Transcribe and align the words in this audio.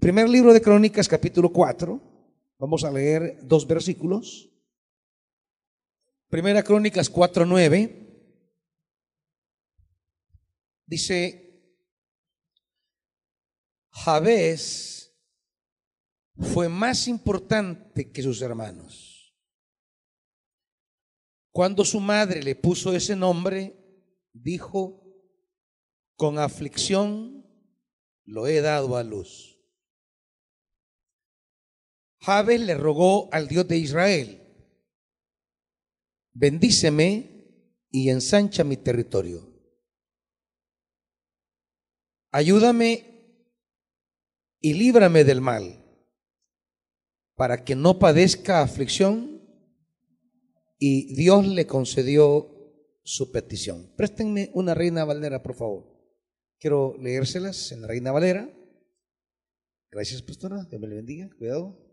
Primer 0.00 0.30
libro 0.30 0.54
de 0.54 0.62
Crónicas, 0.62 1.06
capítulo 1.06 1.52
4. 1.52 2.00
Vamos 2.58 2.84
a 2.84 2.90
leer 2.90 3.38
dos 3.42 3.66
versículos. 3.66 4.50
Primera 6.30 6.62
Crónicas 6.62 7.12
4:9 7.12 8.08
dice, 10.86 11.76
Jabez 13.90 15.14
fue 16.54 16.70
más 16.70 17.06
importante 17.06 18.10
que 18.10 18.22
sus 18.22 18.40
hermanos. 18.40 19.36
Cuando 21.52 21.84
su 21.84 22.00
madre 22.00 22.42
le 22.42 22.54
puso 22.54 22.94
ese 22.94 23.16
nombre, 23.16 23.76
dijo, 24.32 25.04
con 26.16 26.38
aflicción 26.38 27.44
lo 28.24 28.46
he 28.46 28.62
dado 28.62 28.96
a 28.96 29.02
luz. 29.02 29.59
Jabez 32.20 32.60
le 32.60 32.74
rogó 32.74 33.32
al 33.32 33.48
Dios 33.48 33.66
de 33.66 33.78
Israel, 33.78 34.42
bendíceme 36.32 37.30
y 37.90 38.10
ensancha 38.10 38.62
mi 38.62 38.76
territorio. 38.76 39.48
Ayúdame 42.30 43.10
y 44.60 44.74
líbrame 44.74 45.24
del 45.24 45.40
mal, 45.40 45.82
para 47.34 47.64
que 47.64 47.74
no 47.74 47.98
padezca 47.98 48.62
aflicción. 48.62 49.40
Y 50.82 51.14
Dios 51.14 51.46
le 51.46 51.66
concedió 51.66 52.48
su 53.02 53.32
petición. 53.32 53.92
Préstenme 53.96 54.50
una 54.54 54.72
reina 54.72 55.04
valera, 55.04 55.42
por 55.42 55.54
favor. 55.54 55.84
Quiero 56.58 56.96
leérselas 56.98 57.72
en 57.72 57.82
la 57.82 57.88
reina 57.88 58.12
valera. 58.12 58.50
Gracias, 59.90 60.22
pastora. 60.22 60.64
Dios 60.70 60.80
me 60.80 60.88
le 60.88 60.96
bendiga. 60.96 61.28
Cuidado. 61.36 61.89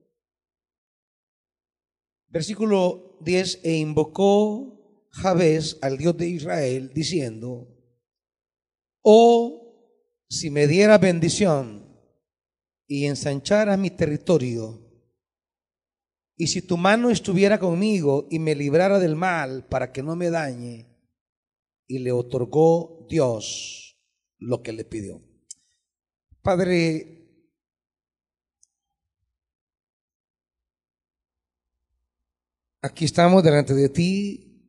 Versículo 2.30 3.18
10, 3.22 3.62
e 3.64 3.78
invocó 3.78 5.08
Jabez 5.12 5.78
al 5.82 5.98
Dios 5.98 6.18
de 6.18 6.28
Israel, 6.30 6.92
diciendo, 6.94 7.68
oh, 9.02 10.26
si 10.30 10.50
me 10.50 10.68
diera 10.68 10.98
bendición 10.98 11.86
y 12.86 13.06
ensanchara 13.06 13.78
mi 13.78 13.90
territorio, 13.90 14.84
y 16.36 16.48
si 16.48 16.62
tu 16.62 16.78
mano 16.78 17.10
estuviera 17.10 17.60
conmigo 17.60 18.28
y 18.30 18.38
me 18.38 18.54
librara 18.54 19.00
del 19.00 19.16
mal 19.16 19.66
para 19.66 19.92
que 19.92 20.04
no 20.04 20.16
me 20.16 20.30
dañe, 20.30 20.86
y 21.88 22.00
le 22.00 22.12
otorgó 22.12 23.08
Dios 23.10 23.98
lo 24.38 24.62
que 24.62 24.74
le 24.74 24.86
pidió. 24.86 25.22
Padre, 26.42 27.17
Aquí 32.88 33.04
estamos 33.04 33.44
delante 33.44 33.74
de 33.74 33.90
ti 33.90 34.64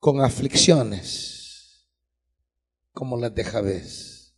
con 0.00 0.20
aflicciones 0.20 1.88
como 2.90 3.16
las 3.16 3.32
de 3.32 3.44
Javés, 3.44 4.34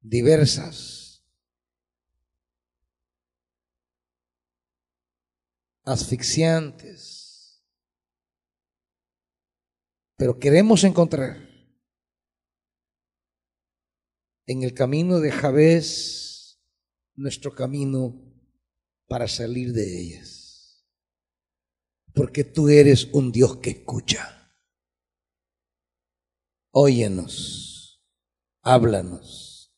diversas, 0.00 1.24
asfixiantes, 5.84 7.62
pero 10.16 10.40
queremos 10.40 10.82
encontrar 10.82 11.48
en 14.46 14.64
el 14.64 14.74
camino 14.74 15.20
de 15.20 15.30
Javés 15.30 16.60
nuestro 17.14 17.54
camino 17.54 18.31
para 19.12 19.28
salir 19.28 19.74
de 19.74 20.00
ellas. 20.00 20.86
Porque 22.14 22.44
tú 22.44 22.70
eres 22.70 23.10
un 23.12 23.30
Dios 23.30 23.58
que 23.58 23.68
escucha. 23.68 24.56
Óyenos, 26.70 28.02
háblanos, 28.62 29.76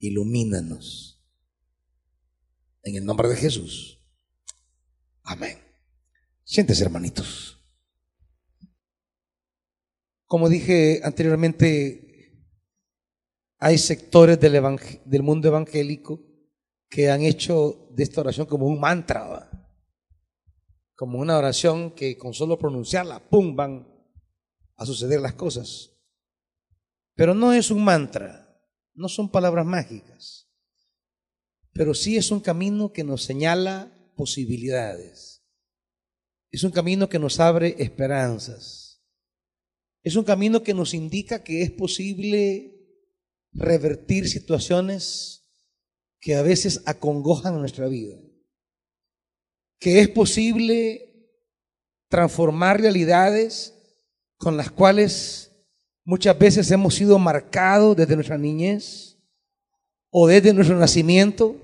ilumínanos. 0.00 1.24
En 2.82 2.96
el 2.96 3.04
nombre 3.04 3.28
de 3.28 3.36
Jesús. 3.36 4.04
Amén. 5.22 5.56
Siéntese, 6.42 6.82
hermanitos. 6.82 7.64
Como 10.26 10.48
dije 10.48 11.00
anteriormente, 11.04 12.42
hay 13.58 13.78
sectores 13.78 14.40
del, 14.40 14.60
del 15.04 15.22
mundo 15.22 15.46
evangélico 15.46 16.31
que 16.92 17.10
han 17.10 17.22
hecho 17.22 17.88
de 17.92 18.02
esta 18.02 18.20
oración 18.20 18.46
como 18.46 18.66
un 18.66 18.78
mantra, 18.78 19.50
como 20.94 21.20
una 21.20 21.38
oración 21.38 21.92
que 21.92 22.18
con 22.18 22.34
solo 22.34 22.58
pronunciarla, 22.58 23.30
¡pum!, 23.30 23.56
van 23.56 23.88
a 24.76 24.84
suceder 24.84 25.18
las 25.18 25.32
cosas. 25.32 25.90
Pero 27.14 27.32
no 27.32 27.54
es 27.54 27.70
un 27.70 27.82
mantra, 27.82 28.62
no 28.92 29.08
son 29.08 29.30
palabras 29.30 29.64
mágicas, 29.64 30.50
pero 31.72 31.94
sí 31.94 32.18
es 32.18 32.30
un 32.30 32.40
camino 32.40 32.92
que 32.92 33.04
nos 33.04 33.22
señala 33.24 33.90
posibilidades. 34.14 35.42
Es 36.50 36.62
un 36.62 36.72
camino 36.72 37.08
que 37.08 37.18
nos 37.18 37.40
abre 37.40 37.74
esperanzas. 37.78 39.02
Es 40.02 40.14
un 40.14 40.24
camino 40.24 40.62
que 40.62 40.74
nos 40.74 40.92
indica 40.92 41.42
que 41.42 41.62
es 41.62 41.70
posible 41.70 43.00
revertir 43.54 44.28
situaciones 44.28 45.41
que 46.22 46.36
a 46.36 46.42
veces 46.42 46.80
acongojan 46.86 47.58
nuestra 47.58 47.88
vida, 47.88 48.16
que 49.80 49.98
es 49.98 50.08
posible 50.08 51.28
transformar 52.08 52.80
realidades 52.80 53.74
con 54.36 54.56
las 54.56 54.70
cuales 54.70 55.50
muchas 56.04 56.38
veces 56.38 56.70
hemos 56.70 56.94
sido 56.94 57.18
marcados 57.18 57.96
desde 57.96 58.14
nuestra 58.14 58.38
niñez 58.38 59.18
o 60.10 60.28
desde 60.28 60.54
nuestro 60.54 60.78
nacimiento 60.78 61.56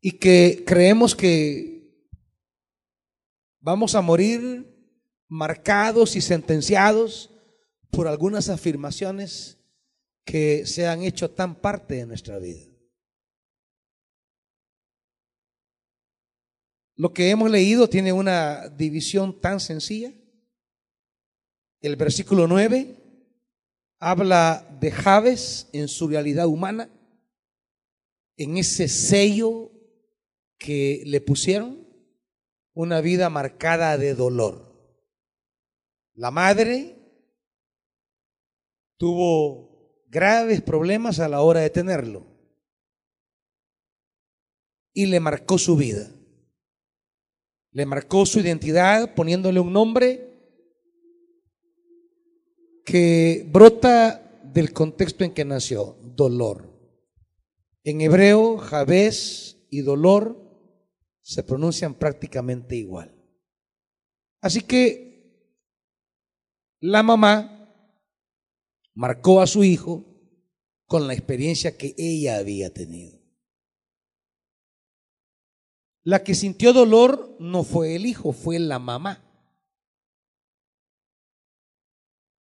y 0.00 0.18
que 0.18 0.64
creemos 0.66 1.14
que 1.14 1.94
vamos 3.60 3.94
a 3.94 4.00
morir 4.00 4.66
marcados 5.28 6.16
y 6.16 6.20
sentenciados 6.20 7.30
por 7.88 8.08
algunas 8.08 8.48
afirmaciones 8.48 9.58
que 10.24 10.66
se 10.66 10.88
han 10.88 11.02
hecho 11.02 11.30
tan 11.30 11.54
parte 11.54 11.94
de 11.94 12.06
nuestra 12.06 12.40
vida. 12.40 12.71
Lo 17.02 17.12
que 17.12 17.30
hemos 17.30 17.50
leído 17.50 17.88
tiene 17.88 18.12
una 18.12 18.68
división 18.68 19.40
tan 19.40 19.58
sencilla. 19.58 20.12
El 21.80 21.96
versículo 21.96 22.46
9 22.46 22.96
habla 23.98 24.78
de 24.78 24.92
Javes 24.92 25.68
en 25.72 25.88
su 25.88 26.06
realidad 26.06 26.46
humana, 26.46 26.88
en 28.36 28.56
ese 28.56 28.86
sello 28.86 29.72
que 30.58 31.02
le 31.04 31.20
pusieron, 31.20 31.84
una 32.72 33.00
vida 33.00 33.28
marcada 33.28 33.98
de 33.98 34.14
dolor. 34.14 34.72
La 36.14 36.30
madre 36.30 36.94
tuvo 38.96 40.04
graves 40.06 40.62
problemas 40.62 41.18
a 41.18 41.28
la 41.28 41.40
hora 41.40 41.62
de 41.62 41.70
tenerlo 41.70 42.24
y 44.92 45.06
le 45.06 45.18
marcó 45.18 45.58
su 45.58 45.74
vida. 45.74 46.08
Le 47.72 47.86
marcó 47.86 48.26
su 48.26 48.40
identidad 48.40 49.14
poniéndole 49.14 49.60
un 49.60 49.72
nombre 49.72 50.32
que 52.84 53.46
brota 53.50 54.40
del 54.44 54.72
contexto 54.72 55.24
en 55.24 55.32
que 55.32 55.44
nació, 55.44 55.96
dolor. 56.02 56.70
En 57.84 58.00
hebreo, 58.00 58.58
Jabez 58.58 59.56
y 59.70 59.80
dolor 59.80 60.38
se 61.22 61.42
pronuncian 61.42 61.94
prácticamente 61.94 62.76
igual. 62.76 63.14
Así 64.40 64.60
que 64.60 65.12
la 66.80 67.02
mamá 67.02 67.72
marcó 68.94 69.40
a 69.40 69.46
su 69.46 69.64
hijo 69.64 70.04
con 70.86 71.06
la 71.06 71.14
experiencia 71.14 71.76
que 71.76 71.94
ella 71.96 72.36
había 72.36 72.72
tenido. 72.72 73.21
La 76.04 76.24
que 76.24 76.34
sintió 76.34 76.72
dolor 76.72 77.36
no 77.38 77.62
fue 77.62 77.94
el 77.94 78.06
hijo, 78.06 78.32
fue 78.32 78.58
la 78.58 78.78
mamá. 78.78 79.22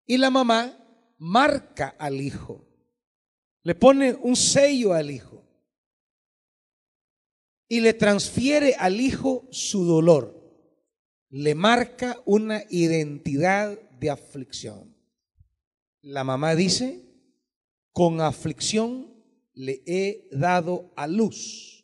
Y 0.07 0.17
la 0.17 0.31
mamá 0.31 0.77
marca 1.19 1.95
al 1.99 2.21
hijo, 2.21 2.67
le 3.63 3.75
pone 3.75 4.15
un 4.15 4.35
sello 4.35 4.95
al 4.95 5.11
hijo 5.11 5.45
y 7.69 7.81
le 7.81 7.95
transfiere 7.95 8.75
al 8.75 9.01
hijo 9.01 9.47
su 9.53 9.85
dolor, 9.85 10.37
le 11.29 11.55
marca 11.55 12.21
una 12.25 12.65
identidad 12.71 13.79
de 14.01 14.11
aflicción. 14.11 14.97
La 16.01 16.25
mamá 16.25 16.57
dice, 16.57 17.05
con 17.93 18.21
aflicción 18.21 19.15
le 19.53 19.83
he 19.87 20.29
dado 20.33 20.93
a 20.97 21.07
luz. 21.07 21.80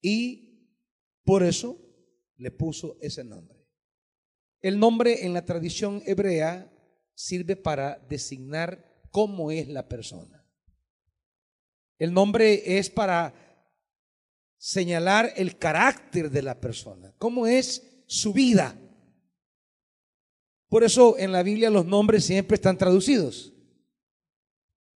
Y 0.00 0.70
por 1.24 1.42
eso 1.42 1.78
le 2.36 2.50
puso 2.50 2.98
ese 3.00 3.24
nombre. 3.24 3.56
El 4.60 4.78
nombre 4.78 5.24
en 5.24 5.32
la 5.32 5.44
tradición 5.44 6.02
hebrea 6.06 6.72
sirve 7.14 7.56
para 7.56 7.98
designar 8.08 9.00
cómo 9.10 9.50
es 9.50 9.68
la 9.68 9.88
persona. 9.88 10.46
El 11.98 12.12
nombre 12.12 12.78
es 12.78 12.90
para 12.90 13.34
señalar 14.58 15.32
el 15.36 15.58
carácter 15.58 16.30
de 16.30 16.42
la 16.42 16.60
persona, 16.60 17.14
cómo 17.18 17.46
es 17.46 18.02
su 18.06 18.32
vida. 18.32 18.78
Por 20.68 20.84
eso 20.84 21.16
en 21.18 21.32
la 21.32 21.42
Biblia 21.42 21.70
los 21.70 21.86
nombres 21.86 22.24
siempre 22.24 22.56
están 22.56 22.76
traducidos, 22.76 23.52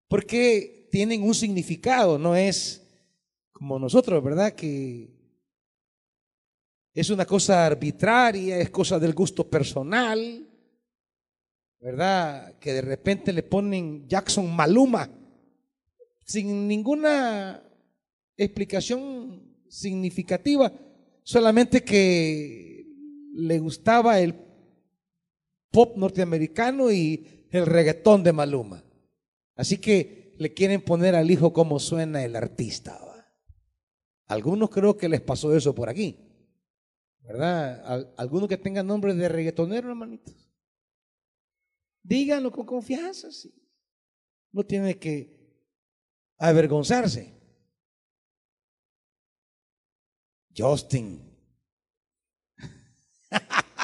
porque 0.09 0.89
tienen 0.91 1.23
un 1.23 1.35
significado, 1.35 2.19
no 2.19 2.35
es 2.35 2.80
como 3.61 3.79
nosotros, 3.79 4.25
¿verdad? 4.25 4.55
Que 4.55 5.11
es 6.95 7.11
una 7.11 7.27
cosa 7.27 7.67
arbitraria, 7.67 8.57
es 8.57 8.71
cosa 8.71 8.99
del 8.99 9.13
gusto 9.13 9.51
personal, 9.51 10.49
¿verdad? 11.79 12.59
Que 12.59 12.73
de 12.73 12.81
repente 12.81 13.35
le 13.35 13.43
ponen 13.43 14.09
Jackson 14.09 14.51
Maluma 14.57 15.11
sin 16.25 16.67
ninguna 16.67 17.63
explicación 18.35 19.43
significativa, 19.69 20.73
solamente 21.23 21.85
que 21.85 22.87
le 23.35 23.59
gustaba 23.59 24.21
el 24.21 24.37
pop 25.71 25.99
norteamericano 25.99 26.91
y 26.91 27.47
el 27.51 27.67
reggaetón 27.67 28.23
de 28.23 28.33
Maluma. 28.33 28.83
Así 29.55 29.77
que 29.77 30.35
le 30.39 30.55
quieren 30.55 30.81
poner 30.81 31.15
al 31.15 31.31
hijo 31.31 31.53
cómo 31.53 31.79
suena 31.79 32.25
el 32.25 32.37
artista. 32.37 32.99
Algunos 34.31 34.71
creo 34.71 34.97
que 34.97 35.09
les 35.09 35.21
pasó 35.21 35.53
eso 35.57 35.75
por 35.75 35.89
aquí. 35.89 36.17
¿Verdad? 37.23 38.13
Algunos 38.17 38.49
que 38.49 38.57
tengan 38.57 38.87
nombre 38.87 39.13
de 39.13 39.29
reggaetonero, 39.29 39.89
hermanitos. 39.89 40.49
Díganlo 42.01 42.53
con 42.53 42.65
confianza, 42.65 43.33
sí. 43.33 43.53
No 44.53 44.65
tiene 44.65 44.97
que 45.01 45.37
avergonzarse. 46.39 47.35
Justin. 50.57 51.29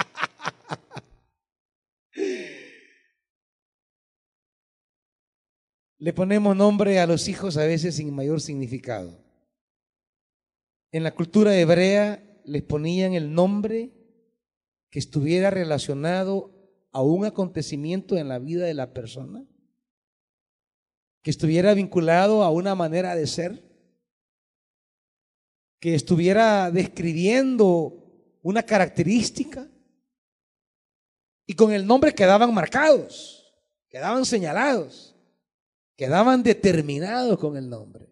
Le 5.98 6.12
ponemos 6.12 6.54
nombre 6.54 7.00
a 7.00 7.06
los 7.08 7.26
hijos 7.26 7.56
a 7.56 7.66
veces 7.66 7.96
sin 7.96 8.14
mayor 8.14 8.40
significado. 8.40 9.25
En 10.92 11.02
la 11.02 11.14
cultura 11.14 11.56
hebrea 11.56 12.22
les 12.44 12.62
ponían 12.62 13.14
el 13.14 13.32
nombre 13.32 13.92
que 14.90 14.98
estuviera 14.98 15.50
relacionado 15.50 16.52
a 16.92 17.02
un 17.02 17.24
acontecimiento 17.24 18.16
en 18.16 18.28
la 18.28 18.38
vida 18.38 18.64
de 18.64 18.74
la 18.74 18.92
persona, 18.92 19.44
que 21.22 21.30
estuviera 21.30 21.74
vinculado 21.74 22.42
a 22.42 22.50
una 22.50 22.74
manera 22.74 23.14
de 23.14 23.26
ser, 23.26 23.62
que 25.80 25.94
estuviera 25.94 26.70
describiendo 26.70 28.38
una 28.42 28.62
característica, 28.62 29.68
y 31.46 31.54
con 31.54 31.72
el 31.72 31.86
nombre 31.86 32.14
quedaban 32.14 32.52
marcados, 32.54 33.54
quedaban 33.88 34.24
señalados, 34.24 35.14
quedaban 35.96 36.42
determinados 36.42 37.38
con 37.38 37.56
el 37.56 37.68
nombre. 37.68 38.05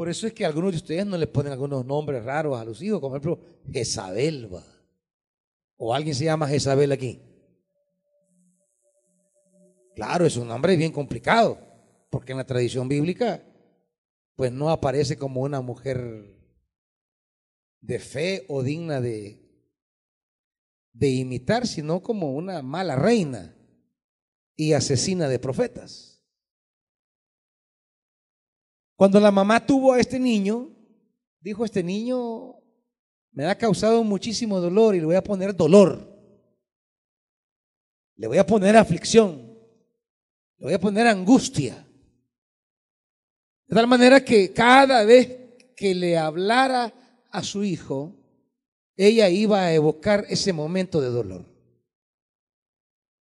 Por 0.00 0.08
eso 0.08 0.26
es 0.26 0.32
que 0.32 0.46
algunos 0.46 0.70
de 0.70 0.78
ustedes 0.78 1.04
no 1.04 1.18
le 1.18 1.26
ponen 1.26 1.52
algunos 1.52 1.84
nombres 1.84 2.24
raros 2.24 2.58
a 2.58 2.64
los 2.64 2.80
hijos, 2.80 3.00
como 3.00 3.20
por 3.20 3.20
ejemplo 3.20 3.60
Jezabel. 3.70 4.48
¿O 5.76 5.92
alguien 5.92 6.14
se 6.14 6.24
llama 6.24 6.48
Jezabel 6.48 6.90
aquí? 6.92 7.20
Claro, 9.94 10.24
es 10.24 10.38
un 10.38 10.48
nombre 10.48 10.74
bien 10.76 10.90
complicado, 10.90 11.58
porque 12.08 12.32
en 12.32 12.38
la 12.38 12.46
tradición 12.46 12.88
bíblica, 12.88 13.44
pues 14.36 14.50
no 14.50 14.70
aparece 14.70 15.18
como 15.18 15.42
una 15.42 15.60
mujer 15.60 16.34
de 17.82 17.98
fe 17.98 18.46
o 18.48 18.62
digna 18.62 19.02
de 19.02 19.38
imitar, 20.94 21.66
sino 21.66 22.02
como 22.02 22.32
una 22.32 22.62
mala 22.62 22.96
reina 22.96 23.54
y 24.56 24.72
asesina 24.72 25.28
de 25.28 25.38
profetas. 25.38 26.09
Cuando 29.00 29.18
la 29.18 29.30
mamá 29.30 29.64
tuvo 29.64 29.94
a 29.94 29.98
este 29.98 30.20
niño, 30.20 30.68
dijo, 31.40 31.64
este 31.64 31.82
niño 31.82 32.56
me 33.32 33.46
ha 33.46 33.56
causado 33.56 34.04
muchísimo 34.04 34.60
dolor 34.60 34.94
y 34.94 35.00
le 35.00 35.06
voy 35.06 35.16
a 35.16 35.24
poner 35.24 35.56
dolor. 35.56 36.06
Le 38.16 38.26
voy 38.26 38.36
a 38.36 38.44
poner 38.44 38.76
aflicción. 38.76 39.56
Le 40.58 40.66
voy 40.66 40.74
a 40.74 40.78
poner 40.78 41.06
angustia. 41.06 41.82
De 43.68 43.74
tal 43.74 43.86
manera 43.86 44.22
que 44.22 44.52
cada 44.52 45.02
vez 45.02 45.56
que 45.74 45.94
le 45.94 46.18
hablara 46.18 46.92
a 47.30 47.42
su 47.42 47.64
hijo, 47.64 48.14
ella 48.96 49.30
iba 49.30 49.62
a 49.62 49.72
evocar 49.72 50.26
ese 50.28 50.52
momento 50.52 51.00
de 51.00 51.08
dolor. 51.08 51.46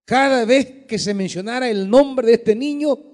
Cada 0.05 0.45
vez 0.45 0.85
que 0.87 0.99
se 0.99 1.15
mencionara 1.15 1.71
el 1.71 1.89
nombre 1.89 2.27
de 2.27 2.35
este 2.35 2.55
niño, 2.55 3.12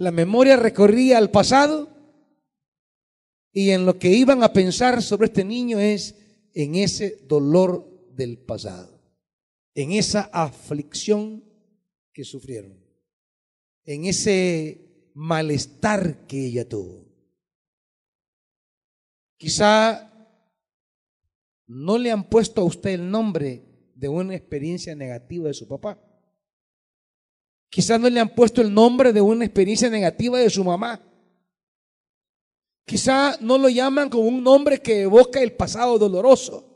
la 0.00 0.10
memoria 0.10 0.56
recorría 0.56 1.18
al 1.18 1.30
pasado 1.30 1.90
y 3.52 3.68
en 3.68 3.84
lo 3.84 3.98
que 3.98 4.08
iban 4.08 4.42
a 4.42 4.50
pensar 4.50 5.02
sobre 5.02 5.26
este 5.26 5.44
niño 5.44 5.78
es 5.78 6.16
en 6.54 6.74
ese 6.74 7.18
dolor 7.28 8.08
del 8.14 8.38
pasado, 8.38 8.98
en 9.74 9.92
esa 9.92 10.22
aflicción 10.32 11.44
que 12.14 12.24
sufrieron, 12.24 12.82
en 13.84 14.06
ese 14.06 15.10
malestar 15.12 16.26
que 16.26 16.46
ella 16.46 16.66
tuvo. 16.66 17.06
Quizá 19.36 20.10
no 21.66 21.98
le 21.98 22.10
han 22.10 22.26
puesto 22.30 22.62
a 22.62 22.64
usted 22.64 22.92
el 22.92 23.10
nombre 23.10 23.92
de 23.94 24.08
una 24.08 24.34
experiencia 24.34 24.94
negativa 24.94 25.48
de 25.48 25.54
su 25.54 25.68
papá. 25.68 26.09
Quizá 27.70 27.98
no 27.98 28.10
le 28.10 28.18
han 28.18 28.34
puesto 28.34 28.60
el 28.60 28.74
nombre 28.74 29.12
de 29.12 29.20
una 29.20 29.44
experiencia 29.44 29.88
negativa 29.88 30.38
de 30.38 30.50
su 30.50 30.64
mamá. 30.64 31.00
Quizá 32.84 33.38
no 33.40 33.56
lo 33.56 33.68
llaman 33.68 34.10
con 34.10 34.26
un 34.26 34.42
nombre 34.42 34.82
que 34.82 35.02
evoca 35.02 35.40
el 35.40 35.52
pasado 35.52 35.96
doloroso. 35.96 36.66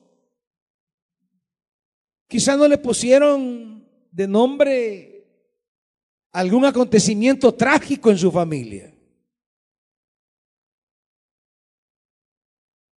Quizá 2.28 2.56
no 2.56 2.68
le 2.68 2.78
pusieron 2.78 3.86
de 4.12 4.28
nombre 4.28 5.14
algún 6.30 6.64
acontecimiento 6.64 7.52
trágico 7.52 8.10
en 8.10 8.18
su 8.18 8.30
familia. 8.30 8.94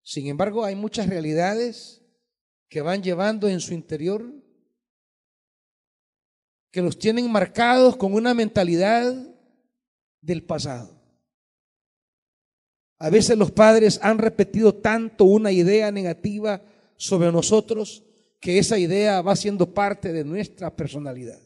Sin 0.02 0.26
embargo, 0.26 0.64
hay 0.64 0.74
muchas 0.74 1.08
realidades 1.08 2.02
que 2.68 2.82
van 2.82 3.02
llevando 3.02 3.48
en 3.48 3.60
su 3.60 3.72
interior, 3.72 4.24
que 6.70 6.82
los 6.82 6.98
tienen 6.98 7.30
marcados 7.30 7.96
con 7.96 8.12
una 8.14 8.34
mentalidad 8.34 9.14
del 10.20 10.44
pasado. 10.44 10.96
A 12.98 13.10
veces 13.10 13.36
los 13.36 13.50
padres 13.50 13.98
han 14.02 14.18
repetido 14.18 14.74
tanto 14.74 15.24
una 15.24 15.52
idea 15.52 15.90
negativa 15.90 16.62
sobre 16.96 17.30
nosotros 17.30 18.04
que 18.40 18.58
esa 18.58 18.78
idea 18.78 19.22
va 19.22 19.36
siendo 19.36 19.72
parte 19.72 20.12
de 20.12 20.24
nuestra 20.24 20.74
personalidad. 20.74 21.40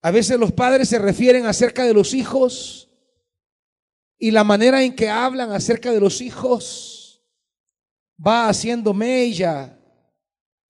A 0.00 0.10
veces 0.10 0.38
los 0.38 0.52
padres 0.52 0.88
se 0.88 0.98
refieren 0.98 1.46
acerca 1.46 1.84
de 1.84 1.94
los 1.94 2.12
hijos 2.12 2.90
y 4.18 4.30
la 4.30 4.44
manera 4.44 4.82
en 4.82 4.96
que 4.96 5.08
hablan 5.08 5.52
acerca 5.52 5.92
de 5.92 6.00
los 6.00 6.20
hijos 6.20 7.22
va 8.24 8.48
haciendo 8.48 8.94
mella 8.94 9.78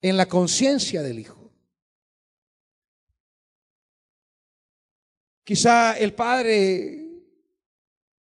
en 0.03 0.17
la 0.17 0.27
conciencia 0.27 1.01
del 1.01 1.21
hijo. 1.21 1.51
Quizá 5.45 5.97
el 5.97 6.13
padre 6.13 7.03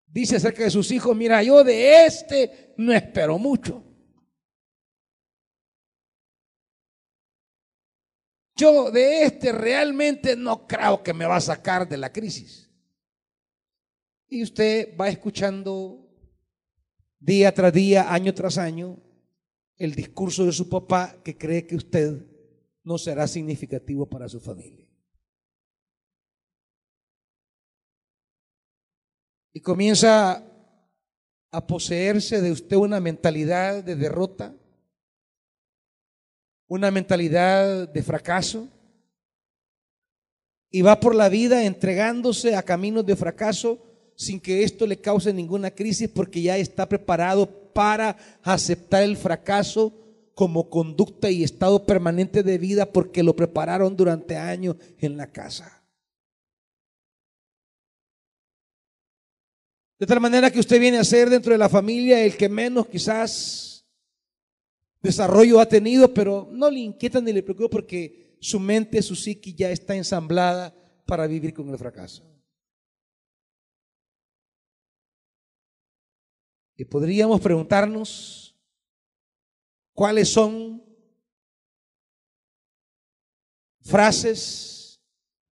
dice 0.06 0.36
acerca 0.36 0.64
de 0.64 0.70
sus 0.70 0.92
hijos, 0.92 1.16
mira, 1.16 1.42
yo 1.42 1.64
de 1.64 2.06
este 2.06 2.74
no 2.78 2.94
espero 2.94 3.38
mucho. 3.38 3.86
Yo 8.56 8.92
de 8.92 9.24
este 9.24 9.54
realmente 9.54 10.36
no 10.36 10.68
creo 10.68 11.02
que 11.02 11.14
me 11.14 11.26
va 11.26 11.38
a 11.38 11.42
sacar 11.42 11.88
de 11.88 11.98
la 11.98 12.12
crisis. 12.12 12.70
Y 14.28 14.44
usted 14.44 14.98
va 14.98 15.08
escuchando 15.08 16.10
día 17.20 17.54
tras 17.54 17.72
día, 17.72 18.14
año 18.14 18.34
tras 18.34 18.58
año, 18.58 19.02
el 19.80 19.96
discurso 19.96 20.46
de 20.46 20.52
su 20.52 20.68
papá 20.68 21.16
que 21.24 21.38
cree 21.38 21.66
que 21.66 21.78
usted 21.78 22.22
no 22.84 22.98
será 22.98 23.28
significativo 23.28 24.06
para 24.06 24.28
su 24.28 24.40
familia. 24.42 24.86
Y 29.54 29.62
comienza 29.62 30.46
a 31.52 31.66
poseerse 31.66 32.42
de 32.42 32.52
usted 32.52 32.76
una 32.76 33.00
mentalidad 33.00 33.84
de 33.84 33.96
derrota, 33.96 34.54
una 36.68 36.92
mentalidad 36.92 37.88
de 37.90 38.04
fracaso, 38.04 38.68
y 40.70 40.82
va 40.82 41.00
por 41.00 41.16
la 41.16 41.30
vida 41.30 41.66
entregándose 41.66 42.56
a 42.56 42.64
caminos 42.64 43.06
de 43.06 43.16
fracaso 43.16 43.80
sin 44.16 44.40
que 44.40 44.64
esto 44.64 44.86
le 44.86 45.00
cause 45.00 45.34
ninguna 45.34 45.72
crisis 45.72 46.10
porque 46.10 46.42
ya 46.42 46.58
está 46.58 46.88
preparado 46.88 47.69
para 47.80 48.18
aceptar 48.44 49.04
el 49.04 49.16
fracaso 49.16 49.94
como 50.36 50.70
conducta 50.70 51.32
y 51.32 51.46
estado 51.46 51.86
permanente 51.86 52.44
de 52.44 52.58
vida 52.58 52.92
porque 52.92 53.24
lo 53.24 53.38
prepararon 53.38 53.96
durante 53.96 54.36
años 54.36 54.76
en 54.98 55.16
la 55.16 55.32
casa. 55.32 55.82
De 59.98 60.06
tal 60.06 60.20
manera 60.20 60.52
que 60.52 60.60
usted 60.60 60.78
viene 60.78 60.98
a 60.98 61.06
ser 61.06 61.30
dentro 61.30 61.54
de 61.54 61.58
la 61.58 61.70
familia 61.70 62.22
el 62.22 62.36
que 62.36 62.50
menos 62.50 62.86
quizás 62.88 63.88
desarrollo 65.02 65.62
ha 65.62 65.66
tenido, 65.66 66.14
pero 66.14 66.50
no 66.52 66.70
le 66.70 66.82
inquieta 66.82 67.22
ni 67.22 67.32
le 67.32 67.44
preocupa 67.44 67.70
porque 67.70 68.36
su 68.42 68.60
mente, 68.60 69.02
su 69.02 69.16
psiqui 69.16 69.56
ya 69.56 69.72
está 69.72 69.96
ensamblada 69.96 70.76
para 71.06 71.28
vivir 71.28 71.54
con 71.54 71.70
el 71.70 71.78
fracaso. 71.78 72.29
Y 76.80 76.86
podríamos 76.86 77.42
preguntarnos 77.42 78.58
cuáles 79.92 80.30
son 80.30 80.82
frases, 83.82 85.02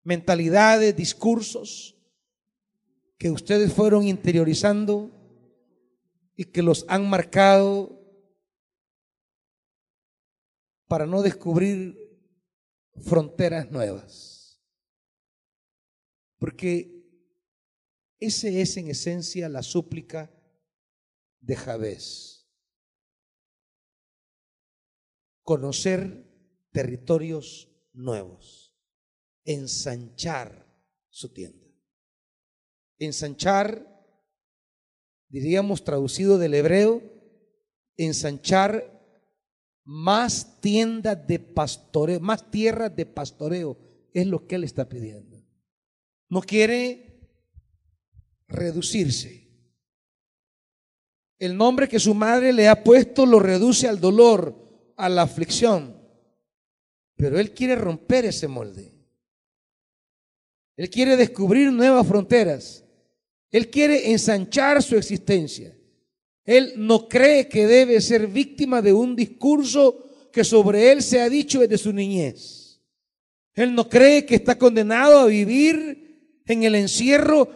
mentalidades, 0.04 0.94
discursos 0.94 1.98
que 3.18 3.28
ustedes 3.28 3.72
fueron 3.72 4.06
interiorizando 4.06 5.10
y 6.36 6.44
que 6.44 6.62
los 6.62 6.84
han 6.86 7.10
marcado 7.10 8.00
para 10.86 11.06
no 11.06 11.22
descubrir 11.22 11.98
fronteras 13.02 13.68
nuevas. 13.72 14.62
Porque 16.38 17.04
ese 18.20 18.60
es 18.60 18.76
en 18.76 18.90
esencia 18.90 19.48
la 19.48 19.64
súplica 19.64 20.30
de 21.46 21.56
Javés. 21.56 22.50
Conocer 25.42 26.26
territorios 26.72 27.68
nuevos, 27.92 28.76
ensanchar 29.44 30.66
su 31.08 31.32
tienda. 31.32 31.64
Ensanchar, 32.98 33.86
diríamos 35.28 35.84
traducido 35.84 36.36
del 36.38 36.54
hebreo, 36.54 37.02
ensanchar 37.96 38.92
más 39.84 40.60
tiendas 40.60 41.26
de 41.28 41.38
pastoreo, 41.38 42.18
más 42.18 42.50
tierras 42.50 42.94
de 42.96 43.06
pastoreo, 43.06 43.78
es 44.12 44.26
lo 44.26 44.46
que 44.48 44.56
él 44.56 44.64
está 44.64 44.88
pidiendo. 44.88 45.46
No 46.28 46.40
quiere 46.40 47.20
reducirse. 48.48 49.45
El 51.38 51.56
nombre 51.56 51.88
que 51.88 51.98
su 51.98 52.14
madre 52.14 52.52
le 52.52 52.68
ha 52.68 52.82
puesto 52.82 53.26
lo 53.26 53.38
reduce 53.38 53.86
al 53.86 54.00
dolor, 54.00 54.54
a 54.96 55.08
la 55.08 55.22
aflicción. 55.22 55.96
Pero 57.16 57.38
él 57.38 57.52
quiere 57.52 57.76
romper 57.76 58.24
ese 58.24 58.48
molde. 58.48 58.92
Él 60.76 60.90
quiere 60.90 61.16
descubrir 61.16 61.72
nuevas 61.72 62.06
fronteras. 62.06 62.84
Él 63.50 63.70
quiere 63.70 64.10
ensanchar 64.10 64.82
su 64.82 64.96
existencia. 64.96 65.76
Él 66.44 66.74
no 66.76 67.08
cree 67.08 67.48
que 67.48 67.66
debe 67.66 68.00
ser 68.00 68.26
víctima 68.26 68.80
de 68.80 68.92
un 68.92 69.16
discurso 69.16 70.04
que 70.32 70.44
sobre 70.44 70.92
él 70.92 71.02
se 71.02 71.20
ha 71.20 71.28
dicho 71.28 71.60
desde 71.60 71.78
su 71.78 71.92
niñez. 71.92 72.80
Él 73.54 73.74
no 73.74 73.88
cree 73.88 74.26
que 74.26 74.34
está 74.34 74.58
condenado 74.58 75.18
a 75.18 75.26
vivir 75.26 76.42
en 76.46 76.62
el 76.62 76.74
encierro 76.74 77.48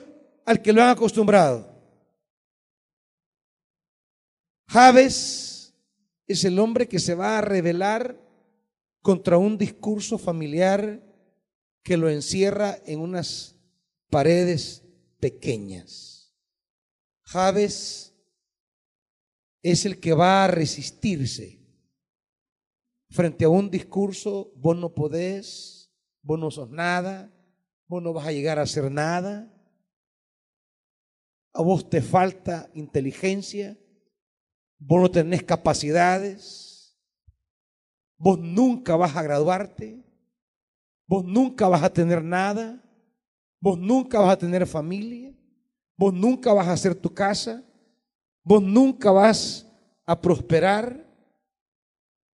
al 0.47 0.63
que 0.63 0.73
lo 0.73 0.83
han 0.83 0.89
acostumbrado. 0.89 1.70
Javes 4.71 5.75
es 6.29 6.45
el 6.45 6.61
hombre 6.61 6.87
que 6.87 7.01
se 7.01 7.17
va 7.17 7.39
a 7.39 7.41
rebelar 7.41 8.21
contra 9.03 9.37
un 9.37 9.59
discurso 9.59 10.17
familiar 10.17 11.03
que 11.83 11.97
lo 11.97 12.09
encierra 12.09 12.79
en 12.87 13.01
unas 13.01 13.57
paredes 14.11 14.85
pequeñas. 15.19 16.37
Javes 17.23 18.15
es 19.61 19.87
el 19.87 19.99
que 19.99 20.13
va 20.13 20.45
a 20.45 20.49
resistirse 20.49 21.59
frente 23.11 23.47
a 23.47 23.49
un 23.49 23.73
discurso, 23.73 24.53
vos 24.55 24.77
no 24.77 24.95
podés, 24.95 25.91
vos 26.23 26.39
no 26.39 26.49
sos 26.49 26.71
nada, 26.71 27.35
vos 27.89 28.01
no 28.01 28.13
vas 28.13 28.29
a 28.29 28.33
llegar 28.33 28.61
a 28.61 28.67
ser 28.67 28.89
nada, 28.89 29.53
a 31.55 31.61
vos 31.61 31.91
te 31.91 32.01
falta 32.03 32.71
inteligencia, 32.73 33.77
vos 34.81 35.01
no 35.01 35.11
tenés 35.11 35.45
capacidades, 35.45 36.99
vos 38.17 38.41
nunca 38.41 38.97
vas 38.97 39.15
a 39.15 39.23
graduarte, 39.23 40.03
vos 41.07 41.25
nunca 41.25 41.69
vas 41.69 41.85
a 41.85 41.93
tener 41.93 42.25
nada, 42.25 42.83
Vos 43.61 43.79
nunca 43.79 44.19
vas 44.21 44.33
a 44.33 44.39
tener 44.39 44.67
familia, 44.67 45.35
vos 45.97 46.15
nunca 46.15 46.53
vas 46.55 46.67
a 46.67 46.73
hacer 46.73 46.95
tu 46.95 47.13
casa, 47.13 47.63
vos 48.43 48.63
nunca 48.63 49.11
vas 49.11 49.67
a 50.07 50.19
prosperar. 50.19 51.07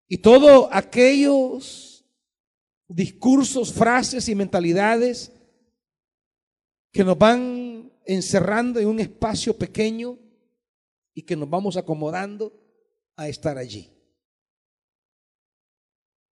Y 0.07 0.19
todos 0.19 0.69
aquellos 0.71 2.05
discursos, 2.87 3.73
frases 3.73 4.29
y 4.29 4.35
mentalidades 4.35 5.31
que 6.91 7.03
nos 7.03 7.17
van 7.17 7.91
encerrando 8.05 8.79
en 8.79 8.87
un 8.87 8.99
espacio 8.99 9.57
pequeño 9.57 10.19
y 11.15 11.23
que 11.23 11.35
nos 11.35 11.49
vamos 11.49 11.77
acomodando 11.77 12.53
a 13.15 13.27
estar 13.27 13.57
allí. 13.57 13.89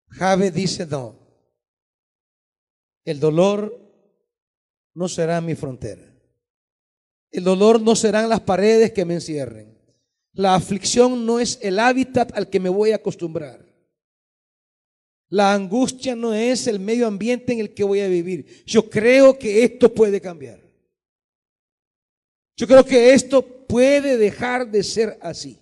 Jave 0.09 0.51
dice 0.51 0.85
no. 0.85 1.17
El 3.03 3.19
dolor 3.19 3.79
no 4.93 5.07
será 5.07 5.41
mi 5.41 5.55
frontera. 5.55 6.03
El 7.31 7.45
dolor 7.45 7.81
no 7.81 7.95
serán 7.95 8.29
las 8.29 8.41
paredes 8.41 8.91
que 8.91 9.05
me 9.05 9.15
encierren. 9.15 9.75
La 10.33 10.53
aflicción 10.53 11.25
no 11.25 11.39
es 11.39 11.57
el 11.61 11.79
hábitat 11.79 12.35
al 12.37 12.49
que 12.49 12.59
me 12.59 12.69
voy 12.69 12.91
a 12.91 12.97
acostumbrar. 12.97 13.65
La 15.29 15.53
angustia 15.53 16.15
no 16.15 16.33
es 16.33 16.67
el 16.67 16.79
medio 16.79 17.07
ambiente 17.07 17.53
en 17.53 17.59
el 17.59 17.73
que 17.73 17.83
voy 17.83 18.01
a 18.01 18.07
vivir. 18.07 18.63
Yo 18.65 18.87
creo 18.87 19.37
que 19.39 19.63
esto 19.63 19.91
puede 19.91 20.21
cambiar. 20.21 20.62
Yo 22.55 22.67
creo 22.67 22.85
que 22.85 23.13
esto 23.13 23.41
puede 23.67 24.17
dejar 24.17 24.69
de 24.69 24.83
ser 24.83 25.17
así. 25.21 25.59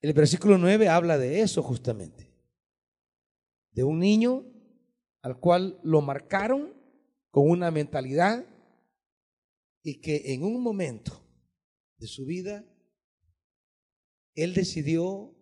El 0.00 0.12
versículo 0.12 0.58
9 0.58 0.88
habla 0.88 1.18
de 1.18 1.40
eso 1.40 1.62
justamente 1.62 2.26
de 3.76 3.84
un 3.84 3.98
niño 3.98 4.44
al 5.20 5.38
cual 5.38 5.78
lo 5.82 6.00
marcaron 6.00 6.72
con 7.30 7.50
una 7.50 7.70
mentalidad 7.70 8.46
y 9.82 10.00
que 10.00 10.32
en 10.32 10.42
un 10.42 10.62
momento 10.62 11.22
de 11.98 12.06
su 12.06 12.24
vida 12.24 12.64
él 14.34 14.54
decidió 14.54 15.34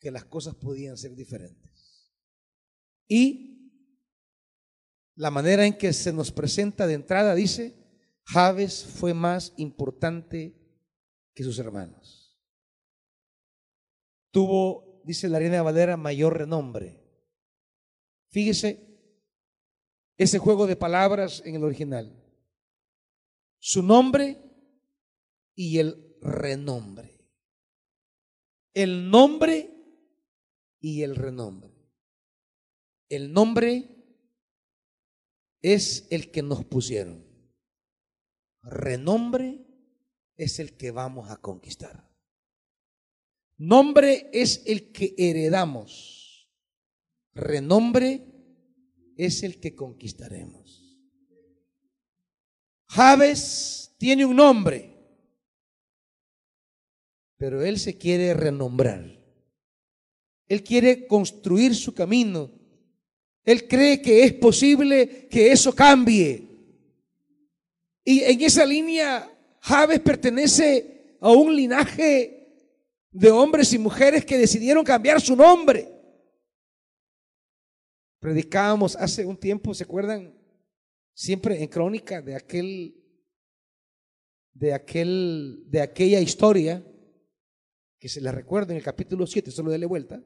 que 0.00 0.10
las 0.10 0.24
cosas 0.24 0.54
podían 0.54 0.96
ser 0.96 1.14
diferentes. 1.14 2.12
Y 3.08 3.51
la 5.14 5.30
manera 5.30 5.66
en 5.66 5.76
que 5.76 5.92
se 5.92 6.12
nos 6.12 6.32
presenta 6.32 6.86
de 6.86 6.94
entrada 6.94 7.34
dice, 7.34 7.74
Javes 8.24 8.84
fue 8.84 9.14
más 9.14 9.52
importante 9.56 10.56
que 11.34 11.44
sus 11.44 11.58
hermanos. 11.58 12.40
Tuvo, 14.30 15.02
dice 15.04 15.28
la 15.28 15.38
reina 15.38 15.62
Valera, 15.62 15.96
mayor 15.96 16.38
renombre. 16.38 17.02
Fíjese 18.30 18.88
ese 20.16 20.38
juego 20.38 20.66
de 20.66 20.76
palabras 20.76 21.42
en 21.44 21.56
el 21.56 21.64
original. 21.64 22.18
Su 23.58 23.82
nombre 23.82 24.42
y 25.54 25.78
el 25.78 26.16
renombre. 26.20 27.28
El 28.72 29.10
nombre 29.10 29.70
y 30.80 31.02
el 31.02 31.16
renombre. 31.16 31.74
El 33.08 33.32
nombre 33.32 34.01
es 35.62 36.06
el 36.10 36.30
que 36.30 36.42
nos 36.42 36.64
pusieron. 36.64 37.24
Renombre 38.62 39.64
es 40.36 40.58
el 40.58 40.76
que 40.76 40.90
vamos 40.90 41.30
a 41.30 41.36
conquistar. 41.36 42.10
Nombre 43.56 44.28
es 44.32 44.62
el 44.66 44.92
que 44.92 45.14
heredamos. 45.16 46.50
Renombre 47.32 48.26
es 49.16 49.42
el 49.42 49.60
que 49.60 49.74
conquistaremos. 49.74 50.98
Javes 52.88 53.94
tiene 53.98 54.26
un 54.26 54.36
nombre, 54.36 54.98
pero 57.36 57.64
él 57.64 57.78
se 57.78 57.96
quiere 57.96 58.34
renombrar. 58.34 59.18
Él 60.46 60.62
quiere 60.62 61.06
construir 61.06 61.74
su 61.74 61.94
camino. 61.94 62.50
Él 63.44 63.66
cree 63.66 64.00
que 64.00 64.24
es 64.24 64.32
posible 64.34 65.28
que 65.28 65.50
eso 65.50 65.74
cambie. 65.74 66.48
Y 68.04 68.20
en 68.20 68.40
esa 68.40 68.64
línea, 68.64 69.28
Javes 69.60 70.00
pertenece 70.00 71.16
a 71.20 71.30
un 71.30 71.54
linaje 71.54 72.42
de 73.10 73.30
hombres 73.30 73.72
y 73.72 73.78
mujeres 73.78 74.24
que 74.24 74.38
decidieron 74.38 74.84
cambiar 74.84 75.20
su 75.20 75.36
nombre. 75.36 75.88
Predicábamos 78.18 78.96
hace 78.96 79.26
un 79.26 79.36
tiempo, 79.36 79.74
¿se 79.74 79.84
acuerdan? 79.84 80.34
Siempre 81.14 81.62
en 81.62 81.68
crónica 81.68 82.22
de 82.22 82.34
aquel 82.34 82.96
de 84.54 84.74
aquel 84.74 85.64
de 85.66 85.80
aquella 85.80 86.20
historia 86.20 86.84
que 87.98 88.08
se 88.08 88.20
les 88.20 88.34
recuerda 88.34 88.72
en 88.72 88.78
el 88.78 88.84
capítulo 88.84 89.26
7, 89.26 89.50
solo 89.50 89.70
dele 89.70 89.86
vuelta 89.86 90.22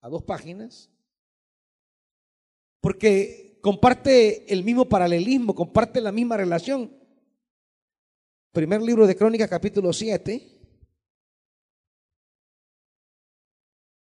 a 0.00 0.08
dos 0.08 0.22
páginas. 0.22 0.89
Porque 2.80 3.58
comparte 3.60 4.52
el 4.52 4.64
mismo 4.64 4.88
paralelismo, 4.88 5.54
comparte 5.54 6.00
la 6.00 6.12
misma 6.12 6.36
relación. 6.36 6.96
Primer 8.52 8.82
libro 8.82 9.06
de 9.06 9.16
Crónica, 9.16 9.48
capítulo 9.48 9.92
7. 9.92 10.60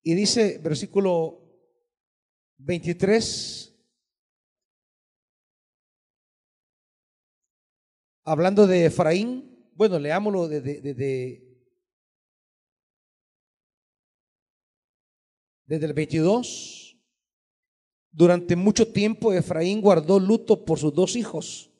Y 0.02 0.14
dice, 0.14 0.58
versículo 0.58 1.40
23, 2.58 3.74
hablando 8.24 8.66
de 8.66 8.86
Efraín, 8.86 9.68
bueno, 9.74 9.98
leámoslo 9.98 10.48
desde, 10.48 10.80
desde, 10.80 11.58
desde 15.66 15.86
el 15.86 15.92
22. 15.92 16.89
Durante 18.12 18.56
mucho 18.56 18.88
tiempo 18.88 19.32
Efraín 19.32 19.80
guardó 19.80 20.18
luto 20.18 20.64
por 20.64 20.78
sus 20.78 20.92
dos 20.92 21.14
hijos, 21.14 21.70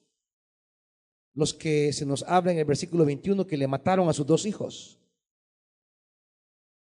los 1.35 1.53
que 1.53 1.93
se 1.93 2.07
nos 2.07 2.23
habla 2.23 2.53
en 2.53 2.59
el 2.59 2.65
versículo 2.65 3.05
21 3.05 3.47
que 3.47 3.57
le 3.57 3.67
mataron 3.67 4.09
a 4.09 4.13
sus 4.13 4.27
dos 4.27 4.47
hijos. 4.47 4.99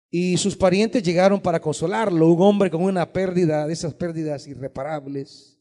Y 0.09 0.37
sus 0.37 0.55
parientes 0.55 1.03
llegaron 1.03 1.41
para 1.41 1.59
consolarlo, 1.59 2.27
un 2.27 2.41
hombre 2.41 2.71
con 2.71 2.81
una 2.81 3.11
pérdida, 3.11 3.67
de 3.67 3.73
esas 3.73 3.93
pérdidas 3.93 4.47
irreparables. 4.47 5.59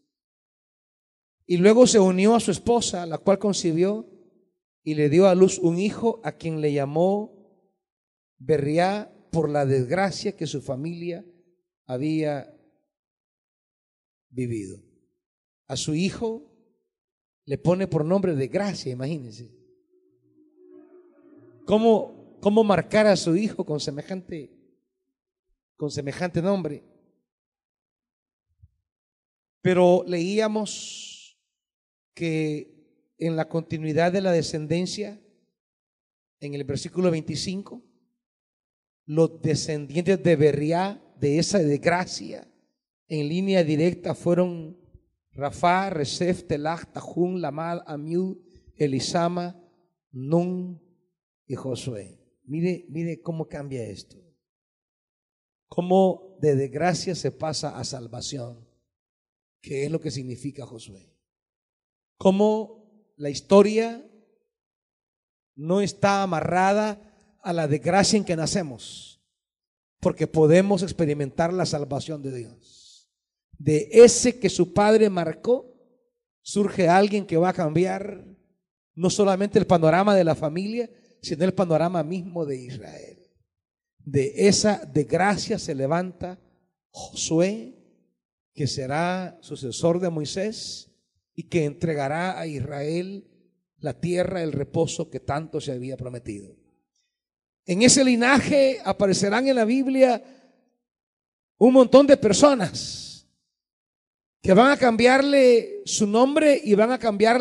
Y 1.47 1.57
luego 1.57 1.87
se 1.87 1.99
unió 1.99 2.37
a 2.37 2.41
su 2.41 2.53
esposa, 2.53 3.05
la 3.07 3.19
cual 3.19 3.39
concibió 3.39 4.09
y 4.85 4.95
le 4.95 5.09
dio 5.09 5.27
a 5.27 5.35
luz 5.35 5.59
un 5.59 5.79
hijo 5.79 6.21
a 6.23 6.33
quien 6.33 6.61
le 6.61 6.73
llamó 6.73 7.33
Berriá 8.39 9.11
por 9.33 9.49
la 9.49 9.67
desgracia 9.67 10.37
que 10.37 10.47
su 10.47 10.61
familia 10.61 11.25
había 11.87 12.54
vivido. 14.35 14.83
A 15.67 15.77
su 15.77 15.95
hijo 15.95 16.51
le 17.47 17.59
pone 17.59 17.87
por 17.87 18.05
nombre 18.05 18.35
de 18.35 18.49
gracia, 18.49 18.93
imagínense. 18.93 19.51
¿Cómo 21.67 22.25
cómo 22.45 22.63
marcar 22.63 23.07
a 23.07 23.17
su 23.17 23.35
hijo 23.37 23.65
con 23.65 23.81
semejante, 23.81 24.51
con 25.79 25.91
semejante 25.91 26.43
nombre. 26.43 26.85
Pero 29.63 30.05
leíamos 30.07 31.41
que 32.13 33.15
en 33.17 33.35
la 33.35 33.49
continuidad 33.49 34.13
de 34.13 34.21
la 34.21 34.31
descendencia, 34.31 35.19
en 36.39 36.53
el 36.53 36.65
versículo 36.65 37.11
25, 37.11 37.83
los 39.07 39.41
descendientes 39.41 40.23
de 40.23 40.37
Berriá, 40.37 41.03
de 41.19 41.39
esa 41.39 41.61
desgracia, 41.61 42.47
en 43.09 43.29
línea 43.29 43.65
directa 43.65 44.15
fueron 44.15 44.79
Rafa, 45.33 45.91
Resef, 45.91 46.47
Telach, 46.47 46.93
Tahun, 46.93 47.41
Lamal, 47.41 47.83
Amiud, 47.87 48.39
Elisama, 48.77 49.61
Nun 50.13 50.81
y 51.47 51.55
Josué. 51.55 52.21
Mire, 52.45 52.87
mire 52.89 53.21
cómo 53.21 53.49
cambia 53.49 53.85
esto. 53.85 54.17
Cómo 55.69 56.37
de 56.41 56.55
desgracia 56.55 57.15
se 57.15 57.33
pasa 57.33 57.79
a 57.79 57.85
salvación, 57.85 58.69
que 59.61 59.85
es 59.85 59.91
lo 59.91 60.01
que 60.01 60.11
significa 60.11 60.67
Josué. 60.67 61.17
Cómo 62.17 63.13
la 63.17 63.31
historia 63.31 64.09
no 65.57 65.81
está 65.81 66.23
amarrada 66.23 67.01
a 67.43 67.53
la 67.53 67.67
desgracia 67.67 68.17
en 68.17 68.25
que 68.25 68.37
nacemos, 68.37 69.21
porque 70.01 70.27
podemos 70.27 70.83
experimentar 70.83 71.53
la 71.53 71.67
salvación 71.67 72.23
de 72.23 72.37
Dios. 72.37 72.84
De 73.59 73.89
ese 73.93 74.39
que 74.39 74.51
su 74.51 74.73
padre 74.73 75.09
marcó, 75.11 75.75
surge 76.43 76.89
alguien 76.89 77.27
que 77.27 77.37
va 77.37 77.51
a 77.51 77.55
cambiar 77.55 78.25
no 78.95 79.11
solamente 79.11 79.59
el 79.59 79.67
panorama 79.67 80.15
de 80.15 80.25
la 80.25 80.35
familia, 80.35 80.91
sino 81.21 81.45
el 81.45 81.55
panorama 81.55 82.03
mismo 82.03 82.45
de 82.45 82.57
Israel. 82.57 83.19
De 83.99 84.47
esa 84.47 84.85
desgracia 84.85 85.59
se 85.59 85.75
levanta 85.75 86.39
Josué, 86.91 87.75
que 88.53 88.67
será 88.67 89.39
sucesor 89.41 89.99
de 89.99 90.11
Moisés 90.11 90.91
y 91.35 91.45
que 91.45 91.65
entregará 91.65 92.39
a 92.39 92.47
Israel 92.47 93.27
la 93.79 93.99
tierra, 93.99 94.43
el 94.43 94.53
reposo 94.53 95.11
que 95.11 95.21
tanto 95.21 95.61
se 95.61 95.73
había 95.73 95.97
prometido. 95.97 96.55
En 97.67 97.83
ese 97.83 98.05
linaje 98.05 98.79
aparecerán 98.85 99.49
en 99.49 99.57
la 99.57 99.65
Biblia 99.65 100.23
un 101.59 101.73
montón 101.73 102.07
de 102.07 102.17
personas 102.17 103.04
que 104.45 104.53
van 104.53 104.71
a 104.71 104.77
cambiarle 104.77 105.81
su 105.87 106.07
nombre 106.07 106.61
y 106.63 106.75
van 106.75 106.93
a 106.93 106.99
cambiar 106.99 107.41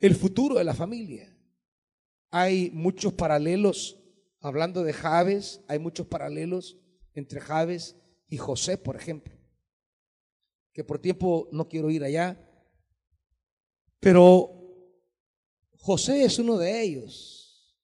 el 0.00 0.16
futuro 0.16 0.56
de 0.56 0.64
la 0.64 0.74
familia. 0.74 1.32
Hay 2.32 2.68
muchos 2.72 3.12
paralelos, 3.12 4.02
hablando 4.40 4.82
de 4.82 4.92
Javes, 4.92 5.60
hay 5.68 5.78
muchos 5.78 6.08
paralelos 6.08 6.76
entre 7.14 7.40
Javes 7.40 7.94
y 8.28 8.38
José, 8.38 8.76
por 8.76 8.96
ejemplo, 8.96 9.32
que 10.72 10.82
por 10.82 10.98
tiempo 10.98 11.48
no 11.52 11.68
quiero 11.68 11.90
ir 11.90 12.02
allá, 12.02 12.36
pero 14.00 14.50
José 15.78 16.24
es 16.24 16.40
uno 16.40 16.58
de 16.58 16.82
ellos. 16.82 17.78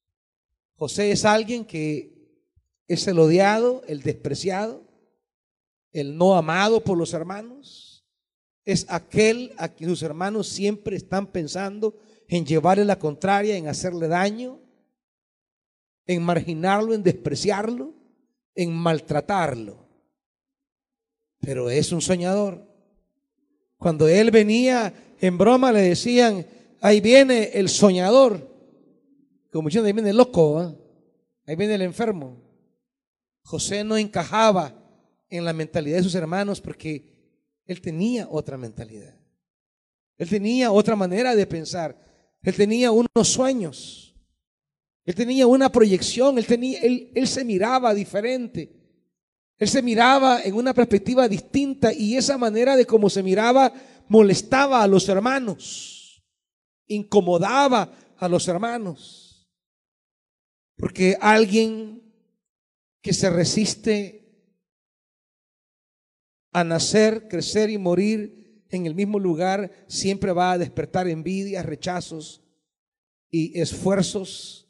José 0.74 1.12
es 1.12 1.24
alguien 1.24 1.64
que 1.64 2.42
es 2.88 3.06
el 3.06 3.20
odiado, 3.20 3.84
el 3.86 4.02
despreciado, 4.02 4.82
el 5.92 6.16
no 6.16 6.34
amado 6.34 6.82
por 6.82 6.98
los 6.98 7.12
hermanos. 7.12 7.97
Es 8.68 8.85
aquel 8.90 9.54
a 9.57 9.68
quien 9.70 9.88
sus 9.88 10.02
hermanos 10.02 10.46
siempre 10.46 10.94
están 10.94 11.28
pensando 11.28 11.96
en 12.28 12.44
llevarle 12.44 12.85
la 12.85 12.98
contraria, 12.98 13.57
en 13.57 13.66
hacerle 13.66 14.09
daño, 14.09 14.61
en 16.04 16.22
marginarlo, 16.22 16.92
en 16.92 17.02
despreciarlo, 17.02 17.94
en 18.54 18.74
maltratarlo. 18.74 19.88
Pero 21.40 21.70
es 21.70 21.92
un 21.92 22.02
soñador. 22.02 22.62
Cuando 23.78 24.07
él 24.07 24.31
venía 24.31 24.92
en 25.18 25.38
broma 25.38 25.72
le 25.72 25.81
decían, 25.81 26.44
ahí 26.83 27.00
viene 27.00 27.52
el 27.54 27.70
soñador. 27.70 28.54
Como 29.50 29.68
diciendo, 29.68 29.87
ahí 29.87 29.94
viene 29.94 30.11
el 30.11 30.18
loco, 30.18 30.59
¿ah? 30.59 30.76
ahí 31.46 31.57
viene 31.57 31.76
el 31.76 31.81
enfermo. 31.81 32.37
José 33.44 33.83
no 33.83 33.96
encajaba 33.96 34.74
en 35.31 35.46
la 35.46 35.54
mentalidad 35.54 35.96
de 35.96 36.02
sus 36.02 36.14
hermanos 36.14 36.61
porque 36.61 37.17
él 37.68 37.81
tenía 37.83 38.26
otra 38.28 38.57
mentalidad. 38.57 39.14
Él 40.16 40.28
tenía 40.28 40.72
otra 40.72 40.96
manera 40.96 41.37
de 41.37 41.46
pensar. 41.46 41.96
Él 42.42 42.54
tenía 42.57 42.90
unos 42.90 43.28
sueños. 43.28 44.16
Él 45.04 45.14
tenía 45.14 45.46
una 45.46 45.70
proyección. 45.70 46.38
Él, 46.38 46.46
tenía, 46.46 46.81
él, 46.81 47.12
él 47.14 47.28
se 47.28 47.44
miraba 47.44 47.94
diferente. 47.94 48.74
Él 49.59 49.68
se 49.68 49.83
miraba 49.83 50.40
en 50.42 50.54
una 50.54 50.72
perspectiva 50.72 51.28
distinta 51.28 51.92
y 51.92 52.16
esa 52.16 52.38
manera 52.38 52.74
de 52.74 52.87
cómo 52.87 53.11
se 53.11 53.22
miraba 53.22 53.72
molestaba 54.09 54.83
a 54.83 54.87
los 54.87 55.09
hermanos, 55.09 56.24
incomodaba 56.87 57.92
a 58.16 58.28
los 58.28 58.48
hermanos. 58.48 59.46
Porque 60.76 61.18
alguien 61.20 62.02
que 63.02 63.12
se 63.12 63.28
resiste 63.28 64.17
a 66.60 66.64
nacer, 66.64 67.28
crecer 67.28 67.70
y 67.70 67.78
morir 67.78 68.64
en 68.70 68.86
el 68.86 68.94
mismo 68.94 69.18
lugar 69.18 69.72
siempre 69.88 70.32
va 70.32 70.52
a 70.52 70.58
despertar 70.58 71.08
envidias, 71.08 71.64
rechazos 71.64 72.42
y 73.30 73.58
esfuerzos 73.58 74.68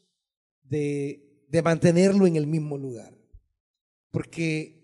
de, 0.62 1.44
de 1.48 1.62
mantenerlo 1.62 2.26
en 2.26 2.36
el 2.36 2.46
mismo 2.46 2.78
lugar. 2.78 3.16
Porque 4.10 4.78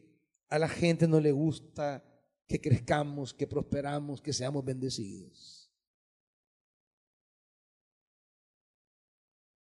a 0.49 0.59
la 0.59 0.69
gente 0.69 1.07
no 1.09 1.21
le 1.21 1.33
gusta 1.33 2.05
que 2.47 2.61
crezcamos, 2.61 3.33
que 3.33 3.47
prosperamos, 3.47 4.21
que 4.21 4.33
seamos 4.33 4.65
bendecidos. 4.65 5.71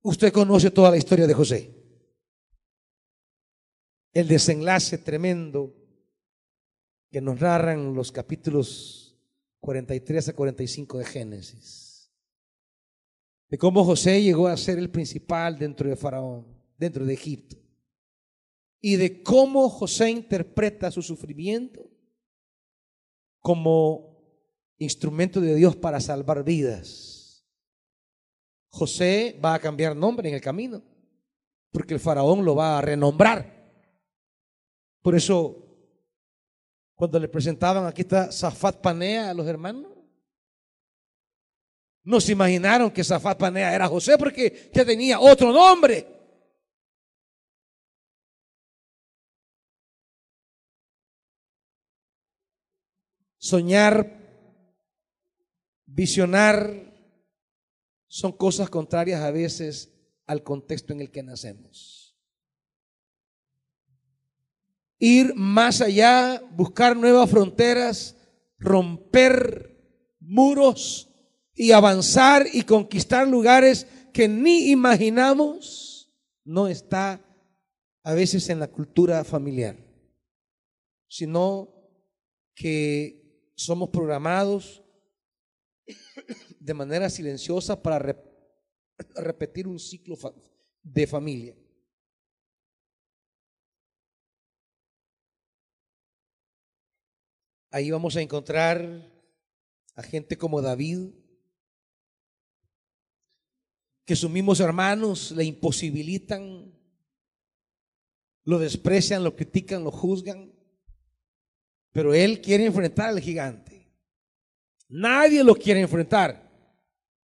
Usted 0.01 0.33
conoce 0.33 0.69
toda 0.69 0.91
la 0.91 0.97
historia 0.97 1.27
de 1.27 1.33
José. 1.33 1.73
El 4.11 4.27
desenlace 4.27 4.97
tremendo 4.97 5.82
que 7.13 7.21
nos 7.21 7.39
narran 7.39 7.93
los 7.93 8.12
capítulos 8.12 9.15
43 9.60 10.30
a 10.30 10.34
45 10.34 10.97
de 10.97 11.06
Génesis. 11.06 12.12
De 13.47 13.58
cómo 13.60 13.86
José 13.86 14.19
llegó 14.23 14.47
a 14.47 14.58
ser 14.58 14.80
el 14.80 14.89
principal 14.89 15.60
dentro 15.60 15.88
de 15.88 15.95
Faraón, 15.95 16.47
dentro 16.76 17.06
de 17.06 17.13
Egipto. 17.13 17.56
Y 18.82 18.95
de 18.95 19.21
cómo 19.21 19.69
José 19.69 20.10
interpreta 20.10 20.89
su 20.89 21.04
sufrimiento 21.04 21.88
como 23.39 24.17
instrumento 24.80 25.39
de 25.39 25.54
Dios 25.54 25.76
para 25.76 25.99
salvar 25.99 26.43
vidas. 26.43 27.45
José 28.69 29.39
va 29.39 29.54
a 29.54 29.60
cambiar 29.60 29.95
nombre 29.95 30.30
en 30.30 30.34
el 30.34 30.41
camino, 30.41 30.82
porque 31.71 31.93
el 31.93 31.99
faraón 31.99 32.43
lo 32.43 32.56
va 32.56 32.80
a 32.80 32.82
renombrar. 32.82 33.71
Por 35.04 35.13
eso, 35.13 35.62
cuando 36.95 37.19
le 37.19 37.27
presentaban, 37.27 37.86
aquí 37.86 38.01
está 38.01 38.32
Zafat 38.32 38.82
Panea 38.82 39.29
a 39.29 39.34
los 39.34 39.47
hermanos, 39.47 39.91
no 42.03 42.19
se 42.19 42.34
imaginaron 42.34 42.91
que 42.91 43.03
Zafat 43.03 43.38
Panea 43.38 43.73
era 43.73 43.88
José 43.88 44.17
porque 44.17 44.69
ya 44.73 44.84
tenía 44.84 45.19
otro 45.19 45.53
nombre. 45.53 46.08
Soñar, 53.38 54.21
visionar, 55.86 56.93
son 58.08 58.32
cosas 58.32 58.69
contrarias 58.69 59.21
a 59.21 59.32
veces 59.32 59.91
al 60.25 60.43
contexto 60.43 60.93
en 60.93 61.01
el 61.01 61.12
que 61.12 61.23
nacemos. 61.23 62.02
Ir 65.05 65.35
más 65.35 65.81
allá, 65.81 66.41
buscar 66.55 66.95
nuevas 66.95 67.29
fronteras, 67.29 68.15
romper 68.57 69.77
muros 70.21 71.09
y 71.53 71.73
avanzar 71.73 72.47
y 72.53 72.63
conquistar 72.63 73.27
lugares 73.27 73.85
que 74.13 74.29
ni 74.29 74.71
imaginamos, 74.71 76.09
no 76.45 76.69
está 76.69 77.21
a 78.01 78.13
veces 78.13 78.47
en 78.47 78.61
la 78.61 78.69
cultura 78.69 79.25
familiar, 79.25 79.75
sino 81.09 81.67
que 82.55 83.51
somos 83.57 83.89
programados 83.89 84.85
de 86.61 86.73
manera 86.73 87.09
silenciosa 87.09 87.83
para 87.83 88.15
repetir 89.17 89.67
un 89.67 89.79
ciclo 89.79 90.15
de 90.81 91.07
familia. 91.07 91.57
Ahí 97.73 97.89
vamos 97.89 98.15
a 98.15 98.21
encontrar 98.21 99.12
a 99.95 100.03
gente 100.03 100.38
como 100.38 100.62
David, 100.62 101.09
que 104.05 104.15
sus 104.15 104.29
mismos 104.29 104.59
hermanos 104.59 105.31
le 105.31 105.43
imposibilitan, 105.43 106.71
lo 108.43 108.59
desprecian, 108.59 109.23
lo 109.23 109.36
critican, 109.36 109.83
lo 109.83 109.89
juzgan. 109.89 110.53
Pero 111.91 112.13
él 112.13 112.41
quiere 112.41 112.63
enfrentar 112.63 113.09
al 113.09 113.19
gigante. 113.19 113.91
Nadie 114.88 115.43
lo 115.43 115.55
quiere 115.55 115.81
enfrentar. 115.81 116.47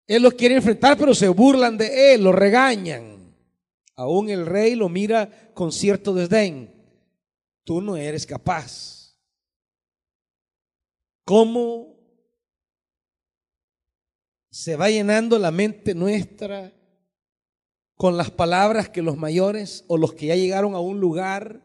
Él 0.06 0.22
lo 0.22 0.30
quiere 0.30 0.58
enfrentar, 0.58 0.96
pero 0.96 1.16
se 1.16 1.28
burlan 1.28 1.76
de 1.76 2.14
él, 2.14 2.24
lo 2.24 2.32
regañan. 2.32 3.36
Aún 3.96 4.30
el 4.30 4.46
rey 4.46 4.76
lo 4.76 4.90
mira 4.90 5.52
con 5.56 5.72
cierto 5.72 6.14
desdén. 6.14 6.72
Tú 7.64 7.82
no 7.82 7.98
eres 7.98 8.28
capaz. 8.28 8.95
¿Cómo 11.26 12.00
se 14.52 14.76
va 14.76 14.90
llenando 14.90 15.38
la 15.40 15.52
mente 15.52 15.96
nuestra 15.96 16.72
con 17.96 18.16
las 18.16 18.30
palabras 18.30 18.90
que 18.90 19.02
los 19.02 19.18
mayores 19.18 19.84
o 19.88 19.98
los 19.98 20.14
que 20.14 20.28
ya 20.28 20.36
llegaron 20.36 20.76
a 20.76 20.80
un 20.80 21.00
lugar 21.00 21.62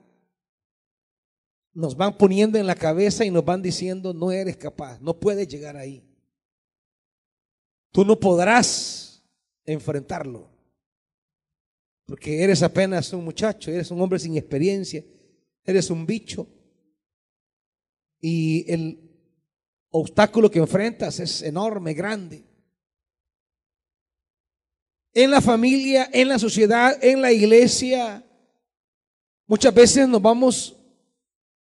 nos 1.73 1.96
van 1.96 2.16
poniendo 2.16 2.59
en 2.59 2.66
la 2.66 2.75
cabeza 2.75 3.25
y 3.25 3.31
nos 3.31 3.44
van 3.44 3.62
diciendo, 3.62 4.14
no 4.14 4.33
eres 4.33 4.57
capaz, 4.57 4.99
no 5.01 5.20
puedes 5.20 5.46
llegar 5.46 5.77
ahí. 5.77 6.03
Tú 7.92 8.05
no 8.05 8.18
podrás 8.18 9.23
enfrentarlo, 9.64 10.49
porque 12.07 12.42
eres 12.42 12.62
apenas 12.62 13.12
un 13.12 13.25
muchacho, 13.25 13.70
eres 13.70 13.90
un 13.90 14.01
hombre 14.01 14.18
sin 14.18 14.37
experiencia, 14.37 15.05
eres 15.64 15.90
un 15.90 16.07
bicho. 16.07 16.49
Y 18.20 18.70
el 18.73 19.10
obstáculo 19.90 20.50
que 20.50 20.59
enfrentas 20.59 21.20
es 21.20 21.42
enorme, 21.42 21.94
grande. 21.94 22.44
En 25.12 25.31
la 25.31 25.40
familia, 25.40 26.09
en 26.12 26.29
la 26.29 26.38
sociedad, 26.38 26.96
en 27.03 27.20
la 27.20 27.33
iglesia, 27.33 28.24
muchas 29.46 29.74
veces 29.74 30.09
nos 30.09 30.22
vamos 30.22 30.76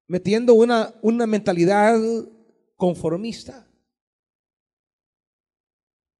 metiendo 0.07 0.55
una, 0.55 0.95
una 1.03 1.27
mentalidad 1.27 1.99
conformista. 2.77 3.69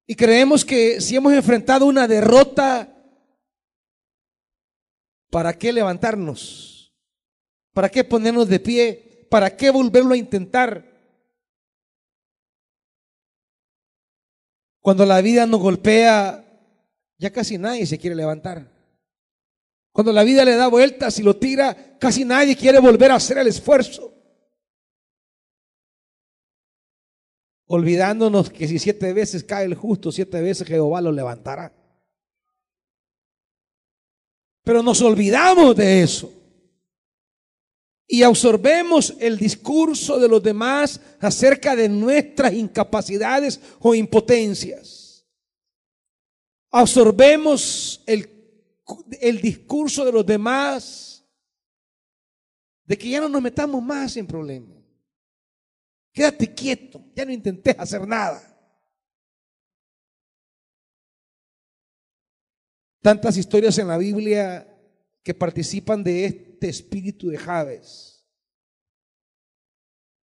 Y 0.05 0.15
creemos 0.15 0.65
que 0.65 0.99
si 0.99 1.15
hemos 1.15 1.31
enfrentado 1.31 1.85
una 1.85 2.07
derrota, 2.07 2.89
¿para 5.29 5.57
qué 5.57 5.71
levantarnos? 5.71 6.93
¿Para 7.73 7.89
qué 7.89 8.03
ponernos 8.03 8.49
de 8.49 8.59
pie? 8.59 9.27
¿Para 9.29 9.55
qué 9.55 9.69
volverlo 9.69 10.13
a 10.13 10.17
intentar? 10.17 10.92
Cuando 14.83 15.05
la 15.05 15.21
vida 15.21 15.45
nos 15.45 15.61
golpea, 15.61 16.43
ya 17.17 17.31
casi 17.31 17.57
nadie 17.57 17.85
se 17.85 17.97
quiere 17.97 18.17
levantar. 18.17 18.69
Cuando 19.93 20.11
la 20.11 20.25
vida 20.25 20.43
le 20.43 20.57
da 20.57 20.67
vueltas 20.67 21.17
y 21.19 21.23
lo 21.23 21.37
tira, 21.37 21.97
casi 21.97 22.25
nadie 22.25 22.57
quiere 22.57 22.79
volver 22.79 23.11
a 23.11 23.15
hacer 23.15 23.37
el 23.37 23.47
esfuerzo. 23.47 24.13
Olvidándonos 27.67 28.49
que 28.49 28.67
si 28.67 28.77
siete 28.77 29.13
veces 29.13 29.45
cae 29.45 29.63
el 29.63 29.75
justo, 29.75 30.11
siete 30.11 30.41
veces 30.41 30.67
Jehová 30.67 30.99
lo 30.99 31.13
levantará. 31.13 31.71
Pero 34.63 34.83
nos 34.83 35.01
olvidamos 35.01 35.77
de 35.77 36.03
eso. 36.03 36.42
Y 38.13 38.21
absorbemos 38.21 39.15
el 39.19 39.39
discurso 39.39 40.19
de 40.19 40.27
los 40.27 40.43
demás 40.43 41.01
acerca 41.19 41.75
de 41.75 41.89
nuestras 41.89 42.53
incapacidades 42.53 43.59
o 43.79 43.95
impotencias. 43.95 45.25
Absorbemos 46.69 48.03
el 48.05 48.29
el 49.19 49.41
discurso 49.41 50.05
de 50.05 50.11
los 50.11 50.25
demás 50.25 51.25
de 52.85 52.97
que 52.97 53.09
ya 53.09 53.21
no 53.21 53.29
nos 53.29 53.41
metamos 53.41 53.81
más 53.81 54.17
en 54.17 54.27
problemas. 54.27 54.83
Quédate 56.11 56.53
quieto, 56.53 57.03
ya 57.15 57.25
no 57.25 57.31
intentes 57.31 57.75
hacer 57.79 58.07
nada. 58.07 58.49
Tantas 63.01 63.37
historias 63.37 63.77
en 63.79 63.87
la 63.87 63.97
Biblia 63.97 64.69
que 65.23 65.33
participan 65.33 66.03
de 66.03 66.52
este 66.63 66.69
espíritu 66.69 67.29
de 67.29 67.37
Javes. 67.37 68.25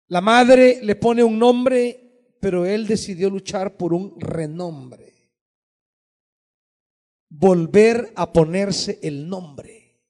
La 0.08 0.20
madre 0.20 0.80
le 0.82 0.96
pone 0.96 1.22
un 1.22 1.38
nombre, 1.38 2.34
pero 2.40 2.66
él 2.66 2.88
decidió 2.88 3.30
luchar 3.30 3.76
por 3.76 3.94
un 3.94 4.20
renombre 4.20 5.12
volver 7.28 8.12
a 8.16 8.32
ponerse 8.32 8.98
el 9.02 9.28
nombre. 9.28 10.00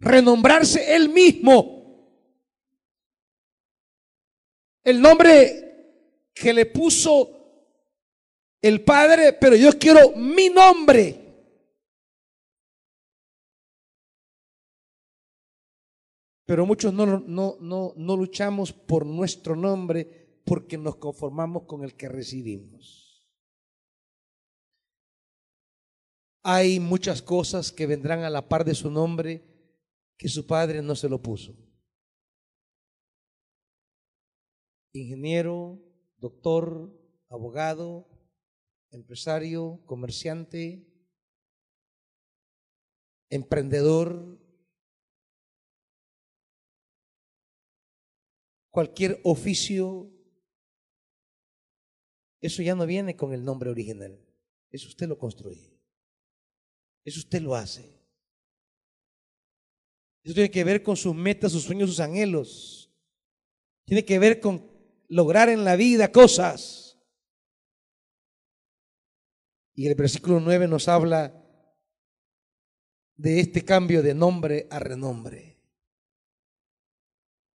Renombrarse 0.00 0.94
él 0.94 1.08
mismo. 1.08 1.76
El 4.84 5.00
nombre 5.00 6.30
que 6.34 6.52
le 6.52 6.66
puso 6.66 7.30
el 8.60 8.84
Padre, 8.84 9.32
pero 9.34 9.56
yo 9.56 9.76
quiero 9.76 10.12
mi 10.16 10.48
nombre. 10.48 11.27
Pero 16.48 16.66
muchos 16.66 16.92
no, 16.92 17.04
no, 17.06 17.58
no, 17.60 17.92
no 17.94 18.16
luchamos 18.16 18.72
por 18.72 19.04
nuestro 19.06 19.54
nombre 19.54 20.40
porque 20.44 20.76
nos 20.76 20.96
conformamos 20.96 21.64
con 21.66 21.84
el 21.84 21.94
que 21.94 22.08
recibimos. 22.08 23.08
hay 26.50 26.80
muchas 26.80 27.20
cosas 27.20 27.72
que 27.72 27.86
vendrán 27.86 28.20
a 28.20 28.30
la 28.30 28.48
par 28.48 28.64
de 28.64 28.74
su 28.74 28.90
nombre 28.90 29.44
que 30.16 30.30
su 30.30 30.46
padre 30.46 30.80
no 30.80 30.96
se 30.96 31.06
lo 31.06 31.20
puso. 31.20 31.54
Ingeniero, 34.94 35.78
doctor, 36.16 36.90
abogado, 37.28 38.08
empresario, 38.90 39.82
comerciante, 39.84 40.90
emprendedor, 43.28 44.40
cualquier 48.78 49.20
oficio, 49.24 50.08
eso 52.40 52.62
ya 52.62 52.76
no 52.76 52.86
viene 52.86 53.16
con 53.16 53.32
el 53.32 53.44
nombre 53.44 53.70
original. 53.70 54.24
Eso 54.70 54.86
usted 54.86 55.08
lo 55.08 55.18
construye. 55.18 55.76
Eso 57.04 57.18
usted 57.18 57.42
lo 57.42 57.56
hace. 57.56 58.00
Eso 60.22 60.32
tiene 60.32 60.48
que 60.48 60.62
ver 60.62 60.84
con 60.84 60.96
sus 60.96 61.12
metas, 61.12 61.50
sus 61.50 61.64
sueños, 61.64 61.90
sus 61.90 61.98
anhelos. 61.98 62.94
Tiene 63.84 64.04
que 64.04 64.16
ver 64.20 64.38
con 64.38 64.70
lograr 65.08 65.48
en 65.48 65.64
la 65.64 65.74
vida 65.74 66.12
cosas. 66.12 67.00
Y 69.74 69.88
el 69.88 69.96
versículo 69.96 70.38
9 70.38 70.68
nos 70.68 70.86
habla 70.86 71.34
de 73.16 73.40
este 73.40 73.64
cambio 73.64 74.04
de 74.04 74.14
nombre 74.14 74.68
a 74.70 74.78
renombre. 74.78 75.47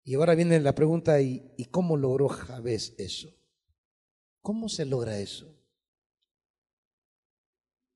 Y 0.04 0.16
ahora 0.16 0.36
viene 0.36 0.60
la 0.60 0.76
pregunta, 0.76 1.22
¿y, 1.22 1.54
¿y 1.58 1.66
cómo 1.66 1.96
logró 1.96 2.28
Javés 2.28 2.94
eso? 2.98 3.34
¿Cómo 4.42 4.68
se 4.68 4.86
logra 4.86 5.18
eso? 5.18 5.50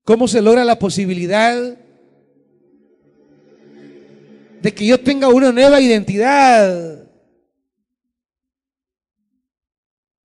¿Cómo 0.04 0.26
se 0.26 0.40
logra 0.40 0.64
la 0.64 0.78
posibilidad 0.78 1.76
de 4.62 4.74
que 4.74 4.86
yo 4.86 4.98
tenga 4.98 5.28
una 5.28 5.52
nueva 5.52 5.82
identidad? 5.82 7.06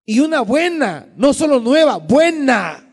Y 0.04 0.18
una 0.18 0.40
buena, 0.40 1.12
no 1.16 1.32
solo 1.32 1.60
nueva, 1.60 1.98
buena. 1.98 2.84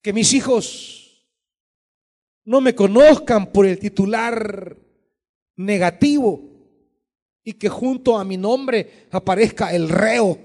Que 0.00 0.12
mis 0.12 0.32
hijos 0.32 1.26
no 2.44 2.60
me 2.60 2.76
conozcan 2.76 3.50
por 3.50 3.66
el 3.66 3.80
titular 3.80 4.76
negativo 5.58 6.40
y 7.42 7.54
que 7.54 7.68
junto 7.68 8.16
a 8.16 8.24
mi 8.24 8.36
nombre 8.36 9.08
aparezca 9.10 9.74
el 9.74 9.88
reo, 9.88 10.38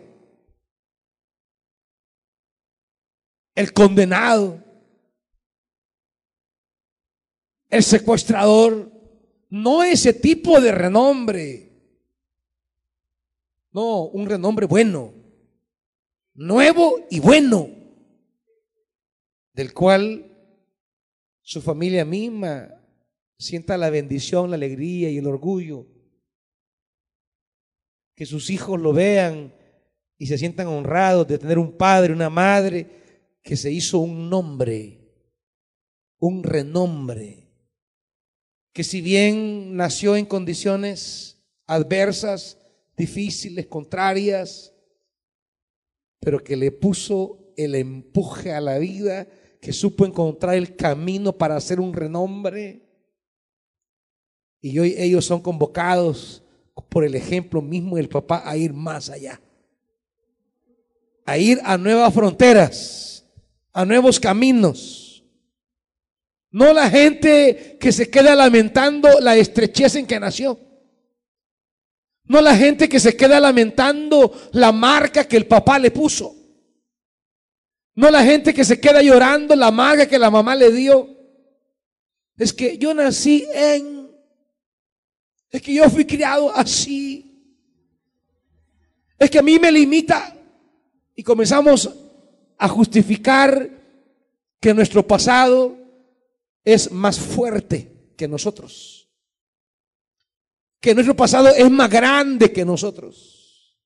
el 3.55 3.71
condenado, 3.73 4.61
el 7.69 7.83
secuestrador, 7.83 8.91
no 9.49 9.83
ese 9.83 10.13
tipo 10.13 10.59
de 10.59 10.71
renombre, 10.71 11.69
no, 13.71 14.05
un 14.05 14.27
renombre 14.27 14.65
bueno, 14.65 15.13
nuevo 16.33 17.05
y 17.11 17.19
bueno, 17.19 17.69
del 19.53 19.73
cual 19.73 20.31
su 21.41 21.61
familia 21.61 22.03
misma 22.03 22.82
sienta 23.43 23.77
la 23.77 23.89
bendición, 23.89 24.49
la 24.49 24.55
alegría 24.55 25.09
y 25.09 25.17
el 25.17 25.27
orgullo. 25.27 25.85
Que 28.15 28.25
sus 28.25 28.49
hijos 28.49 28.79
lo 28.79 28.93
vean 28.93 29.53
y 30.17 30.27
se 30.27 30.37
sientan 30.37 30.67
honrados 30.67 31.27
de 31.27 31.37
tener 31.37 31.59
un 31.59 31.75
padre, 31.77 32.13
una 32.13 32.29
madre 32.29 33.03
que 33.43 33.57
se 33.57 33.71
hizo 33.71 33.99
un 33.99 34.29
nombre, 34.29 34.99
un 36.19 36.43
renombre, 36.43 37.49
que 38.71 38.83
si 38.83 39.01
bien 39.01 39.75
nació 39.75 40.15
en 40.15 40.25
condiciones 40.25 41.43
adversas, 41.67 42.57
difíciles, 42.95 43.67
contrarias, 43.67 44.73
pero 46.19 46.41
que 46.41 46.55
le 46.55 46.71
puso 46.71 47.53
el 47.57 47.75
empuje 47.75 48.53
a 48.53 48.61
la 48.61 48.77
vida, 48.79 49.27
que 49.59 49.73
supo 49.73 50.05
encontrar 50.05 50.55
el 50.55 50.75
camino 50.75 51.33
para 51.33 51.55
hacer 51.57 51.79
un 51.79 51.93
renombre 51.93 52.82
y 54.63 54.79
hoy 54.79 54.95
ellos 54.97 55.25
son 55.25 55.41
convocados 55.41 56.41
por 56.87 57.03
el 57.03 57.15
ejemplo 57.15 57.61
mismo 57.61 57.97
del 57.97 58.07
papá 58.07 58.43
a 58.45 58.55
ir 58.55 58.71
más 58.71 59.09
allá. 59.09 59.41
A 61.25 61.37
ir 61.37 61.59
a 61.65 61.77
nuevas 61.77 62.13
fronteras, 62.13 63.25
a 63.73 63.83
nuevos 63.83 64.21
caminos. 64.21 65.21
No 66.49 66.71
la 66.71 66.89
gente 66.89 67.77
que 67.77 67.91
se 67.91 68.09
queda 68.09 68.35
lamentando 68.35 69.09
la 69.19 69.35
estrechez 69.35 69.95
en 69.95 70.07
que 70.07 70.17
nació. 70.17 70.57
No 72.23 72.39
la 72.39 72.55
gente 72.55 72.87
que 72.87 73.01
se 73.01 73.17
queda 73.17 73.41
lamentando 73.41 74.31
la 74.53 74.71
marca 74.71 75.25
que 75.25 75.35
el 75.35 75.45
papá 75.45 75.77
le 75.77 75.91
puso. 75.91 76.37
No 77.95 78.09
la 78.09 78.23
gente 78.23 78.53
que 78.53 78.63
se 78.63 78.79
queda 78.79 79.01
llorando 79.01 79.57
la 79.57 79.71
marca 79.71 80.07
que 80.07 80.17
la 80.17 80.31
mamá 80.31 80.55
le 80.55 80.71
dio. 80.71 81.09
Es 82.37 82.53
que 82.53 82.77
yo 82.77 82.93
nací 82.93 83.45
en 83.53 84.02
es 85.53 85.61
que 85.61 85.75
yo 85.75 85.87
fui 85.87 86.03
criado 86.03 86.51
así. 86.53 87.29
Es 89.19 89.29
que 89.29 89.37
a 89.37 89.43
mí 89.43 89.59
me 89.59 89.71
limita. 89.71 90.35
Y 91.15 91.21
comenzamos 91.21 91.93
a 92.57 92.67
justificar 92.67 93.69
que 94.59 94.73
nuestro 94.73 95.05
pasado 95.05 95.77
es 96.65 96.91
más 96.91 97.19
fuerte 97.19 98.15
que 98.17 98.27
nosotros. 98.27 99.07
Que 100.79 100.95
nuestro 100.95 101.15
pasado 101.15 101.49
es 101.49 101.69
más 101.69 101.89
grande 101.89 102.51
que 102.51 102.65
nosotros. 102.65 103.77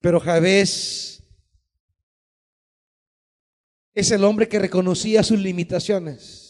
Pero 0.00 0.18
Javés 0.18 1.22
es 3.94 4.10
el 4.10 4.24
hombre 4.24 4.48
que 4.48 4.58
reconocía 4.58 5.22
sus 5.22 5.38
limitaciones 5.38 6.47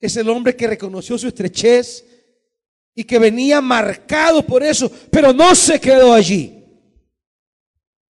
es 0.00 0.16
el 0.16 0.28
hombre 0.28 0.56
que 0.56 0.66
reconoció 0.66 1.18
su 1.18 1.28
estrechez 1.28 2.04
y 2.94 3.04
que 3.04 3.18
venía 3.18 3.60
marcado 3.60 4.44
por 4.44 4.62
eso, 4.62 4.90
pero 5.10 5.32
no 5.32 5.54
se 5.54 5.80
quedó 5.80 6.12
allí. 6.12 6.64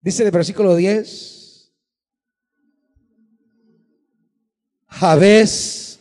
Dice 0.02 0.23
el 0.23 0.32
versículo 0.32 0.75
10, 0.75 1.73
Javés 4.88 5.99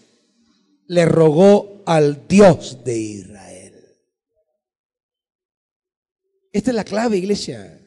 le 0.87 1.05
rogó 1.05 1.83
al 1.87 2.27
Dios 2.29 2.83
de 2.85 2.99
Israel. 2.99 3.39
Esta 6.53 6.71
es 6.71 6.75
la 6.75 6.85
clave, 6.85 7.19
iglesia. 7.19 7.81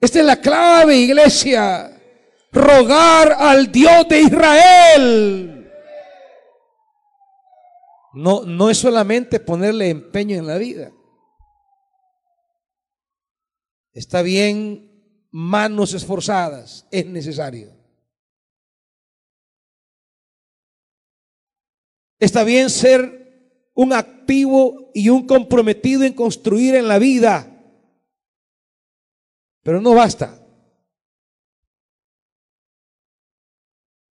Esta 0.00 0.20
es 0.20 0.24
la 0.24 0.40
clave, 0.40 0.96
iglesia. 0.96 1.96
Rogar 2.52 3.32
al 3.38 3.70
Dios 3.70 4.08
de 4.08 4.20
Israel. 4.20 5.49
No, 8.12 8.44
no 8.44 8.70
es 8.70 8.78
solamente 8.78 9.40
ponerle 9.40 9.90
empeño 9.90 10.36
en 10.36 10.46
la 10.46 10.58
vida. 10.58 10.92
Está 13.92 14.22
bien 14.22 15.28
manos 15.30 15.94
esforzadas, 15.94 16.86
es 16.90 17.06
necesario. 17.06 17.76
Está 22.18 22.44
bien 22.44 22.68
ser 22.68 23.70
un 23.74 23.92
activo 23.92 24.90
y 24.94 25.08
un 25.08 25.26
comprometido 25.26 26.04
en 26.04 26.12
construir 26.12 26.74
en 26.74 26.86
la 26.86 26.98
vida, 26.98 27.46
pero 29.62 29.80
no 29.80 29.94
basta. 29.94 30.36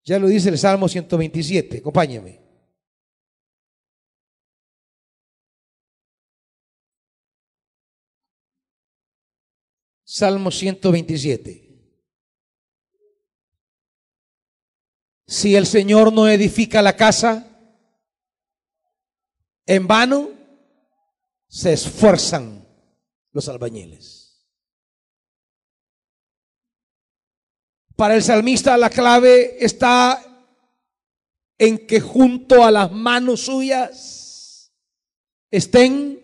Ya 0.05 0.19
lo 0.19 0.27
dice 0.27 0.49
el 0.49 0.57
Salmo 0.57 0.89
127, 0.89 1.79
acompáñame. 1.79 2.48
Salmo 10.19 10.51
127. 10.51 11.65
Si 15.29 15.55
el 15.55 15.65
Señor 15.65 16.13
no 16.13 16.27
edifica 16.27 16.83
la 16.83 16.97
casa, 16.97 17.47
en 19.65 19.87
vano 19.87 20.31
se 21.47 21.73
esfuerzan 21.73 22.67
los 23.31 23.49
albañiles. 23.49 24.45
Para 27.95 28.17
el 28.17 28.23
salmista 28.25 28.77
la 28.77 28.91
clave 28.91 29.65
está 29.65 30.21
en 31.59 31.87
que 31.87 32.01
junto 32.01 32.65
a 32.65 32.73
las 32.73 32.91
manos 32.91 33.43
suyas 33.43 34.73
estén 35.53 36.21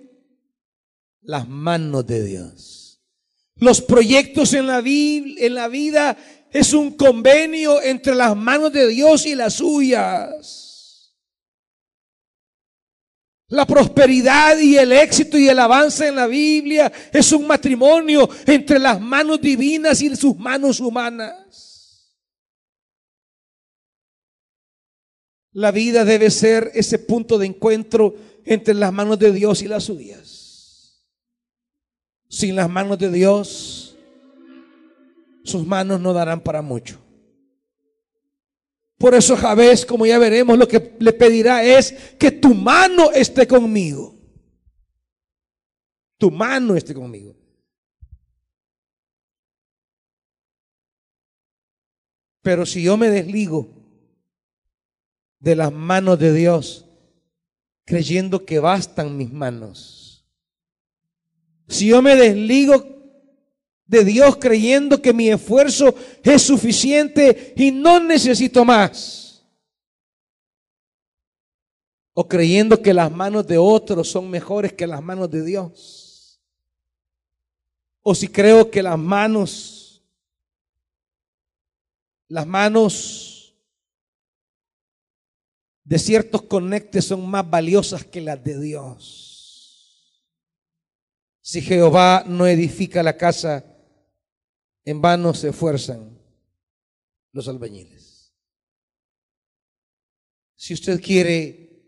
las 1.20 1.46
manos 1.46 2.04
de 2.09 2.24
Dios. 2.24 2.84
Los 3.57 3.81
proyectos 3.81 4.53
en 4.55 4.67
la, 4.67 4.83
en 4.85 5.55
la 5.55 5.69
vida 5.69 6.17
es 6.51 6.73
un 6.73 6.93
convenio 6.93 7.83
entre 7.83 8.14
las 8.14 8.37
manos 8.37 8.73
de 8.73 8.88
Dios 8.88 9.27
y 9.27 9.35
las 9.35 9.55
suyas. 9.55 10.64
La 13.49 13.67
prosperidad 13.67 14.59
y 14.59 14.77
el 14.77 14.93
éxito 14.93 15.38
y 15.38 15.49
el 15.49 15.59
avance 15.59 16.09
en 16.09 16.17
la 16.17 16.27
Biblia 16.27 16.90
es 17.12 17.31
un 17.33 17.47
matrimonio 17.47 18.29
entre 18.47 18.79
las 18.79 19.01
manos 19.01 19.40
divinas 19.40 20.01
y 20.01 20.14
sus 20.17 20.37
manos 20.37 20.81
humanas. 20.81 22.11
La 25.53 25.71
vida 25.71 26.05
debe 26.05 26.31
ser 26.31 26.73
ese 26.75 26.99
punto 26.99 27.38
de 27.38 27.47
encuentro 27.47 28.17
entre 28.45 28.75
las 28.75 28.93
manos 28.93 29.21
de 29.21 29.31
Dios 29.31 29.62
y 29.62 29.69
las 29.69 29.85
suyas. 29.85 30.43
Sin 32.35 32.57
las 32.57 32.68
manos 32.68 32.99
de 32.99 33.12
Dios, 33.12 33.97
sus 35.44 35.64
manos 35.64 36.01
no 36.01 36.12
darán 36.12 36.40
para 36.40 36.62
mucho. 36.62 36.99
Por 38.99 39.14
eso 39.14 39.37
Javés, 39.37 39.87
como 39.87 40.05
ya 40.05 40.18
veremos, 40.18 40.59
lo 40.59 40.66
que 40.66 40.97
le 40.99 41.12
pedirá 41.12 41.62
es 41.62 41.92
que 42.18 42.33
tu 42.33 42.53
mano 42.53 43.12
esté 43.12 43.47
conmigo. 43.47 44.18
Tu 46.18 46.29
mano 46.29 46.75
esté 46.75 46.92
conmigo. 46.92 47.37
Pero 52.42 52.66
si 52.66 52.83
yo 52.83 52.97
me 52.97 53.11
desligo 53.11 53.68
de 55.38 55.55
las 55.55 55.73
manos 55.73 56.18
de 56.18 56.33
Dios, 56.33 56.85
creyendo 57.85 58.44
que 58.44 58.59
bastan 58.59 59.16
mis 59.16 59.33
manos, 59.33 60.04
si 61.68 61.88
yo 61.88 62.03
me 62.03 62.16
desligo 62.16 62.94
de 63.87 64.05
Dios 64.05 64.37
creyendo 64.37 65.00
que 65.00 65.12
mi 65.12 65.29
esfuerzo 65.29 65.94
es 66.22 66.42
suficiente 66.42 67.53
y 67.57 67.70
no 67.70 68.00
necesito 68.00 68.64
más. 68.64 69.44
O 72.12 72.27
creyendo 72.29 72.81
que 72.81 72.94
las 72.94 73.11
manos 73.11 73.46
de 73.46 73.59
otros 73.59 74.09
son 74.09 74.31
mejores 74.31 74.72
que 74.72 74.87
las 74.87 75.03
manos 75.03 75.31
de 75.31 75.44
Dios. 75.44 76.40
O 78.03 78.14
si 78.14 78.29
creo 78.29 78.70
que 78.70 78.83
las 78.83 78.98
manos, 78.98 80.05
las 82.29 82.46
manos 82.46 83.57
de 85.83 85.98
ciertos 85.98 86.42
conectes 86.42 87.07
son 87.07 87.29
más 87.29 87.48
valiosas 87.48 88.05
que 88.05 88.20
las 88.20 88.42
de 88.42 88.61
Dios. 88.61 89.23
Si 91.46 91.61
Jehová 91.61 92.24
no 92.26 92.46
edifica 92.46 93.02
la 93.02 93.18
casa, 93.18 93.66
en 94.83 95.02
vano 95.02 95.35
se 95.35 95.50
esfuerzan 95.50 96.18
los 97.33 97.48
albañiles. 97.48 98.33
Si 100.57 100.72
usted 100.72 101.02
quiere 101.02 101.85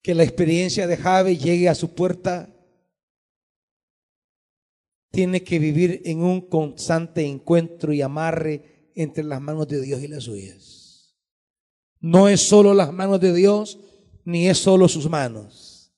que 0.00 0.14
la 0.14 0.22
experiencia 0.22 0.86
de 0.86 0.96
Jave 0.96 1.38
llegue 1.38 1.68
a 1.68 1.74
su 1.74 1.92
puerta, 1.92 2.54
tiene 5.10 5.42
que 5.42 5.58
vivir 5.58 6.00
en 6.04 6.22
un 6.22 6.48
constante 6.48 7.26
encuentro 7.26 7.92
y 7.92 8.00
amarre 8.00 8.92
entre 8.94 9.24
las 9.24 9.40
manos 9.40 9.66
de 9.66 9.82
Dios 9.82 10.04
y 10.04 10.06
las 10.06 10.22
suyas. 10.22 11.16
No 11.98 12.28
es 12.28 12.40
solo 12.40 12.74
las 12.74 12.92
manos 12.92 13.20
de 13.20 13.34
Dios, 13.34 13.80
ni 14.24 14.46
es 14.46 14.58
solo 14.58 14.86
sus 14.86 15.10
manos, 15.10 15.92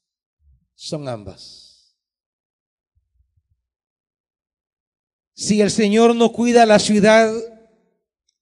son 0.75 1.07
ambas. 1.09 1.62
Si 5.35 5.61
el 5.61 5.71
Señor 5.71 6.15
no 6.15 6.33
cuida 6.33 6.67
la 6.67 6.79
ciudad, 6.79 7.33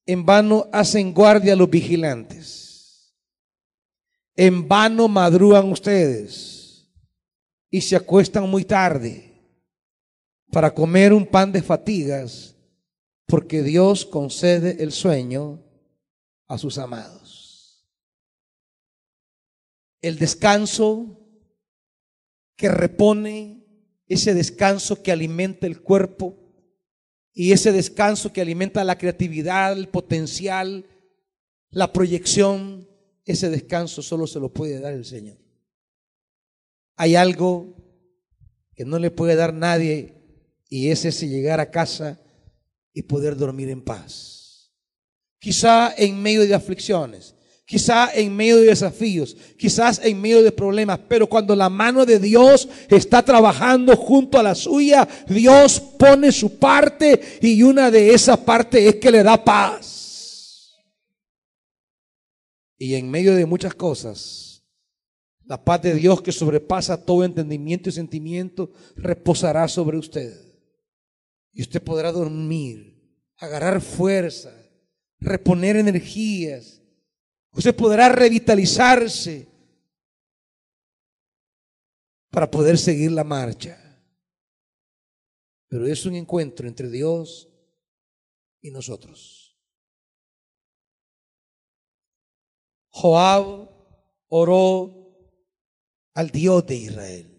en 0.07 0.27
vano 0.27 0.69
hacen 0.73 1.15
guardia 1.15 1.55
los 1.55 1.71
vigilantes. 1.71 3.15
En 4.35 4.67
vano 4.67 5.07
madrugan 5.07 5.71
ustedes 5.71 6.91
y 7.71 7.81
se 7.81 7.95
acuestan 7.95 8.49
muy 8.49 8.65
tarde 8.65 9.31
para 10.51 10.75
comer 10.75 11.13
un 11.13 11.27
pan 11.27 11.53
de 11.53 11.63
fatigas, 11.63 12.57
porque 13.27 13.63
Dios 13.63 14.05
concede 14.05 14.83
el 14.83 14.91
sueño 14.91 15.63
a 16.49 16.59
sus 16.59 16.79
amados. 16.79 17.87
El 20.01 20.19
descanso 20.19 21.21
que 22.57 22.69
repone, 22.69 23.65
ese 24.09 24.35
descanso 24.35 25.03
que 25.03 25.13
alimenta 25.13 25.67
el 25.67 25.81
cuerpo, 25.81 26.40
y 27.33 27.53
ese 27.53 27.73
descanso 27.73 28.33
que 28.33 28.41
alimenta 28.41 28.85
la 28.85 28.99
creatividad, 28.99 29.73
el 29.73 29.89
potencial, 29.89 30.87
la 31.71 31.93
proyección, 31.93 32.89
ese 33.25 33.49
descanso 33.49 34.03
solo 34.03 34.27
se 34.27 34.41
lo 34.41 34.53
puede 34.53 34.81
dar 34.81 34.93
el 34.93 35.05
Señor. 35.05 35.39
Hay 36.97 37.15
algo 37.15 37.77
que 38.75 38.85
no 38.85 38.99
le 38.99 39.11
puede 39.11 39.37
dar 39.37 39.55
nadie 39.55 40.15
y 40.69 40.89
es 40.91 41.05
ese 41.05 41.29
llegar 41.29 41.61
a 41.61 41.71
casa 41.71 42.21
y 42.93 43.03
poder 43.03 43.37
dormir 43.37 43.69
en 43.69 43.83
paz. 43.83 44.73
Quizá 45.39 45.95
en 45.97 46.21
medio 46.21 46.47
de 46.47 46.55
aflicciones, 46.55 47.35
quizá 47.71 48.11
en 48.13 48.35
medio 48.35 48.57
de 48.57 48.67
desafíos, 48.67 49.37
quizás 49.57 50.01
en 50.03 50.21
medio 50.21 50.43
de 50.43 50.51
problemas, 50.51 50.99
pero 51.09 51.29
cuando 51.29 51.55
la 51.55 51.71
mano 51.71 52.05
de 52.05 52.19
Dios 52.19 52.69
está 52.89 53.23
trabajando 53.23 53.97
junto 53.97 54.41
a 54.41 54.43
la 54.43 54.57
suya, 54.57 55.07
Dios 55.29 55.79
pone 55.79 56.33
su 56.33 56.59
parte 56.59 57.39
y 57.41 57.63
una 57.63 57.93
de 57.93 58.13
esas 58.13 58.39
partes 58.39 58.83
es 58.83 58.97
que 58.97 59.13
le 59.13 59.23
da 59.23 59.45
paz. 59.45 60.81
Y 62.77 62.97
en 62.97 63.09
medio 63.09 63.37
de 63.37 63.47
muchas 63.47 63.73
cosas, 63.77 64.65
la 65.45 65.63
paz 65.63 65.81
de 65.83 65.95
Dios 65.95 66.23
que 66.23 66.33
sobrepasa 66.33 67.05
todo 67.05 67.23
entendimiento 67.23 67.89
y 67.89 67.93
sentimiento 67.93 68.73
reposará 68.97 69.69
sobre 69.69 69.97
usted. 69.97 70.35
Y 71.53 71.63
usted 71.63 71.81
podrá 71.81 72.11
dormir, 72.11 73.01
agarrar 73.37 73.81
fuerza, 73.81 74.53
reponer 75.21 75.77
energías 75.77 76.80
Usted 77.53 77.75
podrá 77.75 78.09
revitalizarse 78.09 79.49
para 82.31 82.51
poder 82.51 82.79
seguir 82.79 83.11
la 83.11 83.25
marcha. 83.25 83.77
Pero 85.69 85.87
es 85.87 86.07
un 86.07 86.15
encuentro 86.15 86.67
entre 86.67 86.89
Dios 86.89 87.49
y 88.61 88.71
nosotros. 88.71 89.57
Joab 92.91 93.71
oró 94.29 95.01
al 96.15 96.31
Dios 96.31 96.67
de 96.67 96.75
Israel. 96.75 97.37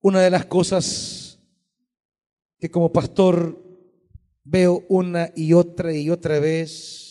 Una 0.00 0.20
de 0.20 0.30
las 0.30 0.44
cosas 0.46 1.38
que 2.58 2.70
como 2.70 2.92
pastor 2.92 3.60
veo 4.42 4.84
una 4.88 5.32
y 5.34 5.52
otra 5.52 5.92
y 5.94 6.10
otra 6.10 6.38
vez 6.38 7.03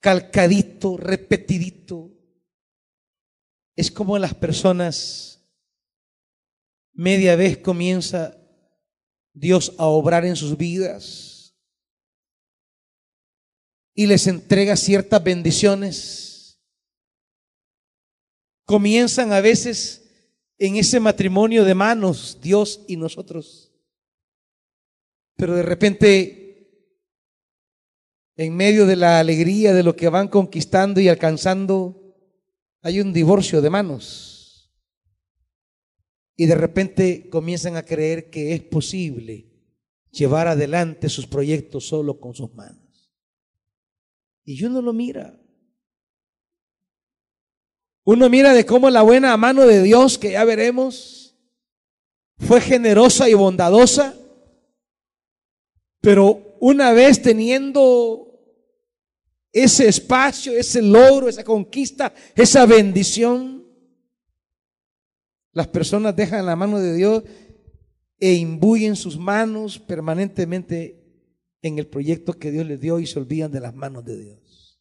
calcadito, 0.00 0.96
repetidito. 0.96 2.12
Es 3.74 3.90
como 3.90 4.18
las 4.18 4.34
personas 4.34 5.36
media 6.92 7.36
vez 7.36 7.58
comienza 7.58 8.36
Dios 9.32 9.74
a 9.76 9.86
obrar 9.86 10.24
en 10.24 10.34
sus 10.34 10.56
vidas 10.56 11.54
y 13.94 14.06
les 14.06 14.26
entrega 14.26 14.76
ciertas 14.76 15.22
bendiciones. 15.22 16.58
Comienzan 18.64 19.32
a 19.32 19.40
veces 19.40 20.02
en 20.58 20.76
ese 20.76 21.00
matrimonio 21.00 21.64
de 21.64 21.74
manos, 21.74 22.38
Dios 22.40 22.82
y 22.88 22.96
nosotros. 22.96 23.72
Pero 25.36 25.54
de 25.54 25.62
repente 25.62 26.45
en 28.36 28.54
medio 28.54 28.86
de 28.86 28.96
la 28.96 29.18
alegría 29.18 29.72
de 29.72 29.82
lo 29.82 29.96
que 29.96 30.08
van 30.08 30.28
conquistando 30.28 31.00
y 31.00 31.08
alcanzando, 31.08 32.14
hay 32.82 33.00
un 33.00 33.12
divorcio 33.12 33.62
de 33.62 33.70
manos. 33.70 34.72
Y 36.36 36.46
de 36.46 36.54
repente 36.54 37.30
comienzan 37.30 37.76
a 37.76 37.82
creer 37.82 38.28
que 38.28 38.52
es 38.52 38.62
posible 38.62 39.50
llevar 40.10 40.48
adelante 40.48 41.08
sus 41.08 41.26
proyectos 41.26 41.88
solo 41.88 42.20
con 42.20 42.34
sus 42.34 42.52
manos. 42.54 43.10
Y 44.44 44.62
uno 44.64 44.82
lo 44.82 44.92
mira. 44.92 45.40
Uno 48.04 48.28
mira 48.28 48.52
de 48.52 48.64
cómo 48.66 48.90
la 48.90 49.02
buena 49.02 49.36
mano 49.36 49.66
de 49.66 49.82
Dios, 49.82 50.18
que 50.18 50.32
ya 50.32 50.44
veremos, 50.44 51.34
fue 52.38 52.60
generosa 52.60 53.28
y 53.28 53.34
bondadosa, 53.34 54.14
pero 56.00 56.56
una 56.60 56.92
vez 56.92 57.20
teniendo 57.20 58.25
ese 59.62 59.88
espacio, 59.88 60.52
ese 60.52 60.82
logro, 60.82 61.28
esa 61.28 61.42
conquista, 61.42 62.12
esa 62.34 62.66
bendición, 62.66 63.64
Las 65.52 65.68
personas 65.68 66.14
dejan 66.14 66.44
la 66.44 66.54
mano 66.54 66.78
de 66.78 66.92
Dios 66.92 67.24
e 68.20 68.34
imbuyen 68.34 68.94
sus 68.94 69.16
manos 69.16 69.78
permanentemente 69.78 71.02
en 71.62 71.78
el 71.78 71.86
proyecto 71.86 72.34
que 72.34 72.50
Dios 72.50 72.66
les 72.66 72.78
dio 72.78 73.00
y 73.00 73.06
se 73.06 73.18
olvidan 73.18 73.50
de 73.50 73.60
las 73.60 73.74
manos 73.74 74.04
de 74.04 74.18
Dios. 74.22 74.78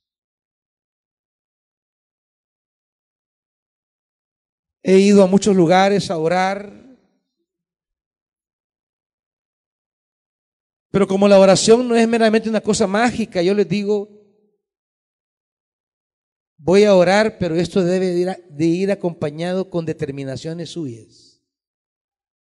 He 4.84 5.00
ido 5.00 5.24
a 5.24 5.28
muchos 5.28 5.56
lugares 5.56 6.12
a 6.12 6.18
orar, 6.18 6.98
pero 10.92 11.08
como 11.08 11.30
la 11.30 11.40
oración 11.40 11.88
no 11.88 11.96
es 11.96 12.06
meramente 12.06 12.50
una 12.50 12.60
cosa 12.60 12.86
mágica, 12.86 13.42
yo 13.42 13.54
les 13.54 13.70
digo, 13.70 14.25
voy 16.58 16.84
a 16.84 16.96
orar, 16.96 17.38
pero 17.38 17.56
esto 17.56 17.84
debe 17.84 18.38
de 18.50 18.66
ir, 18.66 18.92
acompañado 18.92 19.70
con 19.70 19.86
determinaciones 19.86 20.70
suyas, 20.70 21.42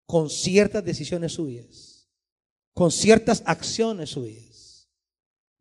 con 0.05 0.29
ciertas 0.29 0.83
decisiones 0.83 1.33
suyas, 1.33 2.07
con 2.73 2.91
ciertas 2.91 3.43
acciones 3.45 4.11
suyas. 4.11 4.89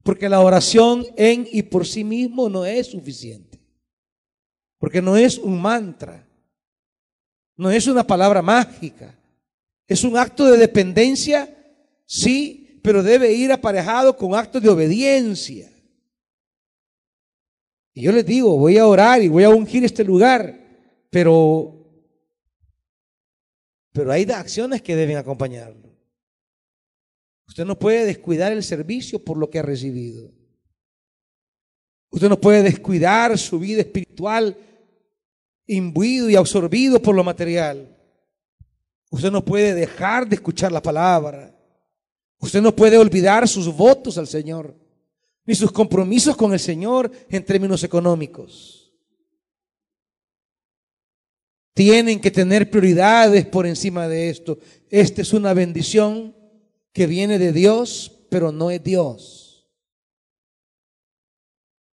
Porque 0.03 0.29
la 0.29 0.41
oración 0.41 1.07
en 1.17 1.47
y 1.51 1.63
por 1.63 1.87
sí 1.87 2.03
mismo 2.03 2.49
no 2.49 2.67
es 2.67 2.89
suficiente. 2.89 3.61
Porque 4.79 5.01
no 5.01 5.17
es 5.17 5.39
un 5.39 5.61
mantra, 5.61 6.27
no 7.57 7.71
es 7.71 7.87
una 7.87 8.05
palabra 8.05 8.43
mágica, 8.43 9.17
es 9.87 10.03
un 10.03 10.17
acto 10.17 10.45
de 10.51 10.59
dependencia, 10.59 11.55
sí, 12.05 12.81
pero 12.83 13.03
debe 13.03 13.33
ir 13.33 13.53
aparejado 13.53 14.17
con 14.17 14.35
actos 14.35 14.61
de 14.61 14.69
obediencia. 14.69 15.72
Y 17.95 18.03
yo 18.03 18.13
les 18.13 18.25
digo, 18.25 18.57
voy 18.57 18.79
a 18.79 18.87
orar 18.87 19.23
y 19.23 19.29
voy 19.29 19.45
a 19.45 19.51
ungir 19.51 19.85
este 19.85 20.03
lugar, 20.03 20.59
pero, 21.11 21.87
pero 23.93 24.11
hay 24.11 24.25
acciones 24.31 24.81
que 24.81 24.97
deben 24.97 25.19
acompañarlo. 25.19 25.91
Usted 27.47 27.67
no 27.67 27.79
puede 27.79 28.07
descuidar 28.07 28.53
el 28.53 28.63
servicio 28.63 29.23
por 29.23 29.37
lo 29.37 29.51
que 29.51 29.59
ha 29.59 29.63
recibido. 29.63 30.33
Usted 32.11 32.29
no 32.29 32.41
puede 32.41 32.63
descuidar 32.63 33.37
su 33.39 33.59
vida 33.59 33.81
espiritual 33.81 34.57
imbuido 35.67 36.31
y 36.31 36.37
absorbido 36.37 37.01
por 37.01 37.15
lo 37.15 37.25
material. 37.25 37.95
Usted 39.11 39.31
no 39.31 39.45
puede 39.45 39.75
dejar 39.75 40.27
de 40.27 40.37
escuchar 40.37 40.73
la 40.73 40.83
palabra. 40.83 41.55
Usted 42.39 42.63
no 42.63 42.75
puede 42.75 42.97
olvidar 42.97 43.47
sus 43.47 43.75
votos 43.75 44.17
al 44.17 44.27
Señor 44.27 44.82
ni 45.45 45.55
sus 45.55 45.73
compromisos 45.73 46.37
con 46.37 46.53
el 46.53 46.61
Señor 46.61 47.11
en 47.29 47.45
términos 47.45 47.83
económicos. 47.85 48.95
Tienen 51.75 52.21
que 52.21 52.31
tener 52.31 52.71
prioridades 52.71 53.47
por 53.47 53.67
encima 53.67 54.07
de 54.07 54.29
esto. 54.29 54.59
Esta 54.91 55.23
es 55.23 55.33
una 55.33 55.55
bendición 55.55 56.37
que 56.93 57.07
viene 57.07 57.39
de 57.39 57.53
Dios, 57.53 58.27
pero 58.31 58.53
no 58.53 58.71
es 58.71 58.83
Dios. 58.83 59.71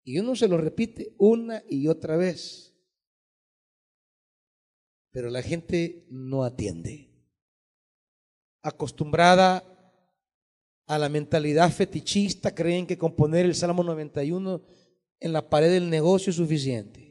Y 0.04 0.20
uno 0.20 0.36
se 0.36 0.48
lo 0.48 0.58
repite 0.58 1.14
una 1.18 1.64
y 1.68 1.88
otra 1.88 2.16
vez. 2.16 2.74
Pero 5.12 5.30
la 5.30 5.42
gente 5.42 6.06
no 6.10 6.44
atiende. 6.44 7.10
Acostumbrada 8.62 9.75
a 10.88 11.00
la 11.00 11.10
mentalidad 11.10 11.72
fetichista, 11.72 12.54
creen 12.54 12.86
que 12.86 12.98
con 12.98 13.16
poner 13.16 13.46
el 13.46 13.56
Salmo 13.56 13.84
91 13.84 14.62
en 15.20 15.34
la 15.34 15.50
pared 15.50 15.72
del 15.72 15.90
negocio 15.90 16.30
es 16.30 16.36
suficiente. 16.36 17.06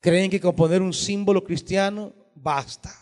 Creen 0.00 0.30
que 0.30 0.40
con 0.40 0.54
poner 0.54 0.80
un 0.80 0.92
símbolo 0.92 1.42
cristiano 1.42 2.14
basta. 2.34 2.94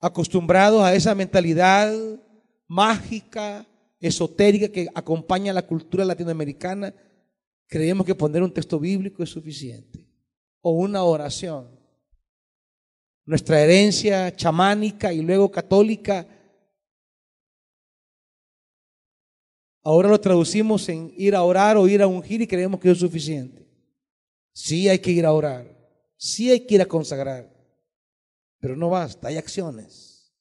Acostumbrados 0.00 0.82
a 0.82 0.94
esa 0.94 1.14
mentalidad 1.14 1.92
mágica, 2.68 3.66
esotérica 4.00 4.68
que 4.68 4.86
acompaña 4.94 5.50
a 5.50 5.54
la 5.54 5.66
cultura 5.66 6.04
latinoamericana, 6.04 6.94
creemos 7.66 8.04
que 8.06 8.14
poner 8.14 8.42
un 8.42 8.52
texto 8.52 8.78
bíblico 8.78 9.22
es 9.22 9.30
suficiente. 9.30 10.06
O 10.60 10.72
una 10.72 11.02
oración 11.02 11.73
nuestra 13.24 13.60
herencia 13.60 14.34
chamánica 14.34 15.12
y 15.12 15.22
luego 15.22 15.50
católica, 15.50 16.26
ahora 19.82 20.08
lo 20.08 20.20
traducimos 20.20 20.88
en 20.88 21.12
ir 21.16 21.34
a 21.34 21.42
orar 21.42 21.76
o 21.76 21.88
ir 21.88 22.02
a 22.02 22.06
ungir 22.06 22.42
y 22.42 22.46
creemos 22.46 22.80
que 22.80 22.90
es 22.90 22.98
suficiente. 22.98 23.66
Sí 24.52 24.88
hay 24.88 24.98
que 24.98 25.10
ir 25.10 25.26
a 25.26 25.32
orar, 25.32 25.66
sí 26.16 26.50
hay 26.50 26.66
que 26.66 26.76
ir 26.76 26.82
a 26.82 26.86
consagrar, 26.86 27.50
pero 28.60 28.76
no 28.76 28.90
basta, 28.90 29.28
hay 29.28 29.36
acciones. 29.36 30.32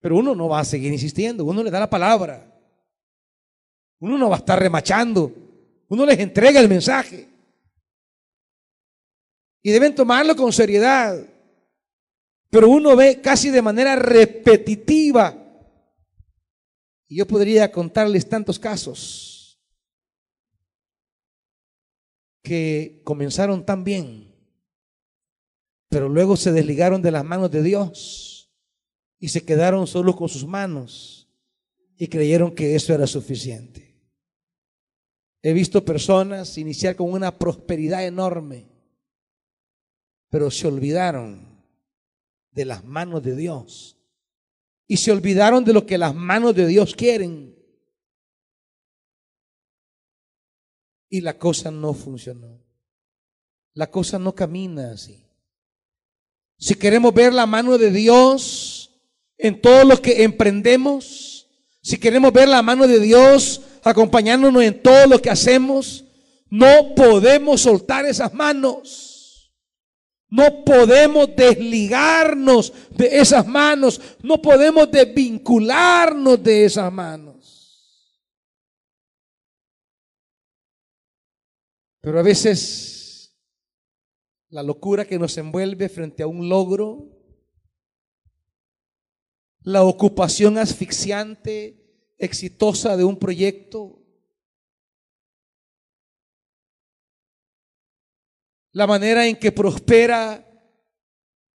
Pero 0.00 0.18
uno 0.18 0.34
no 0.34 0.48
va 0.48 0.60
a 0.60 0.64
seguir 0.64 0.92
insistiendo, 0.92 1.44
uno 1.44 1.62
le 1.62 1.70
da 1.70 1.80
la 1.80 1.90
palabra, 1.90 2.50
uno 4.00 4.18
no 4.18 4.28
va 4.28 4.36
a 4.36 4.38
estar 4.38 4.58
remachando, 4.58 5.32
uno 5.88 6.06
les 6.06 6.18
entrega 6.18 6.60
el 6.60 6.68
mensaje. 6.68 7.33
Y 9.66 9.70
deben 9.70 9.94
tomarlo 9.94 10.36
con 10.36 10.52
seriedad. 10.52 11.26
Pero 12.50 12.68
uno 12.68 12.94
ve 12.94 13.22
casi 13.22 13.48
de 13.48 13.62
manera 13.62 13.96
repetitiva. 13.96 15.34
Y 17.08 17.16
yo 17.16 17.26
podría 17.26 17.72
contarles 17.72 18.28
tantos 18.28 18.58
casos 18.58 19.58
que 22.42 23.00
comenzaron 23.04 23.64
tan 23.64 23.84
bien, 23.84 24.34
pero 25.88 26.10
luego 26.10 26.36
se 26.36 26.52
desligaron 26.52 27.00
de 27.00 27.10
las 27.10 27.24
manos 27.24 27.50
de 27.50 27.62
Dios 27.62 28.52
y 29.18 29.28
se 29.28 29.46
quedaron 29.46 29.86
solo 29.86 30.14
con 30.14 30.28
sus 30.28 30.46
manos 30.46 31.26
y 31.96 32.08
creyeron 32.08 32.54
que 32.54 32.74
eso 32.74 32.92
era 32.92 33.06
suficiente. 33.06 33.98
He 35.40 35.54
visto 35.54 35.86
personas 35.86 36.58
iniciar 36.58 36.96
con 36.96 37.10
una 37.10 37.38
prosperidad 37.38 38.04
enorme 38.04 38.73
pero 40.34 40.50
se 40.50 40.66
olvidaron 40.66 41.46
de 42.50 42.64
las 42.64 42.82
manos 42.82 43.22
de 43.22 43.36
Dios. 43.36 43.96
Y 44.88 44.96
se 44.96 45.12
olvidaron 45.12 45.64
de 45.64 45.72
lo 45.72 45.86
que 45.86 45.96
las 45.96 46.12
manos 46.12 46.56
de 46.56 46.66
Dios 46.66 46.96
quieren. 46.96 47.54
Y 51.08 51.20
la 51.20 51.38
cosa 51.38 51.70
no 51.70 51.94
funcionó. 51.94 52.60
La 53.74 53.88
cosa 53.92 54.18
no 54.18 54.34
camina 54.34 54.90
así. 54.90 55.24
Si 56.58 56.74
queremos 56.74 57.14
ver 57.14 57.32
la 57.32 57.46
mano 57.46 57.78
de 57.78 57.92
Dios 57.92 58.90
en 59.38 59.62
todo 59.62 59.84
lo 59.84 60.02
que 60.02 60.24
emprendemos, 60.24 61.48
si 61.80 61.96
queremos 61.96 62.32
ver 62.32 62.48
la 62.48 62.60
mano 62.60 62.88
de 62.88 62.98
Dios 62.98 63.60
acompañándonos 63.84 64.64
en 64.64 64.82
todo 64.82 65.06
lo 65.06 65.22
que 65.22 65.30
hacemos, 65.30 66.04
no 66.50 66.92
podemos 66.96 67.60
soltar 67.60 68.04
esas 68.04 68.34
manos. 68.34 69.12
No 70.34 70.64
podemos 70.64 71.28
desligarnos 71.36 72.72
de 72.90 73.20
esas 73.20 73.46
manos. 73.46 74.00
No 74.20 74.42
podemos 74.42 74.90
desvincularnos 74.90 76.42
de 76.42 76.64
esas 76.64 76.92
manos. 76.92 78.20
Pero 82.00 82.18
a 82.18 82.22
veces 82.24 83.32
la 84.48 84.64
locura 84.64 85.04
que 85.04 85.20
nos 85.20 85.38
envuelve 85.38 85.88
frente 85.88 86.24
a 86.24 86.26
un 86.26 86.48
logro, 86.48 87.16
la 89.60 89.84
ocupación 89.84 90.58
asfixiante, 90.58 92.10
exitosa 92.18 92.96
de 92.96 93.04
un 93.04 93.20
proyecto, 93.20 94.03
la 98.74 98.88
manera 98.88 99.26
en 99.26 99.36
que 99.36 99.52
prospera 99.52 100.44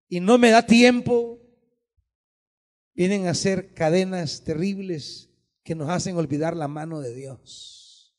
y 0.09 0.21
no 0.21 0.39
me 0.39 0.51
da 0.51 0.64
tiempo, 0.64 1.41
vienen 2.95 3.27
a 3.27 3.35
ser 3.35 3.75
cadenas 3.75 4.45
terribles 4.45 5.29
que 5.64 5.75
nos 5.75 5.91
hacen 5.91 6.16
olvidar 6.16 6.57
la 6.57 6.69
mano 6.69 7.01
de 7.01 7.12
Dios. 7.14 8.16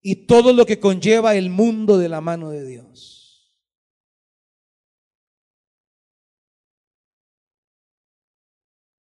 Y 0.00 0.26
todo 0.26 0.54
lo 0.54 0.64
que 0.64 0.80
conlleva 0.80 1.36
el 1.36 1.50
mundo 1.50 1.98
de 1.98 2.08
la 2.08 2.22
mano 2.22 2.48
de 2.48 2.64
Dios. 2.64 3.54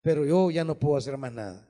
Pero 0.01 0.25
yo 0.25 0.51
ya 0.51 0.65
no 0.65 0.77
puedo 0.77 0.97
hacer 0.97 1.17
más 1.17 1.31
nada. 1.31 1.65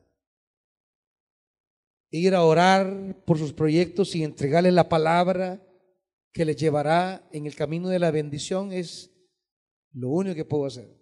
Ir 2.09 2.33
a 2.33 2.43
orar 2.43 3.23
por 3.25 3.37
sus 3.37 3.53
proyectos 3.53 4.15
y 4.15 4.23
entregarle 4.23 4.71
la 4.71 4.89
palabra 4.89 5.63
que 6.31 6.45
les 6.45 6.55
llevará 6.55 7.27
en 7.31 7.45
el 7.45 7.55
camino 7.55 7.89
de 7.89 7.99
la 7.99 8.11
bendición 8.11 8.71
es 8.71 9.11
lo 9.91 10.09
único 10.09 10.35
que 10.35 10.45
puedo 10.45 10.65
hacer. 10.65 10.99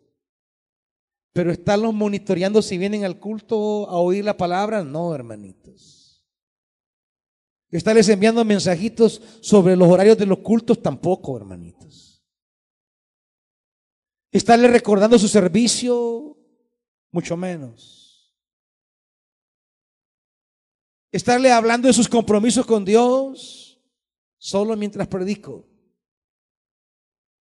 Pero 1.34 1.52
estarlos 1.52 1.94
monitoreando 1.94 2.62
si 2.62 2.78
vienen 2.78 3.04
al 3.04 3.20
culto 3.20 3.90
a 3.90 3.98
oír 3.98 4.26
la 4.26 4.38
palabra, 4.38 4.84
no, 4.84 5.14
hermanitos. 5.14 6.26
Estarles 7.70 8.08
enviando 8.10 8.44
mensajitos 8.46 9.22
sobre 9.42 9.76
los 9.76 9.90
horarios 9.90 10.18
de 10.18 10.26
los 10.26 10.40
cultos 10.40 10.82
tampoco, 10.82 11.36
hermanitos. 11.36 12.24
Estarles 14.32 14.72
recordando 14.72 15.20
su 15.20 15.28
servicio, 15.28 16.38
mucho 17.12 17.36
menos. 17.36 18.34
Estarle 21.12 21.52
hablando 21.52 21.88
de 21.88 21.94
sus 21.94 22.08
compromisos 22.08 22.66
con 22.66 22.86
Dios, 22.86 23.67
solo 24.38 24.76
mientras 24.76 25.08
predico. 25.08 25.66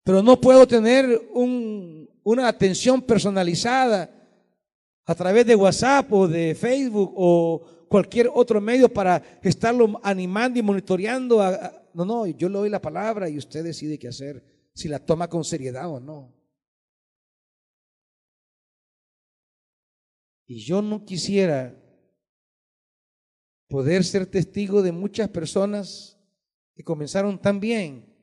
Pero 0.04 0.22
no 0.22 0.40
puedo 0.40 0.66
tener 0.66 1.30
una 1.34 2.48
atención 2.48 3.02
personalizada 3.02 4.12
a 5.04 5.14
través 5.14 5.46
de 5.46 5.56
WhatsApp 5.56 6.12
o 6.12 6.28
de 6.28 6.54
Facebook 6.54 7.12
o 7.16 7.86
cualquier 7.88 8.30
otro 8.32 8.60
medio 8.60 8.88
para 8.88 9.22
estarlo 9.42 10.00
animando 10.02 10.58
y 10.58 10.62
monitoreando. 10.62 11.40
no, 11.94 12.04
no, 12.04 12.26
yo 12.26 12.48
le 12.48 12.58
doy 12.58 12.70
la 12.70 12.80
palabra 12.80 13.28
y 13.28 13.38
usted 13.38 13.64
decide 13.64 13.98
qué 13.98 14.08
hacer, 14.08 14.44
si 14.74 14.88
la 14.88 14.98
toma 14.98 15.28
con 15.28 15.44
seriedad 15.44 15.88
o 15.88 16.00
no. 16.00 16.32
Y 20.46 20.60
yo 20.60 20.80
no 20.80 21.04
quisiera 21.04 21.74
poder 23.68 24.04
ser 24.04 24.26
testigo 24.26 24.82
de 24.82 24.92
muchas 24.92 25.28
personas 25.28 26.15
que 26.76 26.84
comenzaron 26.84 27.40
tan 27.40 27.58
bien 27.58 28.14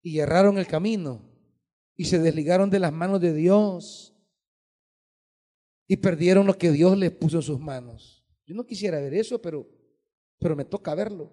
y 0.00 0.18
erraron 0.18 0.56
el 0.56 0.66
camino 0.66 1.20
y 1.94 2.06
se 2.06 2.18
desligaron 2.18 2.70
de 2.70 2.78
las 2.78 2.92
manos 2.92 3.20
de 3.20 3.34
Dios 3.34 4.16
y 5.86 5.98
perdieron 5.98 6.46
lo 6.46 6.56
que 6.56 6.72
Dios 6.72 6.96
les 6.96 7.10
puso 7.10 7.36
en 7.36 7.42
sus 7.42 7.60
manos. 7.60 8.26
Yo 8.46 8.54
no 8.54 8.64
quisiera 8.64 8.98
ver 8.98 9.12
eso, 9.12 9.40
pero, 9.40 9.68
pero 10.38 10.56
me 10.56 10.64
toca 10.64 10.94
verlo. 10.94 11.30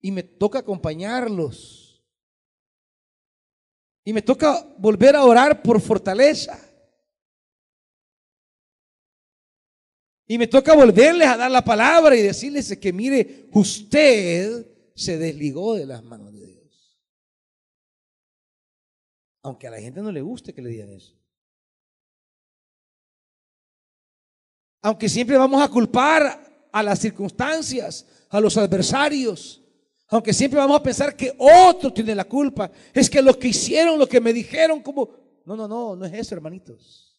Y 0.00 0.12
me 0.12 0.22
toca 0.22 0.60
acompañarlos. 0.60 2.06
Y 4.04 4.12
me 4.12 4.22
toca 4.22 4.64
volver 4.78 5.16
a 5.16 5.24
orar 5.24 5.60
por 5.60 5.80
fortaleza. 5.80 6.69
Y 10.30 10.38
me 10.38 10.46
toca 10.46 10.76
volverles 10.76 11.26
a 11.26 11.36
dar 11.36 11.50
la 11.50 11.64
palabra 11.64 12.14
y 12.14 12.22
decirles 12.22 12.78
que 12.78 12.92
mire, 12.92 13.48
usted 13.52 14.64
se 14.94 15.18
desligó 15.18 15.74
de 15.74 15.86
las 15.86 16.04
manos 16.04 16.32
de 16.32 16.46
Dios. 16.46 17.00
Aunque 19.42 19.66
a 19.66 19.72
la 19.72 19.80
gente 19.80 20.00
no 20.00 20.12
le 20.12 20.20
guste 20.20 20.54
que 20.54 20.62
le 20.62 20.70
digan 20.70 20.90
eso. 20.90 21.18
Aunque 24.82 25.08
siempre 25.08 25.36
vamos 25.36 25.60
a 25.60 25.68
culpar 25.68 26.68
a 26.70 26.80
las 26.80 27.00
circunstancias, 27.00 28.06
a 28.28 28.38
los 28.38 28.56
adversarios. 28.56 29.60
Aunque 30.10 30.32
siempre 30.32 30.60
vamos 30.60 30.78
a 30.78 30.82
pensar 30.84 31.16
que 31.16 31.34
otro 31.38 31.92
tiene 31.92 32.14
la 32.14 32.26
culpa. 32.26 32.70
Es 32.94 33.10
que 33.10 33.20
lo 33.20 33.36
que 33.36 33.48
hicieron, 33.48 33.98
lo 33.98 34.08
que 34.08 34.20
me 34.20 34.32
dijeron, 34.32 34.80
como... 34.80 35.10
No, 35.44 35.56
no, 35.56 35.66
no, 35.66 35.96
no 35.96 36.06
es 36.06 36.12
eso, 36.12 36.36
hermanitos. 36.36 37.09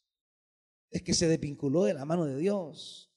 Es 0.92 1.02
que 1.02 1.14
se 1.14 1.28
desvinculó 1.28 1.86
de 1.86 1.96
la 1.96 2.06
mano 2.06 2.26
de 2.26 2.38
Dios. 2.38 3.10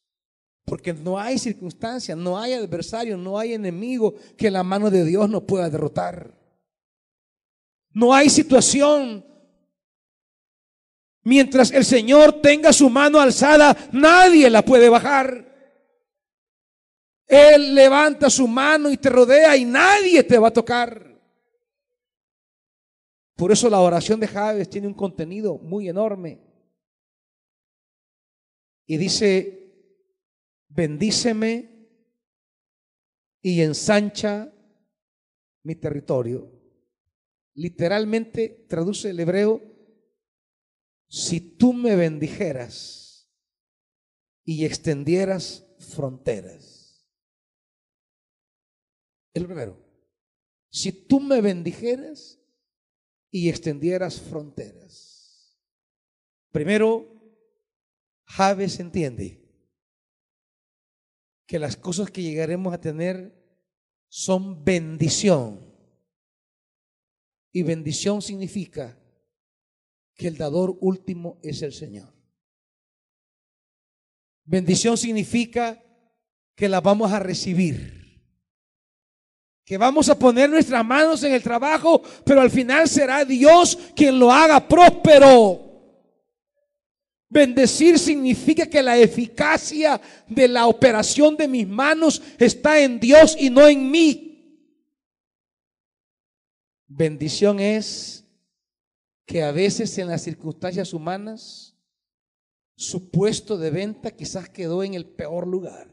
Porque 0.64 0.94
no 0.94 1.18
hay 1.18 1.38
circunstancia, 1.38 2.16
no 2.16 2.38
hay 2.38 2.54
adversario, 2.54 3.18
no 3.18 3.38
hay 3.38 3.52
enemigo 3.52 4.14
que 4.38 4.50
la 4.50 4.62
mano 4.62 4.90
de 4.90 5.04
Dios 5.04 5.28
no 5.28 5.44
pueda 5.44 5.68
derrotar. 5.68 6.34
No 7.90 8.14
hay 8.14 8.30
situación 8.30 9.24
Mientras 11.24 11.70
el 11.70 11.86
Señor 11.86 12.42
tenga 12.42 12.72
su 12.72 12.90
mano 12.90 13.18
alzada, 13.18 13.74
nadie 13.92 14.50
la 14.50 14.62
puede 14.62 14.90
bajar. 14.90 15.52
Él 17.26 17.74
levanta 17.74 18.28
su 18.28 18.46
mano 18.46 18.90
y 18.90 18.98
te 18.98 19.08
rodea 19.08 19.56
y 19.56 19.64
nadie 19.64 20.22
te 20.22 20.38
va 20.38 20.48
a 20.48 20.52
tocar. 20.52 21.18
Por 23.34 23.50
eso 23.50 23.70
la 23.70 23.80
oración 23.80 24.20
de 24.20 24.28
Javes 24.28 24.68
tiene 24.68 24.86
un 24.86 24.94
contenido 24.94 25.56
muy 25.56 25.88
enorme. 25.88 26.40
Y 28.86 28.96
dice, 28.96 29.64
bendíceme 30.68 31.88
y 33.40 33.60
ensancha 33.60 34.52
mi 35.62 35.74
territorio. 35.74 36.50
Literalmente 37.54 38.66
traduce 38.68 39.10
el 39.10 39.20
hebreo 39.20 39.62
si 41.08 41.40
tú 41.40 41.72
me 41.72 41.94
bendijeras 41.94 43.30
y 44.44 44.64
extendieras 44.64 45.66
fronteras. 45.78 47.06
El 49.32 49.46
primero, 49.46 49.78
si 50.70 50.92
tú 50.92 51.20
me 51.20 51.40
bendijeras 51.40 52.40
y 53.30 53.48
extendieras 53.48 54.20
fronteras. 54.20 55.58
Primero, 56.50 57.13
Javes 58.26 58.80
entiende 58.80 59.44
que 61.46 61.58
las 61.58 61.76
cosas 61.76 62.10
que 62.10 62.22
llegaremos 62.22 62.72
a 62.72 62.80
tener 62.80 63.34
son 64.08 64.64
bendición. 64.64 65.60
Y 67.52 67.62
bendición 67.62 68.22
significa 68.22 68.98
que 70.14 70.28
el 70.28 70.36
dador 70.36 70.76
último 70.80 71.38
es 71.42 71.62
el 71.62 71.72
Señor. 71.72 72.12
Bendición 74.44 74.96
significa 74.96 75.82
que 76.54 76.68
la 76.68 76.80
vamos 76.80 77.12
a 77.12 77.18
recibir. 77.18 78.04
Que 79.64 79.78
vamos 79.78 80.08
a 80.08 80.18
poner 80.18 80.50
nuestras 80.50 80.84
manos 80.84 81.22
en 81.22 81.32
el 81.32 81.42
trabajo, 81.42 82.02
pero 82.24 82.40
al 82.40 82.50
final 82.50 82.88
será 82.88 83.24
Dios 83.24 83.78
quien 83.96 84.18
lo 84.18 84.30
haga 84.30 84.68
próspero. 84.68 85.73
Bendecir 87.34 87.98
significa 87.98 88.64
que 88.64 88.80
la 88.80 88.96
eficacia 88.96 90.00
de 90.28 90.46
la 90.46 90.68
operación 90.68 91.36
de 91.36 91.48
mis 91.48 91.66
manos 91.66 92.22
está 92.38 92.78
en 92.78 93.00
Dios 93.00 93.36
y 93.36 93.50
no 93.50 93.66
en 93.66 93.90
mí. 93.90 94.70
Bendición 96.86 97.58
es 97.58 98.24
que 99.26 99.42
a 99.42 99.50
veces 99.50 99.98
en 99.98 100.06
las 100.06 100.22
circunstancias 100.22 100.94
humanas 100.94 101.76
su 102.76 103.10
puesto 103.10 103.58
de 103.58 103.70
venta 103.70 104.12
quizás 104.12 104.48
quedó 104.48 104.84
en 104.84 104.94
el 104.94 105.04
peor 105.04 105.48
lugar. 105.48 105.92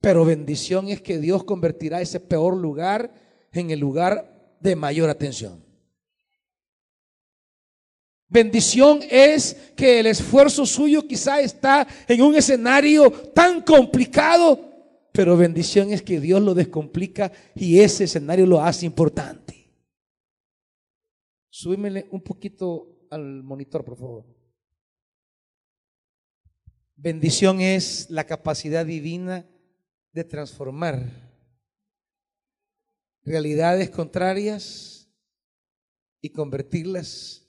Pero 0.00 0.24
bendición 0.24 0.88
es 0.88 1.00
que 1.00 1.18
Dios 1.18 1.42
convertirá 1.42 2.00
ese 2.00 2.20
peor 2.20 2.56
lugar 2.56 3.12
en 3.50 3.72
el 3.72 3.80
lugar 3.80 4.56
de 4.60 4.76
mayor 4.76 5.10
atención. 5.10 5.63
Bendición 8.28 9.00
es 9.10 9.72
que 9.76 10.00
el 10.00 10.06
esfuerzo 10.06 10.64
suyo 10.66 11.06
quizá 11.06 11.40
está 11.40 11.86
en 12.08 12.22
un 12.22 12.34
escenario 12.34 13.10
tan 13.10 13.62
complicado, 13.62 14.58
pero 15.12 15.36
bendición 15.36 15.92
es 15.92 16.02
que 16.02 16.20
Dios 16.20 16.42
lo 16.42 16.54
descomplica 16.54 17.30
y 17.54 17.80
ese 17.80 18.04
escenario 18.04 18.46
lo 18.46 18.60
hace 18.60 18.86
importante. 18.86 19.72
Súbemele 21.50 22.08
un 22.10 22.22
poquito 22.22 23.06
al 23.10 23.42
monitor, 23.44 23.84
por 23.84 23.96
favor. 23.96 24.24
Bendición 26.96 27.60
es 27.60 28.10
la 28.10 28.24
capacidad 28.24 28.86
divina 28.86 29.46
de 30.12 30.24
transformar 30.24 31.24
realidades 33.22 33.90
contrarias 33.90 35.08
y 36.20 36.30
convertirlas 36.30 37.43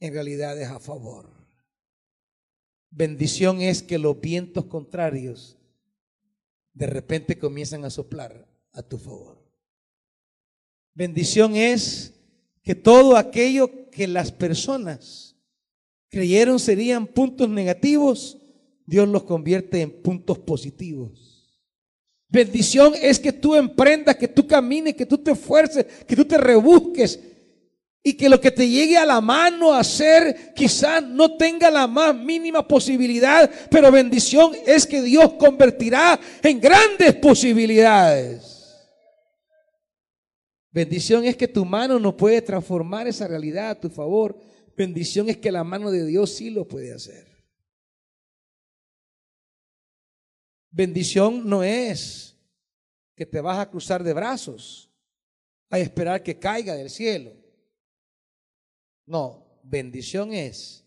en 0.00 0.12
realidades 0.12 0.68
a 0.68 0.78
favor. 0.78 1.28
Bendición 2.90 3.60
es 3.60 3.82
que 3.82 3.98
los 3.98 4.20
vientos 4.20 4.64
contrarios 4.66 5.56
de 6.72 6.86
repente 6.86 7.38
comienzan 7.38 7.84
a 7.84 7.90
soplar 7.90 8.46
a 8.72 8.82
tu 8.82 8.98
favor. 8.98 9.38
Bendición 10.94 11.56
es 11.56 12.14
que 12.62 12.74
todo 12.74 13.16
aquello 13.16 13.90
que 13.90 14.06
las 14.06 14.32
personas 14.32 15.36
creyeron 16.08 16.58
serían 16.58 17.06
puntos 17.06 17.48
negativos, 17.48 18.38
Dios 18.86 19.08
los 19.08 19.24
convierte 19.24 19.80
en 19.80 19.90
puntos 19.90 20.38
positivos. 20.38 21.28
Bendición 22.28 22.94
es 23.00 23.18
que 23.18 23.32
tú 23.32 23.54
emprendas, 23.54 24.16
que 24.16 24.28
tú 24.28 24.46
camines, 24.46 24.94
que 24.94 25.06
tú 25.06 25.18
te 25.18 25.32
esfuerces, 25.32 25.84
que 26.06 26.14
tú 26.14 26.24
te 26.24 26.38
rebusques 26.38 27.18
y 28.08 28.14
que 28.14 28.30
lo 28.30 28.40
que 28.40 28.50
te 28.50 28.66
llegue 28.66 28.96
a 28.96 29.04
la 29.04 29.20
mano 29.20 29.74
a 29.74 29.80
hacer 29.80 30.54
quizás 30.54 31.02
no 31.02 31.36
tenga 31.36 31.70
la 31.70 31.86
más 31.86 32.14
mínima 32.14 32.66
posibilidad, 32.66 33.50
pero 33.70 33.92
bendición 33.92 34.52
es 34.66 34.86
que 34.86 35.02
Dios 35.02 35.34
convertirá 35.34 36.18
en 36.42 36.58
grandes 36.58 37.14
posibilidades. 37.16 38.64
Bendición 40.70 41.26
es 41.26 41.36
que 41.36 41.48
tu 41.48 41.66
mano 41.66 41.98
no 41.98 42.16
puede 42.16 42.40
transformar 42.40 43.06
esa 43.06 43.28
realidad 43.28 43.70
a 43.70 43.80
tu 43.80 43.90
favor. 43.90 44.40
Bendición 44.74 45.28
es 45.28 45.36
que 45.36 45.52
la 45.52 45.62
mano 45.62 45.90
de 45.90 46.06
Dios 46.06 46.30
sí 46.34 46.48
lo 46.48 46.66
puede 46.66 46.94
hacer. 46.94 47.26
Bendición 50.70 51.46
no 51.46 51.62
es 51.62 52.38
que 53.14 53.26
te 53.26 53.42
vas 53.42 53.58
a 53.58 53.68
cruzar 53.68 54.02
de 54.02 54.14
brazos 54.14 54.90
a 55.68 55.78
esperar 55.78 56.22
que 56.22 56.38
caiga 56.38 56.74
del 56.74 56.88
cielo. 56.88 57.47
No, 59.08 59.58
bendición 59.62 60.34
es 60.34 60.84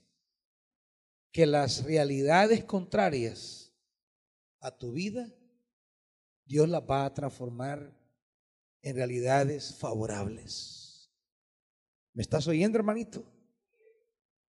que 1.31 1.47
las 1.47 1.85
realidades 1.85 2.63
contrarias 2.63 3.73
a 4.59 4.77
tu 4.77 4.91
vida, 4.91 5.27
Dios 6.45 6.69
las 6.69 6.83
va 6.83 7.05
a 7.05 7.13
transformar 7.15 7.97
en 8.83 8.95
realidades 8.95 9.73
favorables. 9.73 11.11
¿Me 12.13 12.21
estás 12.21 12.47
oyendo, 12.47 12.77
hermanito? 12.77 13.25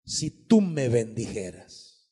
Si 0.04 0.30
tú 0.30 0.60
me 0.60 0.90
bendijeras. 0.90 2.10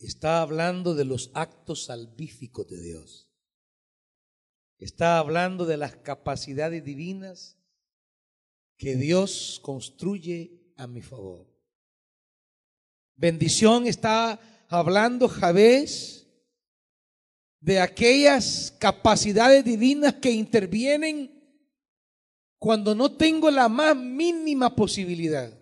Está 0.00 0.42
hablando 0.42 0.96
de 0.96 1.04
los 1.04 1.30
actos 1.34 1.84
salvíficos 1.84 2.66
de 2.66 2.82
Dios. 2.82 3.25
Está 4.78 5.18
hablando 5.18 5.64
de 5.64 5.76
las 5.76 5.96
capacidades 5.96 6.84
divinas 6.84 7.56
que 8.76 8.96
Dios 8.96 9.60
construye 9.62 10.72
a 10.76 10.86
mi 10.86 11.00
favor. 11.00 11.46
Bendición 13.14 13.86
está 13.86 14.38
hablando 14.68 15.28
Javés 15.28 16.26
de 17.60 17.80
aquellas 17.80 18.74
capacidades 18.78 19.64
divinas 19.64 20.14
que 20.14 20.30
intervienen 20.30 21.32
cuando 22.58 22.94
no 22.94 23.10
tengo 23.12 23.50
la 23.50 23.68
más 23.68 23.96
mínima 23.96 24.74
posibilidad. 24.76 25.52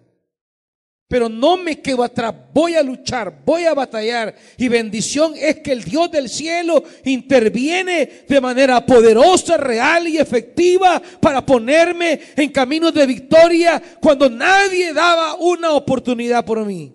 Pero 1.15 1.29
no 1.29 1.57
me 1.57 1.81
quedo 1.81 2.03
atrás, 2.03 2.35
voy 2.53 2.75
a 2.75 2.83
luchar, 2.83 3.41
voy 3.47 3.63
a 3.67 3.73
batallar. 3.73 4.35
Y 4.59 4.67
bendición 4.67 5.35
es 5.37 5.61
que 5.61 5.71
el 5.71 5.85
Dios 5.85 6.11
del 6.11 6.29
cielo 6.29 6.83
interviene 7.05 8.25
de 8.29 8.41
manera 8.41 8.85
poderosa, 8.85 9.57
real 9.57 10.09
y 10.09 10.19
efectiva 10.19 11.01
para 11.21 11.47
ponerme 11.47 12.21
en 12.35 12.51
caminos 12.51 12.93
de 12.93 13.07
victoria 13.07 13.81
cuando 14.03 14.29
nadie 14.29 14.93
daba 14.93 15.37
una 15.37 15.75
oportunidad 15.75 16.45
por 16.45 16.67
mí. 16.67 16.93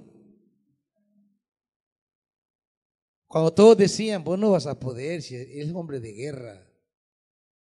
Cuando 3.25 3.53
todos 3.53 3.77
decían, 3.77 4.21
vos 4.25 4.37
no 4.37 4.51
vas 4.51 4.67
a 4.67 4.77
poder 4.77 5.21
si 5.21 5.35
eres 5.35 5.73
hombre 5.73 6.01
de 6.01 6.11
guerra. 6.11 6.69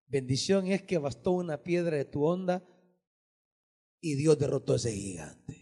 Bendición 0.07 0.71
es 0.71 0.81
que 0.81 0.97
bastó 0.97 1.33
una 1.33 1.61
piedra 1.61 1.97
de 1.97 2.05
tu 2.05 2.25
onda 2.25 2.67
y 4.01 4.15
Dios 4.15 4.39
derrotó 4.39 4.73
a 4.73 4.77
ese 4.77 4.91
gigante. 4.91 5.60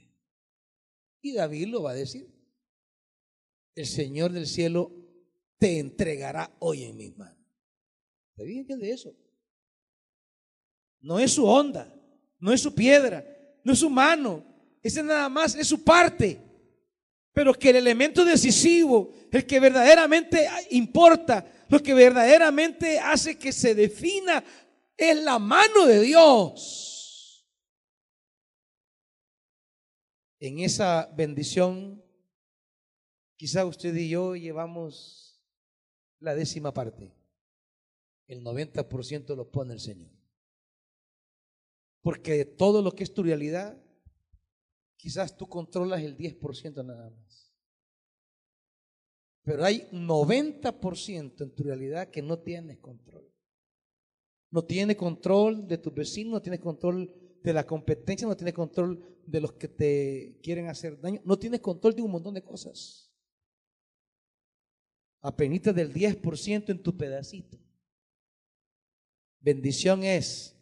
Y 1.21 1.33
David 1.33 1.67
lo 1.67 1.83
va 1.83 1.91
a 1.91 1.95
decir. 1.95 2.27
El 3.75 3.85
Señor 3.85 4.31
del 4.31 4.47
cielo 4.47 4.91
te 5.57 5.79
entregará 5.79 6.55
hoy 6.59 6.83
en 6.83 6.97
mis 6.97 7.15
manos. 7.17 7.37
¿Te 8.35 8.45
de 8.45 8.91
eso? 8.91 9.13
No 11.01 11.19
es 11.19 11.33
su 11.33 11.45
onda, 11.45 11.93
no 12.39 12.53
es 12.53 12.61
su 12.61 12.73
piedra, 12.73 13.25
no 13.63 13.73
es 13.73 13.79
su 13.79 13.89
mano. 13.89 14.45
Ese 14.81 15.03
nada 15.03 15.27
más 15.27 15.55
es 15.55 15.67
su 15.67 15.83
parte. 15.83 16.39
Pero 17.33 17.53
que 17.53 17.69
el 17.69 17.77
elemento 17.77 18.23
decisivo, 18.23 19.13
el 19.31 19.45
que 19.45 19.59
verdaderamente 19.59 20.47
importa, 20.71 21.45
lo 21.67 21.83
que 21.83 21.93
verdaderamente 21.93 22.97
hace 22.97 23.37
que 23.37 23.51
se 23.51 23.75
defina, 23.75 24.43
es 24.95 25.21
la 25.21 25.37
mano 25.37 25.85
de 25.85 26.01
Dios. 26.01 26.88
En 30.39 30.59
esa 30.59 31.11
bendición, 31.15 32.03
quizá 33.35 33.65
usted 33.65 33.95
y 33.95 34.09
yo 34.09 34.35
llevamos 34.35 35.41
la 36.19 36.35
décima 36.35 36.73
parte. 36.73 37.13
El 38.27 38.43
90% 38.43 39.35
lo 39.35 39.49
pone 39.51 39.73
el 39.73 39.79
Señor. 39.79 40.11
Porque 42.01 42.45
todo 42.45 42.81
lo 42.81 42.93
que 42.93 43.03
es 43.03 43.13
tu 43.13 43.23
realidad, 43.23 43.77
quizás 44.95 45.35
tú 45.35 45.47
controlas 45.47 46.01
el 46.01 46.17
10% 46.17 46.85
nada 46.85 47.09
más. 47.09 47.53
Pero 49.43 49.65
hay 49.65 49.89
90% 49.91 51.41
en 51.41 51.55
tu 51.55 51.63
realidad 51.63 52.09
que 52.09 52.21
no 52.21 52.39
tienes 52.39 52.77
control. 52.77 53.27
No 54.51 54.63
tiene 54.63 54.95
control 54.95 55.67
de 55.67 55.77
tus 55.77 55.93
vecinos, 55.93 56.33
no 56.33 56.41
tienes 56.41 56.59
control 56.59 57.28
de 57.43 57.53
la 57.53 57.65
competencia, 57.65 58.27
no 58.27 58.35
tienes 58.35 58.53
control 58.53 59.03
de 59.25 59.41
los 59.41 59.53
que 59.53 59.67
te 59.67 60.39
quieren 60.41 60.67
hacer 60.67 60.99
daño, 60.99 61.21
no 61.23 61.37
tienes 61.37 61.59
control 61.59 61.95
de 61.95 62.01
un 62.01 62.11
montón 62.11 62.33
de 62.33 62.43
cosas. 62.43 63.11
Apenas 65.21 65.75
del 65.75 65.93
10% 65.93 66.69
en 66.69 66.81
tu 66.81 66.95
pedacito. 66.95 67.57
Bendición 69.41 70.03
es 70.03 70.55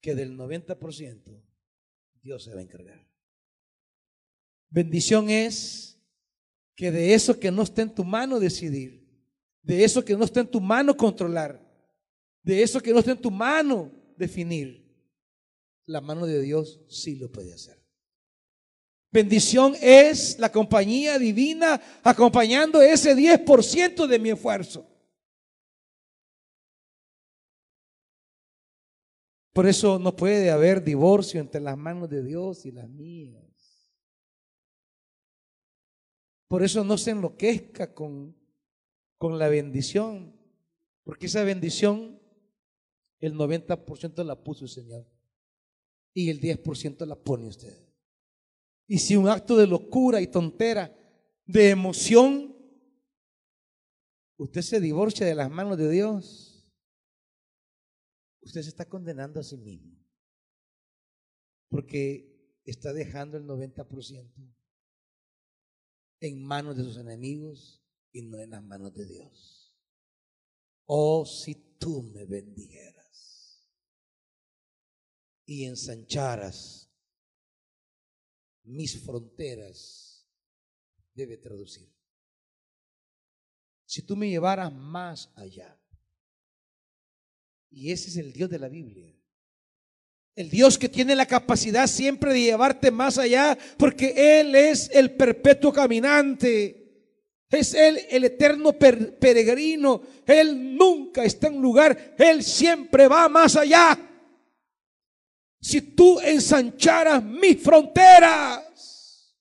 que 0.00 0.14
del 0.14 0.36
90% 0.36 1.42
Dios 2.22 2.42
se 2.42 2.54
va 2.54 2.60
a 2.60 2.62
encargar. 2.62 3.06
Bendición 4.68 5.30
es 5.30 5.98
que 6.74 6.90
de 6.90 7.14
eso 7.14 7.38
que 7.38 7.50
no 7.50 7.62
está 7.62 7.82
en 7.82 7.94
tu 7.94 8.04
mano 8.04 8.40
decidir, 8.40 9.06
de 9.62 9.84
eso 9.84 10.04
que 10.04 10.16
no 10.16 10.24
está 10.24 10.40
en 10.40 10.50
tu 10.50 10.60
mano 10.60 10.96
controlar, 10.96 11.60
de 12.42 12.62
eso 12.62 12.80
que 12.80 12.92
no 12.92 12.98
está 12.98 13.12
en 13.12 13.20
tu 13.20 13.30
mano 13.30 13.92
definir, 14.16 14.81
la 15.86 16.00
mano 16.00 16.26
de 16.26 16.40
Dios 16.40 16.80
sí 16.88 17.16
lo 17.16 17.30
puede 17.30 17.52
hacer. 17.52 17.82
Bendición 19.10 19.74
es 19.80 20.38
la 20.38 20.50
compañía 20.50 21.18
divina 21.18 21.80
acompañando 22.02 22.80
ese 22.80 23.14
10% 23.14 24.06
de 24.06 24.18
mi 24.18 24.30
esfuerzo. 24.30 24.88
Por 29.52 29.66
eso 29.66 29.98
no 29.98 30.16
puede 30.16 30.50
haber 30.50 30.82
divorcio 30.82 31.38
entre 31.38 31.60
las 31.60 31.76
manos 31.76 32.08
de 32.08 32.22
Dios 32.22 32.64
y 32.64 32.72
las 32.72 32.88
mías. 32.88 33.44
Por 36.48 36.62
eso 36.62 36.82
no 36.84 36.96
se 36.96 37.10
enloquezca 37.10 37.92
con, 37.92 38.34
con 39.18 39.38
la 39.38 39.48
bendición, 39.48 40.34
porque 41.04 41.26
esa 41.26 41.44
bendición 41.44 42.18
el 43.20 43.34
90% 43.34 44.24
la 44.24 44.42
puso 44.42 44.64
el 44.64 44.70
Señor 44.70 45.11
y 46.14 46.30
el 46.30 46.40
10% 46.40 47.06
la 47.06 47.16
pone 47.16 47.46
usted. 47.46 47.88
Y 48.86 48.98
si 48.98 49.16
un 49.16 49.28
acto 49.28 49.56
de 49.56 49.66
locura 49.66 50.20
y 50.20 50.26
tontera, 50.26 50.94
de 51.46 51.70
emoción, 51.70 52.56
usted 54.36 54.62
se 54.62 54.80
divorcia 54.80 55.26
de 55.26 55.34
las 55.34 55.50
manos 55.50 55.78
de 55.78 55.90
Dios, 55.90 56.68
usted 58.42 58.62
se 58.62 58.68
está 58.68 58.88
condenando 58.88 59.40
a 59.40 59.42
sí 59.42 59.56
mismo. 59.56 59.98
Porque 61.68 62.60
está 62.64 62.92
dejando 62.92 63.38
el 63.38 63.44
90% 63.44 64.54
en 66.20 66.44
manos 66.44 66.76
de 66.76 66.84
sus 66.84 66.98
enemigos 66.98 67.82
y 68.12 68.22
no 68.22 68.38
en 68.38 68.50
las 68.50 68.62
manos 68.62 68.92
de 68.94 69.06
Dios. 69.06 69.74
Oh, 70.84 71.24
si 71.24 71.54
tú 71.78 72.02
me 72.02 72.26
bendijeras 72.26 73.01
y 75.44 75.64
ensancharas 75.64 76.82
mis 78.64 79.04
fronteras, 79.04 80.26
debe 81.14 81.36
traducir. 81.36 81.92
Si 83.84 84.02
tú 84.02 84.16
me 84.16 84.28
llevaras 84.28 84.72
más 84.72 85.30
allá, 85.34 85.78
y 87.70 87.90
ese 87.90 88.10
es 88.10 88.16
el 88.16 88.32
Dios 88.32 88.48
de 88.50 88.58
la 88.58 88.68
Biblia, 88.68 89.14
el 90.34 90.48
Dios 90.48 90.78
que 90.78 90.88
tiene 90.88 91.14
la 91.14 91.26
capacidad 91.26 91.86
siempre 91.86 92.32
de 92.32 92.40
llevarte 92.40 92.90
más 92.90 93.18
allá, 93.18 93.58
porque 93.76 94.40
Él 94.40 94.54
es 94.54 94.90
el 94.90 95.14
perpetuo 95.14 95.72
caminante. 95.72 96.78
Es 97.50 97.74
Él 97.74 98.00
el 98.08 98.24
eterno 98.24 98.72
peregrino. 98.72 100.02
Él 100.24 100.74
nunca 100.74 101.22
está 101.22 101.48
en 101.48 101.60
lugar. 101.60 102.14
Él 102.18 102.42
siempre 102.42 103.08
va 103.08 103.28
más 103.28 103.56
allá 103.56 104.11
si 105.62 105.80
tú 105.80 106.18
ensancharas 106.18 107.22
mis 107.22 107.62
fronteras. 107.62 109.38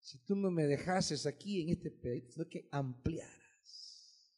Si 0.00 0.18
tú 0.20 0.36
no 0.36 0.48
me 0.52 0.64
dejases 0.64 1.26
aquí 1.26 1.62
en 1.62 1.70
este 1.70 1.90
pedacito, 1.90 2.48
que 2.48 2.68
ampliaras. 2.70 4.32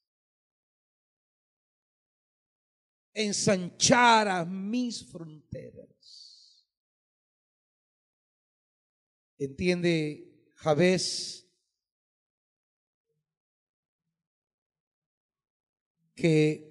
Ensancharas 3.12 4.49
mis 4.49 5.05
fronteras. 5.05 6.66
Entiende 9.39 10.51
Javés 10.55 11.47
que 16.14 16.66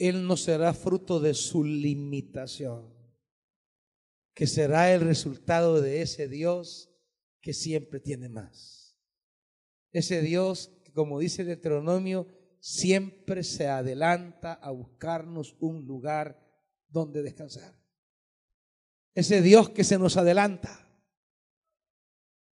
él 0.00 0.26
no 0.26 0.36
será 0.36 0.72
fruto 0.74 1.20
de 1.20 1.34
su 1.34 1.62
limitación. 1.62 2.98
que 4.32 4.46
será 4.46 4.94
el 4.94 5.02
resultado 5.02 5.82
de 5.82 6.00
ese 6.00 6.26
Dios 6.26 6.88
que 7.42 7.52
siempre 7.52 8.00
tiene 8.00 8.30
más. 8.30 8.96
Ese 9.92 10.22
Dios 10.22 10.70
que, 10.82 10.92
como 10.92 11.18
dice 11.18 11.44
Deuteronomio, 11.44 12.26
siempre 12.58 13.42
se 13.44 13.66
adelanta 13.66 14.54
a 14.54 14.70
buscarnos 14.70 15.56
un 15.60 15.84
lugar 15.84 16.40
donde 16.88 17.22
descansar. 17.22 17.74
Ese 19.14 19.42
Dios 19.42 19.68
que 19.70 19.84
se 19.84 19.98
nos 19.98 20.16
adelanta. 20.16 20.88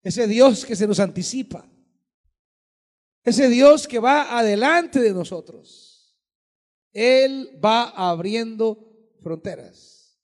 Ese 0.03 0.27
Dios 0.27 0.65
que 0.65 0.75
se 0.75 0.85
nos 0.87 0.99
anticipa. 0.99 1.67
Ese 3.23 3.49
Dios 3.49 3.87
que 3.87 3.97
va 3.97 4.37
adelante 4.37 4.99
de 4.99 5.13
nosotros. 5.13 5.90
Él 6.93 7.59
va 7.63 7.89
abriendo 7.89 9.13
fronteras. 9.21 10.19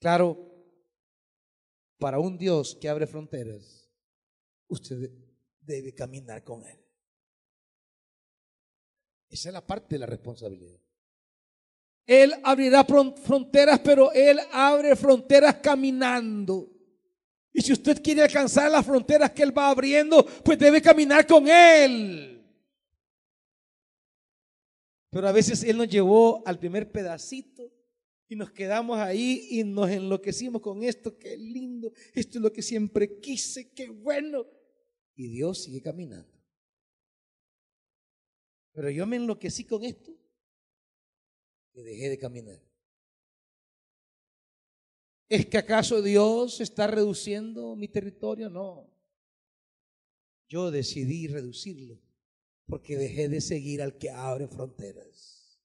Claro, 0.00 0.48
para 1.98 2.18
un 2.18 2.38
Dios 2.38 2.76
que 2.80 2.88
abre 2.88 3.06
fronteras, 3.06 3.90
usted 4.68 5.10
debe 5.60 5.94
caminar 5.94 6.44
con 6.44 6.64
Él. 6.64 6.78
Esa 9.28 9.48
es 9.48 9.52
la 9.52 9.66
parte 9.66 9.94
de 9.94 9.98
la 9.98 10.06
responsabilidad. 10.06 10.78
Él 12.06 12.32
abrirá 12.42 12.84
fronteras, 12.84 13.80
pero 13.80 14.10
Él 14.12 14.40
abre 14.50 14.96
fronteras 14.96 15.56
caminando. 15.56 16.72
Y 17.52 17.60
si 17.60 17.72
usted 17.72 18.02
quiere 18.02 18.22
alcanzar 18.22 18.70
las 18.70 18.86
fronteras 18.86 19.32
que 19.32 19.42
Él 19.42 19.56
va 19.56 19.68
abriendo, 19.68 20.24
pues 20.42 20.58
debe 20.58 20.80
caminar 20.80 21.26
con 21.26 21.46
Él. 21.48 22.37
Pero 25.10 25.28
a 25.28 25.32
veces 25.32 25.62
Él 25.62 25.78
nos 25.78 25.88
llevó 25.88 26.46
al 26.46 26.58
primer 26.58 26.92
pedacito 26.92 27.72
y 28.28 28.36
nos 28.36 28.50
quedamos 28.50 28.98
ahí 28.98 29.48
y 29.50 29.64
nos 29.64 29.90
enloquecimos 29.90 30.60
con 30.60 30.82
esto, 30.82 31.16
qué 31.16 31.36
lindo, 31.36 31.92
esto 32.12 32.38
es 32.38 32.42
lo 32.42 32.52
que 32.52 32.62
siempre 32.62 33.18
quise, 33.20 33.70
qué 33.70 33.88
bueno. 33.88 34.46
Y 35.14 35.28
Dios 35.28 35.62
sigue 35.64 35.80
caminando. 35.80 36.30
Pero 38.72 38.90
yo 38.90 39.06
me 39.06 39.16
enloquecí 39.16 39.64
con 39.64 39.82
esto 39.82 40.12
y 41.72 41.82
dejé 41.82 42.10
de 42.10 42.18
caminar. 42.18 42.62
¿Es 45.28 45.46
que 45.46 45.58
acaso 45.58 46.00
Dios 46.00 46.60
está 46.60 46.86
reduciendo 46.86 47.74
mi 47.76 47.88
territorio? 47.88 48.48
No. 48.48 48.88
Yo 50.48 50.70
decidí 50.70 51.26
reducirlo 51.26 52.07
porque 52.68 52.96
dejé 52.96 53.28
de 53.28 53.40
seguir 53.40 53.82
al 53.82 53.96
que 53.96 54.10
abre 54.10 54.46
fronteras. 54.46 55.58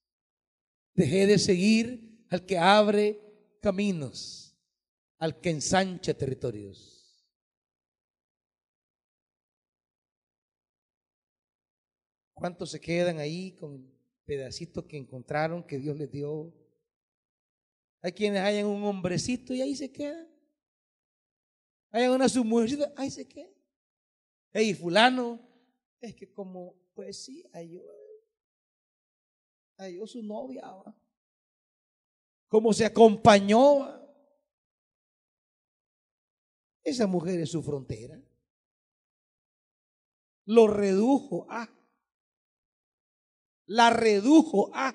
Dejé 0.94 1.26
de 1.26 1.38
seguir 1.38 2.26
al 2.30 2.46
que 2.46 2.56
abre 2.58 3.20
caminos, 3.60 4.58
al 5.18 5.40
que 5.40 5.50
ensancha 5.50 6.14
territorios. 6.14 6.94
¿Cuántos 12.32 12.70
se 12.70 12.80
quedan 12.80 13.18
ahí 13.18 13.52
con 13.52 13.92
pedacitos 14.24 14.84
que 14.86 14.96
encontraron 14.96 15.62
que 15.62 15.78
Dios 15.78 15.96
les 15.96 16.10
dio? 16.10 16.52
Hay 18.00 18.12
quienes 18.12 18.40
hayan 18.40 18.66
un 18.66 18.82
hombrecito 18.84 19.54
y 19.54 19.60
ahí 19.60 19.76
se 19.76 19.92
quedan. 19.92 20.28
Hay 21.90 22.08
una 22.08 22.28
su 22.28 22.44
ahí 22.96 23.10
se 23.10 23.28
quedan. 23.28 23.52
Hey, 24.52 24.74
fulano, 24.74 25.40
es 26.00 26.14
que 26.14 26.30
como, 26.30 26.83
pues 26.94 27.24
sí, 27.24 27.44
halló, 27.52 27.82
halló 29.78 30.06
su 30.06 30.22
novia, 30.22 30.62
como 32.48 32.72
se 32.72 32.84
acompañó. 32.84 34.02
Esa 36.82 37.06
mujer 37.06 37.40
es 37.40 37.50
su 37.50 37.62
frontera. 37.62 38.20
Lo 40.46 40.66
redujo 40.66 41.46
a 41.50 41.68
la 43.66 43.90
redujo 43.90 44.70
a. 44.74 44.94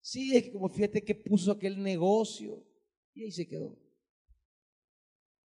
Sí, 0.00 0.36
es 0.36 0.44
que 0.44 0.52
como 0.52 0.68
fíjate 0.68 1.02
que 1.02 1.14
puso 1.14 1.50
aquel 1.50 1.82
negocio 1.82 2.64
y 3.14 3.24
ahí 3.24 3.32
se 3.32 3.48
quedó. 3.48 3.76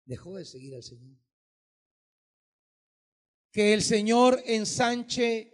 Dejó 0.05 0.35
de 0.35 0.45
seguir 0.45 0.75
al 0.75 0.83
Señor. 0.83 1.17
Que 3.53 3.73
el 3.73 3.81
Señor 3.81 4.41
ensanche 4.45 5.53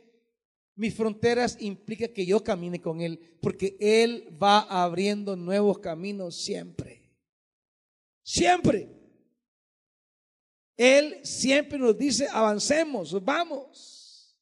mis 0.79 0.95
fronteras 0.95 1.57
implica 1.59 2.07
que 2.07 2.25
yo 2.25 2.41
camine 2.41 2.79
con 2.79 3.01
Él, 3.01 3.37
porque 3.41 3.75
Él 3.81 4.33
va 4.41 4.59
abriendo 4.61 5.35
nuevos 5.35 5.79
caminos 5.79 6.37
siempre. 6.41 7.03
Siempre. 8.23 8.89
Él 10.77 11.19
siempre 11.25 11.77
nos 11.77 11.97
dice, 11.97 12.29
avancemos, 12.31 13.21
vamos. 13.21 14.33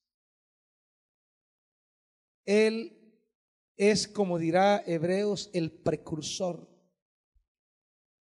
Él 2.46 2.96
es, 3.76 4.08
como 4.08 4.38
dirá 4.38 4.84
Hebreos, 4.86 5.50
el 5.54 5.72
precursor. 5.72 6.70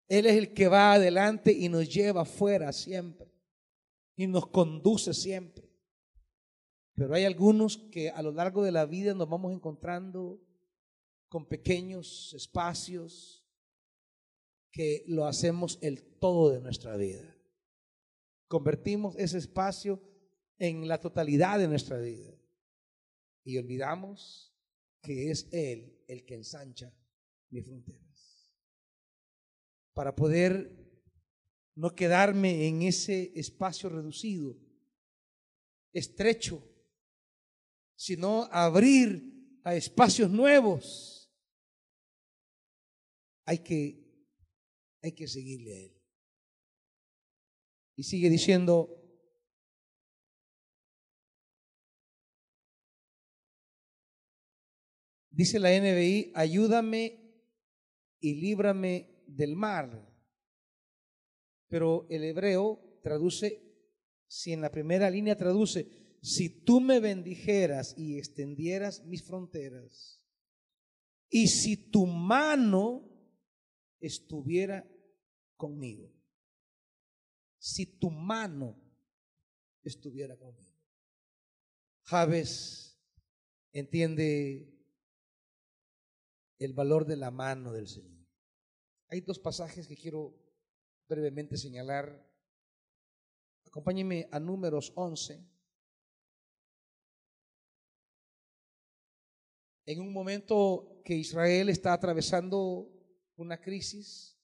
Él 0.08 0.28
es 0.28 0.38
el 0.38 0.54
que 0.54 0.70
va 0.70 0.94
adelante 0.94 1.52
y 1.52 1.68
nos 1.68 1.94
lleva 1.94 2.22
afuera 2.22 2.72
siempre. 2.72 3.37
Y 4.18 4.28
nos 4.28 4.48
conduce 4.48 5.14
siempre. 5.14 5.72
Pero 6.94 7.14
hay 7.14 7.24
algunos 7.24 7.78
que 7.78 8.10
a 8.10 8.22
lo 8.22 8.32
largo 8.32 8.64
de 8.64 8.74
la 8.74 8.86
vida 8.86 9.14
nos 9.14 9.30
vamos 9.30 9.54
encontrando 9.54 10.42
con 11.30 11.48
pequeños 11.48 12.34
espacios 12.34 13.46
que 14.72 15.04
lo 15.08 15.26
hacemos 15.26 15.78
el 15.82 16.04
todo 16.20 16.50
de 16.50 16.60
nuestra 16.60 16.98
vida. 16.98 17.36
Convertimos 18.48 19.16
ese 19.18 19.38
espacio 19.38 20.02
en 20.58 20.88
la 20.88 21.00
totalidad 21.00 21.60
de 21.60 21.68
nuestra 21.68 22.00
vida. 22.00 22.34
Y 23.44 23.58
olvidamos 23.58 24.54
que 25.02 25.32
es 25.32 25.48
Él 25.52 26.04
el 26.08 26.26
que 26.26 26.36
ensancha 26.36 26.94
mis 27.50 27.66
fronteras. 27.66 28.52
Para 29.94 30.16
poder 30.16 30.87
no 31.78 31.94
quedarme 31.94 32.68
en 32.68 32.82
ese 32.82 33.32
espacio 33.36 33.88
reducido, 33.88 34.58
estrecho, 35.94 36.68
sino 37.96 38.46
abrir 38.46 39.62
a 39.64 39.76
espacios 39.76 40.32
nuevos. 40.32 41.32
Hay 43.46 43.60
que, 43.60 44.04
hay 45.04 45.12
que 45.12 45.28
seguirle 45.28 45.74
a 45.74 45.80
Él. 45.86 46.04
Y 47.96 48.04
sigue 48.04 48.32
diciendo, 48.32 48.90
dice 55.30 55.60
la 55.60 55.70
NBI, 55.80 56.32
ayúdame 56.34 57.20
y 58.20 58.34
líbrame 58.42 59.24
del 59.28 59.56
mar. 59.56 60.07
Pero 61.68 62.08
el 62.10 62.24
hebreo 62.24 63.00
traduce, 63.04 63.62
si 64.28 64.54
en 64.54 64.62
la 64.62 64.72
primera 64.72 65.10
línea 65.10 65.38
traduce, 65.38 66.18
si 66.22 66.50
tú 66.64 66.82
me 66.82 67.00
bendijeras 67.00 67.94
y 67.98 68.18
extendieras 68.18 69.04
mis 69.06 69.24
fronteras, 69.24 70.24
y 71.30 71.48
si 71.48 71.90
tu 71.92 72.06
mano 72.06 73.10
estuviera 74.00 74.88
conmigo 75.56 76.18
si 77.68 77.86
tu 77.86 78.10
mano 78.10 78.80
estuviera 79.84 80.38
conmigo. 80.38 80.74
Javes 82.04 82.98
entiende 83.74 84.74
el 86.60 86.74
valor 86.74 87.06
de 87.06 87.18
la 87.18 87.32
mano 87.32 87.74
del 87.74 87.88
Señor. 87.88 88.26
Hay 89.10 89.22
dos 89.22 89.40
pasajes 89.40 89.88
que 89.88 89.98
quiero 89.98 90.34
brevemente 91.08 91.58
señalar. 91.58 92.06
Acompáñenme 93.66 94.28
a 94.32 94.40
números 94.40 94.92
11. 94.96 95.44
En 99.86 100.02
un 100.02 100.12
momento 100.12 101.02
que 101.06 101.16
Israel 101.16 101.70
está 101.70 101.94
atravesando 101.94 102.92
una 103.38 103.58
crisis, 103.60 104.38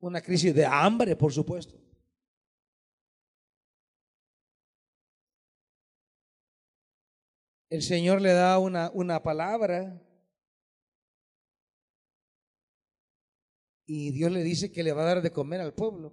una 0.00 0.22
crisis 0.22 0.54
de 0.54 0.64
hambre, 0.64 1.16
por 1.16 1.32
supuesto. 1.32 1.78
El 7.68 7.82
Señor 7.82 8.20
le 8.22 8.32
da 8.32 8.58
una, 8.58 8.90
una 8.94 9.22
palabra 9.22 10.00
y 13.86 14.10
Dios 14.12 14.32
le 14.32 14.42
dice 14.42 14.72
que 14.72 14.82
le 14.82 14.92
va 14.92 15.02
a 15.02 15.06
dar 15.06 15.22
de 15.22 15.32
comer 15.32 15.60
al 15.60 15.74
pueblo. 15.74 16.12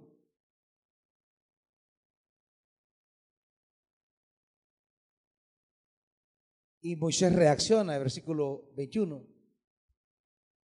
Y 6.80 6.96
Moisés 6.96 7.32
reacciona, 7.32 7.96
versículo 7.98 8.70
21. 8.74 9.24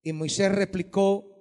Y 0.03 0.13
Moisés 0.13 0.51
replicó, 0.51 1.31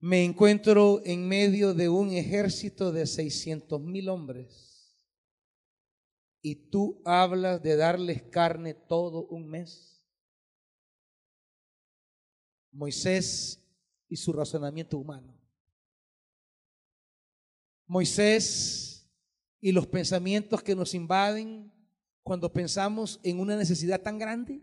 me 0.00 0.24
encuentro 0.24 1.00
en 1.04 1.26
medio 1.26 1.74
de 1.74 1.88
un 1.88 2.12
ejército 2.12 2.92
de 2.92 3.06
600 3.06 3.80
mil 3.80 4.08
hombres 4.08 4.68
y 6.40 6.54
tú 6.70 7.02
hablas 7.04 7.62
de 7.62 7.76
darles 7.76 8.22
carne 8.22 8.74
todo 8.74 9.26
un 9.26 9.48
mes. 9.48 10.04
Moisés 12.70 13.67
y 14.08 14.16
su 14.16 14.32
razonamiento 14.32 14.98
humano. 14.98 15.38
Moisés 17.86 19.08
y 19.60 19.72
los 19.72 19.86
pensamientos 19.86 20.62
que 20.62 20.74
nos 20.74 20.94
invaden 20.94 21.72
cuando 22.22 22.52
pensamos 22.52 23.18
en 23.22 23.40
una 23.40 23.56
necesidad 23.56 24.00
tan 24.00 24.18
grande. 24.18 24.62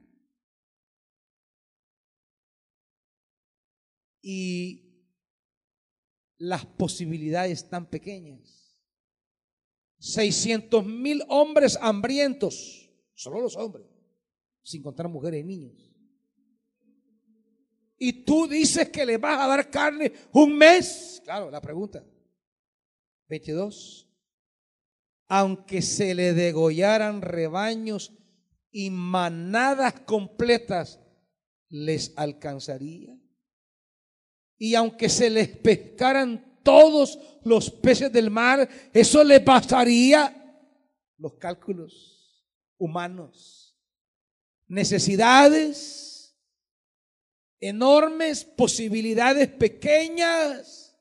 Y 4.22 4.86
las 6.38 6.66
posibilidades 6.66 7.70
tan 7.70 7.90
pequeñas. 7.90 8.78
600 10.00 10.86
mil 10.86 11.24
hombres 11.30 11.78
hambrientos, 11.82 12.92
solo 13.14 13.42
los 13.42 13.56
hombres, 13.56 13.88
sin 14.62 14.84
contar 14.84 15.08
mujeres 15.08 15.42
y 15.42 15.44
niños. 15.44 15.95
Y 17.98 18.24
tú 18.24 18.48
dices 18.48 18.90
que 18.90 19.06
le 19.06 19.18
vas 19.18 19.40
a 19.40 19.48
dar 19.48 19.70
carne 19.70 20.12
un 20.34 20.58
mes. 20.58 21.22
Claro, 21.24 21.50
la 21.50 21.62
pregunta. 21.62 22.04
22 23.28 24.06
aunque 25.28 25.82
se 25.82 26.14
le 26.14 26.34
degollaran 26.34 27.22
rebaños 27.22 28.14
y 28.72 28.90
manadas 28.90 30.02
completas, 30.02 31.00
les 31.70 32.14
alcanzaría. 32.16 33.18
Y 34.58 34.76
aunque 34.76 35.10
se 35.10 35.30
les 35.30 35.50
pescaran 35.50 36.60
todos 36.64 37.20
los 37.44 37.70
peces 37.70 38.12
del 38.12 38.30
mar, 38.30 38.70
eso 38.94 39.24
le 39.24 39.40
pasaría 39.40 40.62
los 41.18 41.36
cálculos 41.36 42.46
humanos. 42.78 43.78
Necesidades 44.68 46.15
enormes, 47.60 48.44
posibilidades 48.44 49.48
pequeñas. 49.48 50.98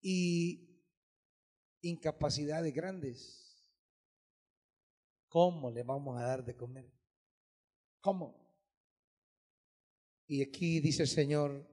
Y 0.00 0.66
incapacidades 1.82 2.72
grandes. 2.72 3.46
¿Cómo 5.28 5.70
le 5.70 5.82
vamos 5.82 6.16
a 6.18 6.22
dar 6.22 6.44
de 6.44 6.56
comer? 6.56 6.90
¿Cómo? 8.00 8.46
Y 10.26 10.42
aquí 10.42 10.80
dice 10.80 11.02
el 11.02 11.08
Señor, 11.08 11.68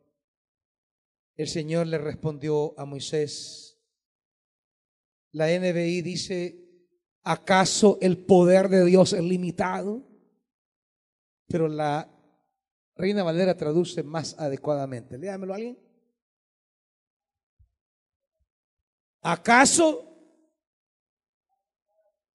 el 1.36 1.48
Señor 1.48 1.88
le 1.88 1.98
respondió 1.98 2.78
a 2.80 2.86
Moisés, 2.86 3.80
la 5.32 5.48
NBI 5.48 6.02
dice, 6.04 6.64
¿acaso 7.24 7.98
el 8.02 8.24
poder 8.24 8.70
de 8.70 8.86
Dios 8.86 9.14
es 9.14 9.24
limitado? 9.24 10.08
Pero 11.48 11.68
la 11.68 12.13
Reina 12.96 13.24
Valera 13.24 13.56
traduce 13.56 14.04
más 14.04 14.38
adecuadamente. 14.40 15.18
Léamelo 15.18 15.54
alguien. 15.54 15.80
¿Acaso 19.22 20.10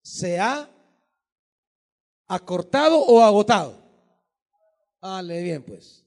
se 0.02 0.40
ha 0.40 0.68
acortado 2.26 2.98
o 2.98 3.22
agotado? 3.22 3.82
Ah, 5.00 5.22
bien 5.22 5.62
pues. 5.62 6.04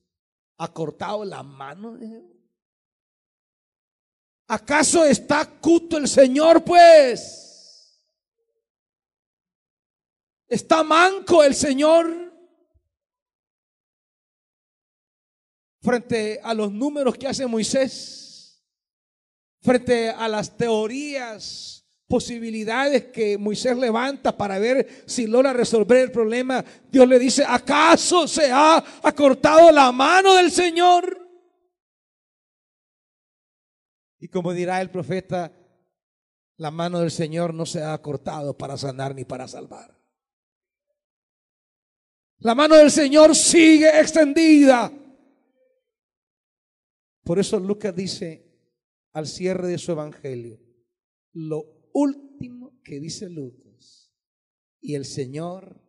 ¿Acortado 0.58 1.24
la 1.24 1.44
mano? 1.44 1.98
¿Acaso 4.48 5.06
está 5.06 5.46
cuto 5.60 5.98
el 5.98 6.08
Señor 6.08 6.64
pues? 6.64 8.02
¿Está 10.48 10.84
manco 10.84 11.44
el 11.44 11.56
Señor? 11.56 12.31
Frente 15.82 16.40
a 16.44 16.54
los 16.54 16.72
números 16.72 17.18
que 17.18 17.28
hace 17.28 17.46
Moisés 17.48 18.22
frente 19.62 20.10
a 20.10 20.28
las 20.28 20.58
teorías, 20.58 21.86
posibilidades 22.08 23.06
que 23.06 23.38
Moisés 23.38 23.78
levanta 23.78 24.36
para 24.36 24.60
ver 24.60 25.04
si 25.06 25.28
logra 25.28 25.54
resolver 25.54 26.00
el 26.00 26.12
problema, 26.12 26.64
Dios 26.92 27.08
le 27.08 27.18
dice, 27.18 27.46
¿acaso 27.48 28.28
se 28.28 28.52
ha 28.52 28.84
acortado 29.02 29.72
la 29.72 29.92
mano 29.92 30.34
del 30.36 30.52
Señor? 30.52 31.18
Y 34.20 34.28
como 34.28 34.52
dirá 34.52 34.82
el 34.82 34.90
profeta, 34.90 35.52
la 36.58 36.70
mano 36.70 37.00
del 37.00 37.12
Señor 37.12 37.54
no 37.54 37.66
se 37.66 37.82
ha 37.82 37.94
acortado 37.94 38.58
para 38.58 38.78
sanar 38.78 39.16
ni 39.16 39.24
para 39.24 39.48
salvar. 39.48 39.98
La 42.40 42.56
mano 42.56 42.76
del 42.76 42.92
Señor 42.92 43.36
sigue 43.36 43.88
extendida. 44.00 44.92
Por 47.24 47.40
eso 47.40 47.60
Lucas 47.60 47.96
dice, 47.96 48.52
al 49.14 49.28
cierre 49.28 49.68
de 49.68 49.78
su 49.78 49.92
evangelio, 49.92 50.60
lo 51.34 51.90
último 51.94 52.82
que 52.84 53.00
dice 53.00 53.30
Lucas, 53.30 54.14
y 54.80 54.96
el 54.96 55.06
Señor, 55.06 55.82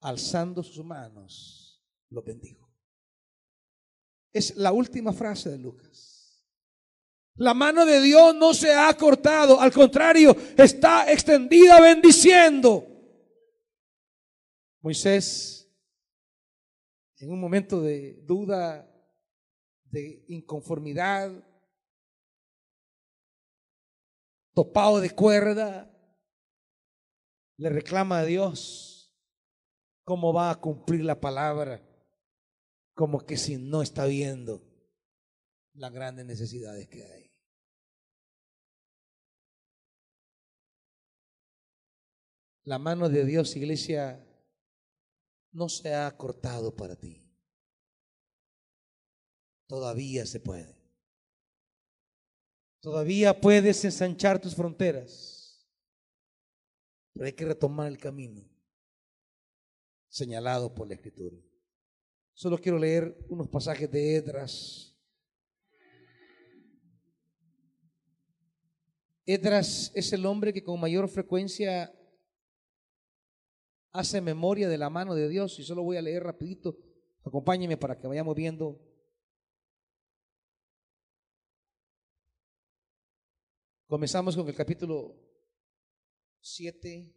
alzando 0.00 0.62
sus 0.62 0.84
manos, 0.84 1.84
lo 2.10 2.22
bendijo. 2.22 2.68
Es 4.32 4.56
la 4.56 4.72
última 4.72 5.12
frase 5.12 5.50
de 5.50 5.58
Lucas. 5.58 6.18
La 7.36 7.54
mano 7.54 7.86
de 7.86 8.00
Dios 8.00 8.34
no 8.34 8.52
se 8.52 8.74
ha 8.74 8.92
cortado, 8.94 9.60
al 9.60 9.72
contrario, 9.72 10.36
está 10.56 11.10
extendida 11.10 11.80
bendiciendo. 11.80 12.84
Moisés, 14.80 15.72
en 17.18 17.30
un 17.30 17.40
momento 17.40 17.80
de 17.80 18.20
duda, 18.24 18.88
de 19.90 20.24
inconformidad, 20.28 21.32
topado 24.54 25.00
de 25.00 25.10
cuerda, 25.10 25.94
le 27.56 27.70
reclama 27.70 28.18
a 28.18 28.24
Dios 28.24 29.14
cómo 30.04 30.32
va 30.32 30.50
a 30.50 30.60
cumplir 30.60 31.04
la 31.04 31.20
palabra, 31.20 31.84
como 32.94 33.26
que 33.26 33.36
si 33.36 33.56
no 33.56 33.82
está 33.82 34.06
viendo 34.06 34.64
las 35.74 35.92
grandes 35.92 36.26
necesidades 36.26 36.88
que 36.88 37.04
hay. 37.04 37.28
La 42.64 42.78
mano 42.78 43.08
de 43.08 43.24
Dios, 43.24 43.56
iglesia, 43.56 44.24
no 45.52 45.68
se 45.68 45.94
ha 45.94 46.16
cortado 46.16 46.74
para 46.76 46.96
ti. 46.96 47.27
Todavía 49.68 50.24
se 50.24 50.40
puede. 50.40 50.74
Todavía 52.80 53.38
puedes 53.38 53.84
ensanchar 53.84 54.40
tus 54.40 54.54
fronteras, 54.54 55.68
pero 57.12 57.26
hay 57.26 57.32
que 57.32 57.44
retomar 57.44 57.88
el 57.88 57.98
camino 57.98 58.48
señalado 60.08 60.74
por 60.74 60.88
la 60.88 60.94
Escritura. 60.94 61.36
Solo 62.32 62.56
quiero 62.58 62.78
leer 62.78 63.14
unos 63.28 63.48
pasajes 63.48 63.90
de 63.90 64.16
Edras. 64.16 64.96
Edras 69.26 69.92
es 69.94 70.10
el 70.14 70.24
hombre 70.24 70.54
que 70.54 70.64
con 70.64 70.80
mayor 70.80 71.08
frecuencia 71.08 71.94
hace 73.90 74.22
memoria 74.22 74.68
de 74.68 74.78
la 74.78 74.88
mano 74.88 75.14
de 75.14 75.28
Dios 75.28 75.58
y 75.58 75.64
solo 75.64 75.82
voy 75.82 75.98
a 75.98 76.02
leer 76.02 76.22
rapidito. 76.22 76.78
Acompáñeme 77.22 77.76
para 77.76 77.98
que 77.98 78.06
vayamos 78.06 78.34
viendo 78.34 78.87
Comenzamos 83.88 84.36
con 84.36 84.46
el 84.46 84.54
capítulo 84.54 85.16
7. 86.42 87.10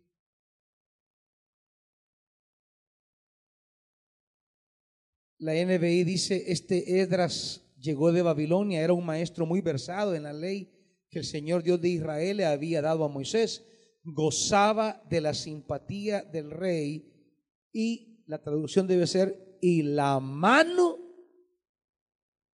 La 5.40 5.52
NBI 5.52 6.06
dice, 6.06 6.46
este 6.48 7.02
Edras 7.02 7.62
llegó 7.78 8.14
de 8.14 8.22
Babilonia, 8.22 8.80
era 8.80 8.94
un 8.94 9.06
maestro 9.06 9.46
muy 9.46 9.60
versado 9.60 10.16
en 10.16 10.24
la 10.24 10.32
ley 10.32 10.72
que 11.10 11.20
el 11.20 11.26
Señor 11.26 11.62
Dios 11.62 11.82
de 11.82 11.90
Israel 11.90 12.38
le 12.38 12.46
había 12.46 12.82
dado 12.82 13.04
a 13.04 13.10
Moisés, 13.10 13.66
gozaba 14.06 15.04
de 15.10 15.20
la 15.20 15.34
simpatía 15.34 16.22
del 16.22 16.52
rey 16.52 17.36
y 17.74 18.24
la 18.28 18.42
traducción 18.42 18.88
debe 18.88 19.08
ser, 19.08 19.58
y 19.62 19.82
la 19.82 20.22
mano 20.22 21.00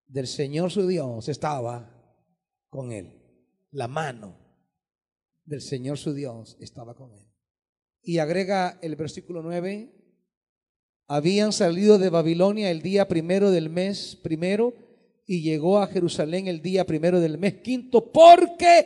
del 0.08 0.26
Señor 0.26 0.72
su 0.72 0.88
Dios 0.88 1.30
estaba 1.30 1.94
con 2.72 2.92
él 2.92 3.27
la 3.72 3.88
mano 3.88 4.38
del 5.46 5.62
Señor 5.62 5.98
su 5.98 6.14
Dios 6.14 6.58
estaba 6.60 6.96
con 6.96 7.14
él. 7.14 7.26
Y 8.02 8.20
agrega 8.20 8.80
el 8.82 8.96
versículo 8.96 9.42
9, 9.42 9.94
habían 11.08 11.54
salido 11.54 11.98
de 11.98 12.10
Babilonia 12.10 12.70
el 12.70 12.82
día 12.82 13.08
primero 13.08 13.52
del 13.52 13.70
mes 13.70 14.18
primero 14.22 14.74
y 15.26 15.42
llegó 15.42 15.80
a 15.80 15.88
Jerusalén 15.88 16.48
el 16.48 16.62
día 16.62 16.86
primero 16.86 17.20
del 17.20 17.38
mes 17.38 17.62
quinto 17.62 18.12
porque 18.12 18.86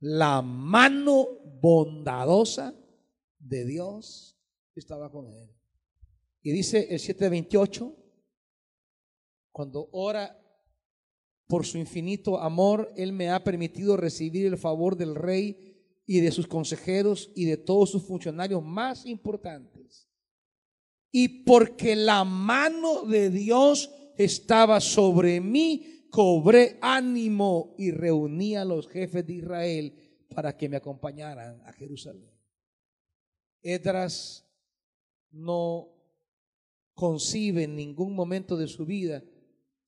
la 0.00 0.42
mano 0.42 1.26
bondadosa 1.60 2.74
de 3.38 3.64
Dios 3.64 4.38
estaba 4.74 5.10
con 5.10 5.30
él. 5.30 5.50
Y 6.42 6.52
dice 6.52 6.88
el 6.90 6.98
728, 6.98 7.96
cuando 9.52 9.88
ora 9.92 10.40
por 11.50 11.66
su 11.66 11.78
infinito 11.78 12.40
amor, 12.40 12.92
Él 12.96 13.12
me 13.12 13.28
ha 13.28 13.42
permitido 13.42 13.96
recibir 13.96 14.46
el 14.46 14.56
favor 14.56 14.96
del 14.96 15.16
rey 15.16 15.76
y 16.06 16.20
de 16.20 16.30
sus 16.30 16.46
consejeros 16.46 17.32
y 17.34 17.44
de 17.44 17.56
todos 17.56 17.90
sus 17.90 18.04
funcionarios 18.04 18.64
más 18.64 19.04
importantes. 19.04 20.08
Y 21.10 21.42
porque 21.42 21.96
la 21.96 22.22
mano 22.24 23.02
de 23.02 23.30
Dios 23.30 23.90
estaba 24.16 24.80
sobre 24.80 25.40
mí, 25.40 26.06
cobré 26.08 26.78
ánimo 26.80 27.74
y 27.76 27.90
reuní 27.90 28.54
a 28.54 28.64
los 28.64 28.86
jefes 28.86 29.26
de 29.26 29.32
Israel 29.34 29.94
para 30.32 30.56
que 30.56 30.68
me 30.68 30.76
acompañaran 30.76 31.60
a 31.66 31.72
Jerusalén. 31.72 32.30
Edras 33.60 34.46
no 35.32 35.88
concibe 36.94 37.64
en 37.64 37.74
ningún 37.74 38.14
momento 38.14 38.56
de 38.56 38.68
su 38.68 38.86
vida 38.86 39.24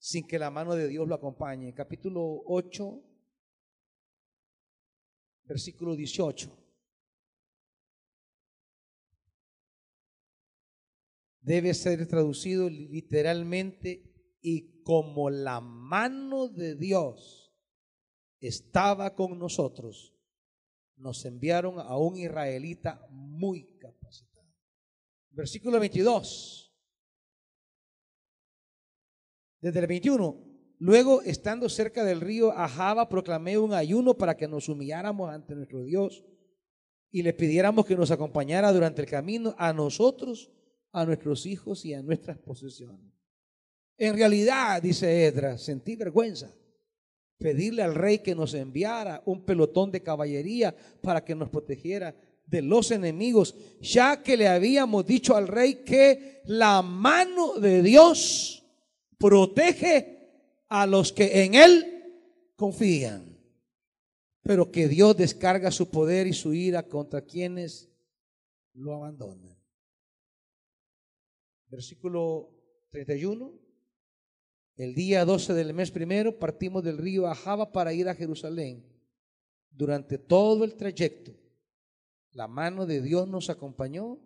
sin 0.02 0.26
que 0.26 0.36
la 0.36 0.50
mano 0.50 0.74
de 0.74 0.88
Dios 0.88 1.06
lo 1.06 1.14
acompañe. 1.14 1.72
Capítulo 1.74 2.42
8, 2.46 3.00
versículo 5.44 5.94
18. 5.94 6.50
Debe 11.40 11.72
ser 11.72 12.04
traducido 12.08 12.68
literalmente 12.68 14.36
y 14.40 14.82
como 14.82 15.30
la 15.30 15.60
mano 15.60 16.48
de 16.48 16.74
Dios 16.74 17.54
estaba 18.40 19.14
con 19.14 19.38
nosotros, 19.38 20.16
nos 20.96 21.24
enviaron 21.24 21.78
a 21.78 21.96
un 21.96 22.16
israelita 22.16 23.06
muy 23.08 23.78
capacitado. 23.78 24.52
Versículo 25.30 25.78
22. 25.78 26.61
Desde 29.62 29.78
el 29.78 29.86
21. 29.86 30.36
Luego, 30.80 31.22
estando 31.22 31.68
cerca 31.68 32.04
del 32.04 32.20
río 32.20 32.50
Ajaba, 32.50 33.08
proclamé 33.08 33.56
un 33.56 33.72
ayuno 33.72 34.14
para 34.14 34.36
que 34.36 34.48
nos 34.48 34.68
humilláramos 34.68 35.30
ante 35.30 35.54
nuestro 35.54 35.84
Dios 35.84 36.24
y 37.12 37.22
le 37.22 37.32
pidiéramos 37.32 37.86
que 37.86 37.94
nos 37.94 38.10
acompañara 38.10 38.72
durante 38.72 39.02
el 39.02 39.08
camino 39.08 39.54
a 39.56 39.72
nosotros, 39.72 40.50
a 40.90 41.06
nuestros 41.06 41.46
hijos 41.46 41.84
y 41.84 41.94
a 41.94 42.02
nuestras 42.02 42.38
posesiones. 42.38 43.12
En 43.96 44.16
realidad, 44.16 44.82
dice 44.82 45.26
Edra, 45.26 45.56
sentí 45.56 45.94
vergüenza 45.94 46.52
pedirle 47.38 47.82
al 47.82 47.94
rey 47.94 48.18
que 48.18 48.34
nos 48.34 48.54
enviara 48.54 49.22
un 49.26 49.44
pelotón 49.44 49.90
de 49.92 50.02
caballería 50.02 50.74
para 51.02 51.24
que 51.24 51.34
nos 51.34 51.50
protegiera 51.50 52.14
de 52.46 52.62
los 52.62 52.90
enemigos, 52.90 53.54
ya 53.80 54.22
que 54.22 54.36
le 54.36 54.48
habíamos 54.48 55.06
dicho 55.06 55.36
al 55.36 55.48
rey 55.48 55.84
que 55.84 56.42
la 56.46 56.82
mano 56.82 57.54
de 57.54 57.82
Dios 57.82 58.61
protege 59.22 60.18
a 60.68 60.84
los 60.84 61.12
que 61.12 61.44
en 61.44 61.54
Él 61.54 62.52
confían, 62.56 63.38
pero 64.42 64.72
que 64.72 64.88
Dios 64.88 65.16
descarga 65.16 65.70
su 65.70 65.90
poder 65.90 66.26
y 66.26 66.32
su 66.32 66.52
ira 66.52 66.88
contra 66.88 67.22
quienes 67.22 67.88
lo 68.74 68.96
abandonan. 68.96 69.56
Versículo 71.68 72.50
31. 72.90 73.60
El 74.74 74.94
día 74.96 75.24
12 75.24 75.54
del 75.54 75.72
mes 75.72 75.92
primero 75.92 76.36
partimos 76.40 76.82
del 76.82 76.98
río 76.98 77.28
Ajaba 77.28 77.70
para 77.70 77.92
ir 77.92 78.08
a 78.08 78.14
Jerusalén. 78.16 78.84
Durante 79.70 80.18
todo 80.18 80.64
el 80.64 80.74
trayecto, 80.74 81.32
la 82.32 82.48
mano 82.48 82.86
de 82.86 83.00
Dios 83.00 83.28
nos 83.28 83.50
acompañó 83.50 84.18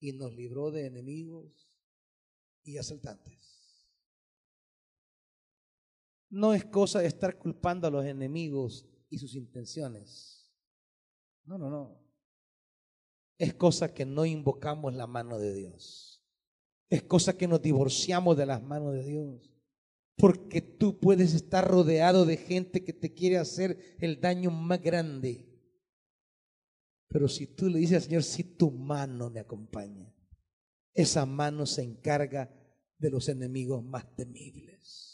y 0.00 0.12
nos 0.12 0.34
libró 0.34 0.72
de 0.72 0.86
enemigos 0.86 1.70
y 2.64 2.78
asaltantes. 2.78 3.57
No 6.30 6.52
es 6.52 6.64
cosa 6.64 7.00
de 7.00 7.06
estar 7.06 7.38
culpando 7.38 7.86
a 7.86 7.90
los 7.90 8.04
enemigos 8.04 8.86
y 9.08 9.18
sus 9.18 9.34
intenciones. 9.34 10.52
No, 11.44 11.56
no, 11.56 11.70
no. 11.70 11.98
Es 13.38 13.54
cosa 13.54 13.94
que 13.94 14.04
no 14.04 14.26
invocamos 14.26 14.94
la 14.94 15.06
mano 15.06 15.38
de 15.38 15.54
Dios. 15.54 16.22
Es 16.90 17.02
cosa 17.02 17.36
que 17.36 17.48
nos 17.48 17.62
divorciamos 17.62 18.36
de 18.36 18.46
las 18.46 18.62
manos 18.62 18.92
de 18.94 19.04
Dios. 19.04 19.54
Porque 20.16 20.60
tú 20.60 20.98
puedes 20.98 21.32
estar 21.32 21.66
rodeado 21.66 22.26
de 22.26 22.36
gente 22.36 22.84
que 22.84 22.92
te 22.92 23.14
quiere 23.14 23.38
hacer 23.38 23.96
el 24.00 24.20
daño 24.20 24.50
más 24.50 24.82
grande. 24.82 25.46
Pero 27.08 27.28
si 27.28 27.46
tú 27.46 27.68
le 27.68 27.78
dices 27.78 27.96
al 27.96 28.02
Señor, 28.02 28.22
si 28.24 28.44
tu 28.44 28.70
mano 28.70 29.30
me 29.30 29.40
acompaña, 29.40 30.12
esa 30.92 31.24
mano 31.24 31.64
se 31.64 31.82
encarga 31.82 32.52
de 32.98 33.10
los 33.10 33.28
enemigos 33.28 33.82
más 33.82 34.14
temibles 34.16 35.07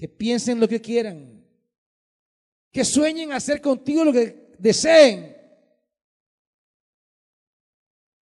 que 0.00 0.08
piensen 0.08 0.58
lo 0.58 0.66
que 0.66 0.80
quieran, 0.80 1.46
que 2.72 2.86
sueñen 2.86 3.32
hacer 3.32 3.60
contigo 3.60 4.02
lo 4.02 4.14
que 4.14 4.54
deseen. 4.58 5.36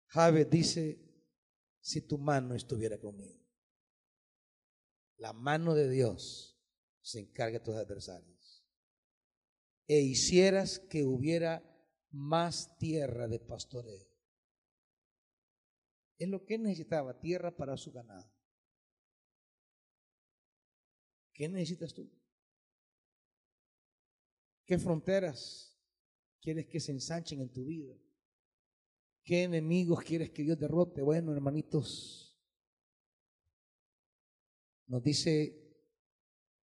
Javes 0.07 0.49
dice, 0.49 0.99
si 1.79 2.01
tu 2.01 2.17
mano 2.17 2.55
estuviera 2.55 2.99
conmigo, 2.99 3.47
la 5.19 5.35
mano 5.35 5.75
de 5.75 5.91
Dios 5.91 6.59
se 7.03 7.21
encarga 7.21 7.59
de 7.59 7.65
tus 7.67 7.75
adversarios, 7.75 8.67
e 9.87 10.01
hicieras 10.01 10.79
que 10.79 11.05
hubiera 11.05 11.63
más 12.11 12.79
tierra 12.79 13.29
de 13.29 13.39
pastoreo. 13.39 14.09
Es 16.17 16.27
lo 16.31 16.47
que 16.47 16.57
necesitaba, 16.57 17.21
tierra 17.21 17.55
para 17.55 17.77
su 17.77 17.93
ganado. 17.93 18.35
¿Qué 21.37 21.51
necesitas 21.51 21.93
tú? 21.93 22.11
¿Qué 24.65 24.79
fronteras 24.79 25.79
quieres 26.41 26.67
que 26.67 26.81
se 26.81 26.93
ensanchen 26.93 27.43
en 27.43 27.53
tu 27.53 27.67
vida? 27.67 27.95
¿Qué 29.23 29.43
enemigos 29.43 30.03
quieres 30.03 30.31
que 30.31 30.45
Dios 30.45 30.59
derrote? 30.59 31.03
Bueno, 31.03 31.35
hermanitos, 31.35 32.41
nos 34.87 35.03
dice 35.03 35.77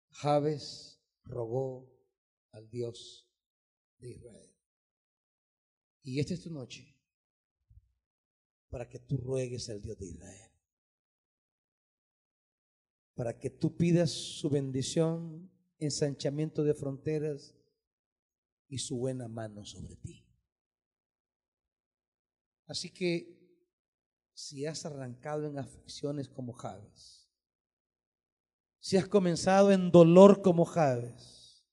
Javes 0.09 0.99
rogó 1.23 1.95
al 2.49 2.67
Dios 2.67 3.31
de 3.99 4.09
Israel. 4.09 4.55
Y 6.01 6.19
esta 6.19 6.33
es 6.33 6.41
tu 6.41 6.49
noche 6.49 6.97
para 8.69 8.89
que 8.89 8.97
tú 8.97 9.17
ruegues 9.17 9.69
al 9.69 9.83
Dios 9.83 9.99
de 9.99 10.07
Israel 10.07 10.52
para 13.15 13.37
que 13.37 13.49
tú 13.49 13.75
pidas 13.75 14.11
su 14.11 14.49
bendición, 14.49 15.51
ensanchamiento 15.79 16.63
de 16.63 16.73
fronteras 16.73 17.55
y 18.67 18.79
su 18.79 18.97
buena 18.97 19.27
mano 19.27 19.65
sobre 19.65 19.95
ti. 19.97 20.25
Así 22.65 22.91
que 22.91 23.39
si 24.33 24.65
has 24.65 24.85
arrancado 24.85 25.45
en 25.45 25.59
aflicciones 25.59 26.27
como 26.27 26.53
Javes, 26.53 27.29
si 28.79 28.97
has 28.97 29.07
comenzado 29.07 29.71
en 29.71 29.91
dolor 29.91 30.41
como 30.41 30.65
Javes, 30.65 31.65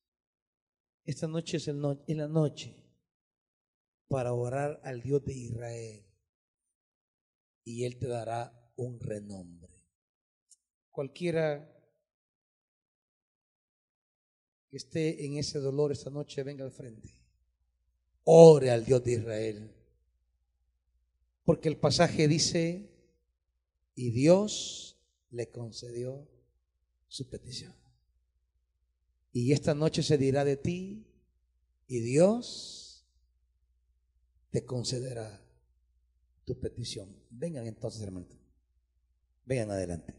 esta 1.04 1.26
noche 1.26 1.56
es 1.56 1.66
la 1.66 2.28
noche 2.28 2.76
para 4.08 4.32
orar 4.32 4.80
al 4.84 5.00
Dios 5.00 5.24
de 5.24 5.32
Israel 5.32 6.06
y 7.64 7.84
Él 7.84 7.98
te 7.98 8.08
dará 8.08 8.72
un 8.76 9.00
renombre 9.00 9.69
cualquiera 10.90 11.66
que 14.68 14.76
esté 14.76 15.24
en 15.26 15.36
ese 15.36 15.58
dolor 15.58 15.90
esta 15.90 16.10
noche, 16.10 16.42
venga 16.42 16.64
al 16.64 16.72
frente. 16.72 17.10
Ore 18.24 18.70
al 18.70 18.84
Dios 18.84 19.02
de 19.02 19.12
Israel. 19.12 19.74
Porque 21.44 21.68
el 21.68 21.76
pasaje 21.76 22.28
dice, 22.28 22.88
y 23.94 24.10
Dios 24.10 24.96
le 25.30 25.50
concedió 25.50 26.28
su 27.08 27.28
petición. 27.28 27.74
Y 29.32 29.52
esta 29.52 29.74
noche 29.74 30.02
se 30.02 30.18
dirá 30.18 30.44
de 30.44 30.56
ti, 30.56 31.06
y 31.86 32.00
Dios 32.00 33.04
te 34.50 34.64
concederá 34.64 35.44
tu 36.44 36.58
petición. 36.60 37.16
Vengan 37.30 37.66
entonces, 37.66 38.02
hermano. 38.02 38.28
Vengan 39.44 39.72
adelante. 39.72 40.14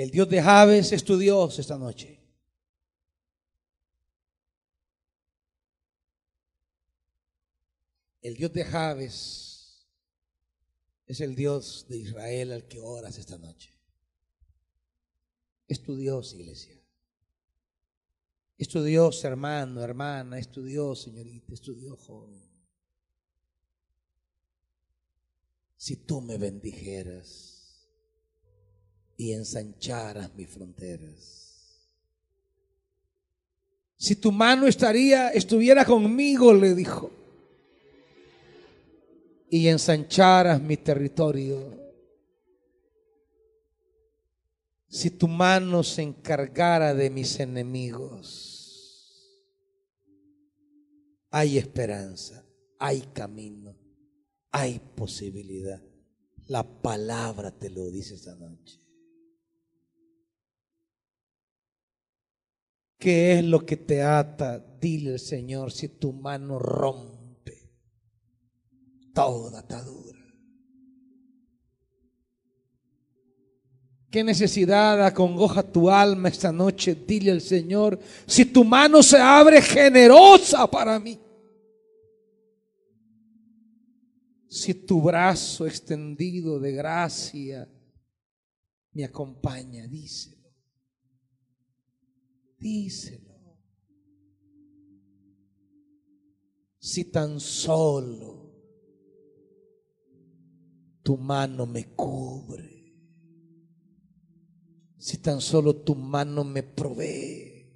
El 0.00 0.10
Dios 0.10 0.30
de 0.30 0.40
Javes 0.40 0.92
es 0.92 1.04
tu 1.04 1.18
Dios 1.18 1.58
esta 1.58 1.76
noche. 1.76 2.18
El 8.22 8.34
Dios 8.34 8.50
de 8.50 8.64
Javes 8.64 9.86
es 11.04 11.20
el 11.20 11.34
Dios 11.34 11.84
de 11.86 11.98
Israel 11.98 12.52
al 12.52 12.66
que 12.66 12.80
oras 12.80 13.18
esta 13.18 13.36
noche. 13.36 13.78
Es 15.68 15.82
tu 15.82 15.94
Dios, 15.94 16.32
iglesia. 16.32 16.82
Es 18.56 18.68
tu 18.68 18.82
Dios, 18.82 19.22
hermano, 19.22 19.82
hermana. 19.82 20.38
Es 20.38 20.50
tu 20.50 20.64
Dios, 20.64 21.02
señorita. 21.02 21.52
Es 21.52 21.60
tu 21.60 21.74
Dios, 21.74 22.00
joven. 22.00 22.42
Si 25.76 25.96
tú 25.96 26.22
me 26.22 26.38
bendijeras 26.38 27.59
y 29.20 29.34
ensancharas 29.34 30.34
mis 30.34 30.48
fronteras. 30.48 31.86
Si 33.94 34.16
tu 34.16 34.32
mano 34.32 34.66
estaría, 34.66 35.28
estuviera 35.28 35.84
conmigo, 35.84 36.54
le 36.54 36.74
dijo, 36.74 37.10
y 39.50 39.68
ensancharas 39.68 40.62
mi 40.62 40.78
territorio. 40.78 41.78
Si 44.88 45.10
tu 45.10 45.28
mano 45.28 45.82
se 45.82 46.00
encargara 46.00 46.94
de 46.94 47.10
mis 47.10 47.38
enemigos 47.40 48.56
hay 51.30 51.58
esperanza, 51.58 52.42
hay 52.78 53.02
camino, 53.12 53.76
hay 54.50 54.80
posibilidad. 54.96 55.82
La 56.46 56.64
palabra 56.64 57.50
te 57.50 57.68
lo 57.68 57.90
dice 57.90 58.14
esta 58.14 58.34
noche. 58.34 58.80
¿Qué 63.00 63.38
es 63.38 63.44
lo 63.46 63.64
que 63.64 63.78
te 63.78 64.02
ata? 64.02 64.58
Dile 64.78 65.12
al 65.12 65.18
Señor 65.18 65.72
si 65.72 65.88
tu 65.88 66.12
mano 66.12 66.58
rompe 66.58 67.72
toda 69.14 69.60
atadura. 69.60 70.20
¿Qué 74.10 74.22
necesidad 74.22 75.06
acongoja 75.06 75.62
tu 75.62 75.88
alma 75.88 76.28
esta 76.28 76.52
noche? 76.52 76.94
Dile 76.94 77.30
al 77.30 77.40
Señor, 77.40 77.98
si 78.26 78.44
tu 78.44 78.64
mano 78.64 79.02
se 79.02 79.18
abre 79.18 79.62
generosa 79.62 80.66
para 80.70 81.00
mí. 81.00 81.18
Si 84.46 84.74
tu 84.74 85.00
brazo 85.00 85.66
extendido 85.66 86.60
de 86.60 86.72
gracia 86.72 87.66
me 88.92 89.04
acompaña, 89.04 89.86
díselo. 89.86 90.39
Díselo. 92.60 93.56
Si 96.78 97.10
tan 97.10 97.40
solo 97.40 98.52
tu 101.02 101.16
mano 101.16 101.66
me 101.66 101.94
cubre 101.94 102.80
si 105.00 105.16
tan 105.16 105.40
solo 105.40 105.82
tu 105.82 105.94
mano 105.94 106.44
me 106.44 106.62
provee, 106.62 107.66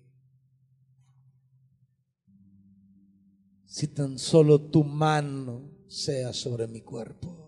si 3.64 3.88
tan 3.94 4.18
solo 4.18 4.68
tu 4.68 4.84
mano 4.84 5.86
sea 5.88 6.34
sobre 6.34 6.66
mi 6.66 6.82
cuerpo. 6.82 7.43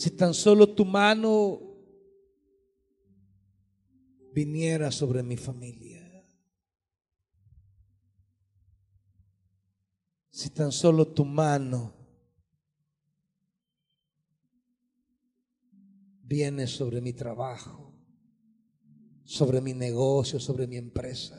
Si 0.00 0.16
tan 0.16 0.32
solo 0.32 0.72
tu 0.72 0.86
mano 0.86 1.60
viniera 4.32 4.90
sobre 4.90 5.22
mi 5.22 5.36
familia. 5.36 6.00
Si 10.30 10.48
tan 10.54 10.72
solo 10.72 11.12
tu 11.12 11.26
mano 11.26 11.92
viene 16.22 16.66
sobre 16.66 17.02
mi 17.02 17.12
trabajo, 17.12 17.92
sobre 19.22 19.60
mi 19.60 19.74
negocio, 19.74 20.40
sobre 20.40 20.66
mi 20.66 20.78
empresa. 20.78 21.36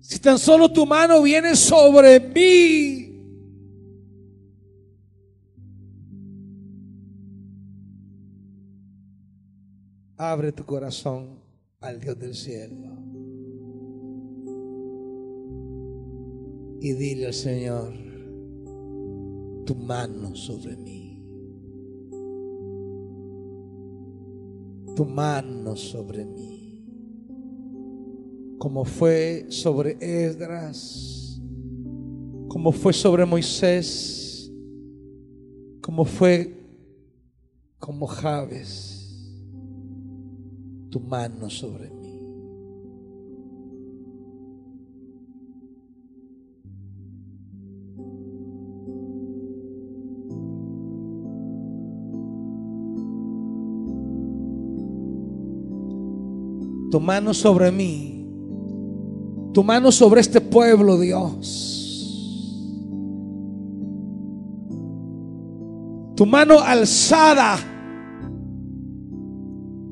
Si 0.00 0.18
tan 0.18 0.38
solo 0.38 0.72
tu 0.72 0.86
mano 0.86 1.20
viene 1.20 1.54
sobre 1.54 2.18
mí, 2.20 3.09
abre 10.20 10.52
tu 10.52 10.64
corazón 10.64 11.40
al 11.80 12.00
Dios 12.00 12.18
del 12.18 12.34
cielo. 12.34 12.96
Y 16.80 16.92
dile 16.92 17.26
al 17.26 17.34
Señor, 17.34 17.92
tu 19.66 19.74
mano 19.74 20.34
sobre 20.34 20.76
mí. 20.76 21.10
tu 25.00 25.06
mano 25.06 25.76
sobre 25.76 26.26
mí, 26.26 26.84
como 28.58 28.84
fue 28.84 29.46
sobre 29.48 29.96
Esdras, 29.98 31.40
como 32.48 32.70
fue 32.70 32.92
sobre 32.92 33.24
Moisés, 33.24 34.52
como 35.80 36.04
fue 36.04 36.54
como 37.78 38.06
Javes, 38.06 38.99
tu 40.90 41.00
mano 41.00 41.48
sobre 41.48 41.88
mí. 41.90 42.00
tu 56.90 56.98
mano 56.98 57.32
sobre 57.32 57.70
mí, 57.70 58.26
tu 59.54 59.62
mano 59.62 59.92
sobre 59.92 60.20
este 60.20 60.40
pueblo, 60.40 60.98
Dios. 60.98 61.76
Tu 66.16 66.26
mano 66.26 66.58
alzada 66.58 67.56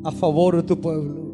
a 0.05 0.11
favor 0.11 0.57
de 0.57 0.63
tu 0.63 0.77
pueblo. 0.81 1.29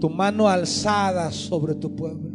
Tu 0.00 0.08
mano 0.08 0.46
alzada 0.46 1.30
sobre 1.32 1.74
tu 1.74 1.94
pueblo. 1.94 2.27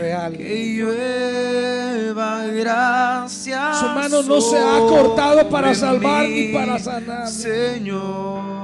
Real. 0.00 0.36
Que 0.36 0.74
llueva 0.74 2.46
gracias. 2.46 3.78
Su 3.78 3.86
mano 3.86 4.22
no 4.22 4.40
se 4.40 4.58
ha 4.58 4.78
cortado 4.78 5.48
para 5.48 5.74
salvar 5.74 6.28
ni 6.28 6.48
para 6.52 6.78
sanar. 6.78 7.28
Señor. 7.28 8.60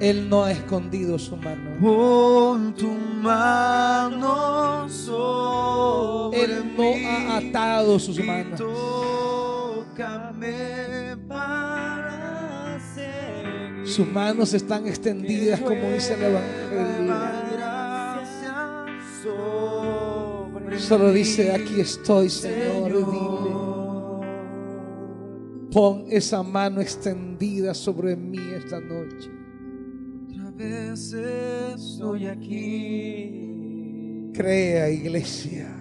Él 0.00 0.28
no 0.30 0.44
ha 0.44 0.52
escondido 0.52 1.18
su 1.18 1.36
mano. 1.36 1.76
Pon 1.78 2.74
tu 2.74 2.88
mano 3.22 4.88
sobre 4.88 6.44
Él 6.44 6.74
no 6.74 6.84
ha 7.06 7.36
atado 7.36 7.98
sus 7.98 8.18
manos. 8.18 8.60
Sus 13.90 14.06
manos 14.06 14.54
están 14.54 14.86
extendidas 14.86 15.60
como 15.60 15.90
dice 15.90 16.14
el 16.14 16.22
Evangelio. 16.22 17.40
Solo 20.78 21.12
dice, 21.12 21.52
aquí 21.52 21.80
estoy, 21.80 22.30
Señor, 22.30 22.92
dile. 22.92 23.50
Pon 25.72 26.06
esa 26.08 26.42
mano 26.44 26.80
extendida 26.80 27.74
sobre 27.74 28.14
mí 28.16 28.38
esta 28.56 28.80
noche. 28.80 29.28
vez 30.54 31.12
estoy 31.12 32.26
aquí. 32.28 33.50
Crea, 34.32 34.88
iglesia. 34.88 35.76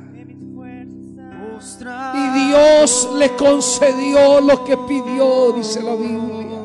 Y 2.13 2.29
Dios 2.47 3.09
le 3.17 3.35
concedió 3.35 4.41
lo 4.41 4.63
que 4.63 4.75
pidió, 4.87 5.51
dice 5.53 5.83
la 5.83 5.95
Biblia. 5.95 6.58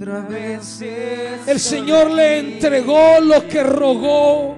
Otra 0.00 0.20
vez 0.20 0.80
El 0.80 1.58
Señor 1.58 2.12
le 2.12 2.38
entregó 2.38 3.18
lo 3.20 3.48
que 3.48 3.64
rogó. 3.64 4.56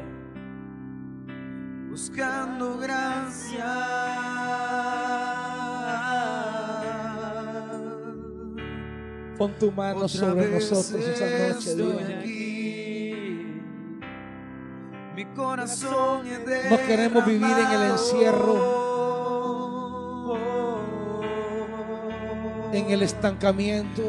buscando 1.89 2.77
gracia. 2.77 3.65
Pon 9.39 9.53
tu 9.59 9.73
mano 9.73 10.07
sobre 10.09 10.47
nosotros 10.47 11.03
esta 11.07 11.55
noche, 11.55 11.75
Dios. 11.75 12.03
Mi 15.17 15.25
corazón 15.35 16.27
No 16.69 16.77
queremos 16.87 17.25
vivir 17.25 17.57
en 17.67 17.73
el 17.81 17.91
encierro. 17.93 18.91
En 22.75 22.91
el 22.91 23.01
estancamiento, 23.01 24.03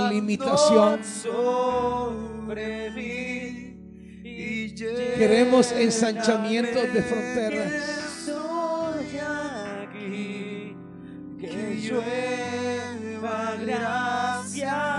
la 0.00 0.10
limitación. 0.10 1.00
Queremos 5.16 5.72
llévame 5.72 5.82
ensanchamientos 5.82 6.92
de 6.92 7.02
fronteras. 7.02 7.72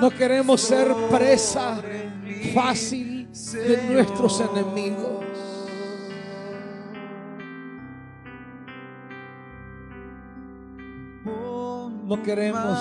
No 0.01 0.09
queremos 0.09 0.61
ser 0.61 0.93
presa 1.11 1.81
fácil 2.53 3.29
de 3.31 3.77
nuestros 3.89 4.41
enemigos. 4.41 5.25
No 12.07 12.23
queremos 12.23 12.77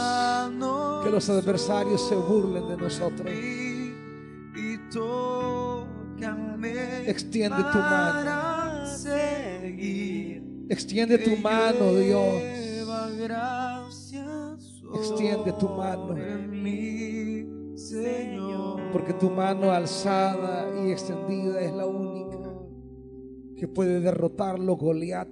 que 1.07 1.13
los 1.13 1.31
adversarios 1.31 2.09
se 2.09 2.17
burlen 2.17 2.67
de 2.69 2.77
nosotros. 2.77 3.31
Extiende 7.07 7.63
tu 7.73 7.79
mano. 7.79 8.85
Extiende 10.69 11.19
tu 11.19 11.37
mano, 11.37 11.95
Dios. 11.95 12.43
Extiende 14.95 15.53
tu 15.53 15.69
mano. 15.69 16.17
Porque 18.93 19.13
tu 19.13 19.31
mano 19.31 19.71
alzada 19.71 20.69
y 20.83 20.91
extendida 20.91 21.61
es 21.61 21.73
la 21.73 21.87
única 21.87 22.27
que 23.57 23.69
puede 23.69 24.01
derrotar 24.01 24.59
los 24.59 24.77
Goliat 24.77 25.29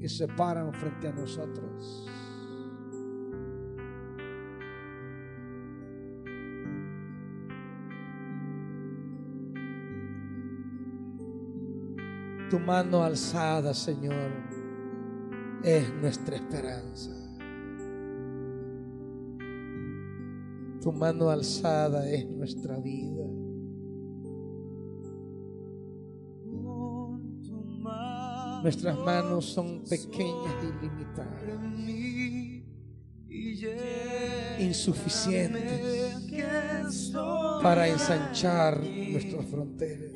que 0.00 0.08
se 0.08 0.26
paran 0.28 0.72
frente 0.72 1.08
a 1.08 1.12
nosotros. 1.12 2.09
Tu 12.50 12.58
mano 12.58 13.04
alzada, 13.04 13.72
Señor, 13.72 14.32
es 15.62 15.94
nuestra 15.94 16.34
esperanza. 16.34 17.12
Tu 20.82 20.92
mano 20.92 21.30
alzada 21.30 22.10
es 22.10 22.28
nuestra 22.28 22.76
vida. 22.78 23.24
Nuestras 28.62 28.98
manos 28.98 29.46
son 29.46 29.82
pequeñas 29.88 30.54
y 30.62 30.66
limitadas, 30.84 31.42
insuficientes 34.58 37.14
para 37.62 37.88
ensanchar 37.88 38.82
nuestras 38.82 39.46
fronteras, 39.46 40.12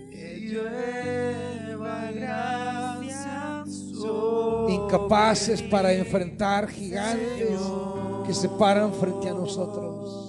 gracia 2.12 3.64
incapaces 4.68 5.62
para 5.62 5.92
enfrentar 5.92 6.68
gigantes 6.68 7.60
que 8.26 8.34
se 8.34 8.48
paran 8.48 8.92
frente 8.92 9.28
a 9.28 9.34
nosotros. 9.34 10.20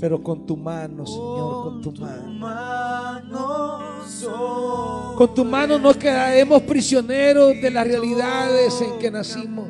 Pero 0.00 0.22
con 0.22 0.46
tu 0.46 0.56
mano, 0.56 1.04
Señor, 1.04 1.64
con 1.64 1.82
tu 1.82 1.92
mano. 1.92 2.38
Con 5.16 5.34
tu 5.34 5.44
mano 5.44 5.78
no 5.78 5.92
quedaremos 5.92 6.62
prisioneros 6.62 7.60
de 7.60 7.70
las 7.70 7.86
realidades 7.86 8.80
en 8.80 8.98
que 8.98 9.10
nacimos, 9.10 9.68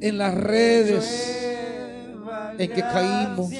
en 0.00 0.18
las 0.18 0.34
redes 0.34 1.36
en 2.58 2.72
que 2.72 2.80
caímos, 2.80 3.50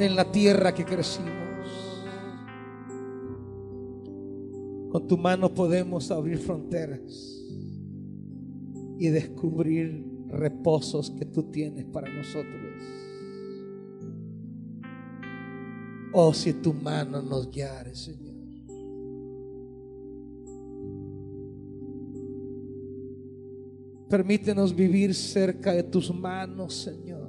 en 0.00 0.16
la 0.16 0.30
tierra 0.30 0.74
que 0.74 0.84
crecimos. 0.84 1.32
Con 4.90 5.06
tu 5.06 5.18
mano 5.18 5.52
podemos 5.52 6.10
abrir 6.10 6.38
fronteras 6.38 7.44
y 8.98 9.08
descubrir 9.08 10.04
reposos 10.28 11.10
que 11.10 11.24
tú 11.26 11.44
tienes 11.44 11.84
para 11.86 12.12
nosotros. 12.12 12.54
Oh, 16.12 16.32
si 16.32 16.54
tu 16.54 16.72
mano 16.72 17.20
nos 17.22 17.50
guiare, 17.50 17.94
Señor. 17.94 18.28
Permítenos 24.08 24.74
vivir 24.74 25.14
cerca 25.14 25.72
de 25.74 25.82
tus 25.82 26.14
manos, 26.14 26.74
Señor. 26.74 27.27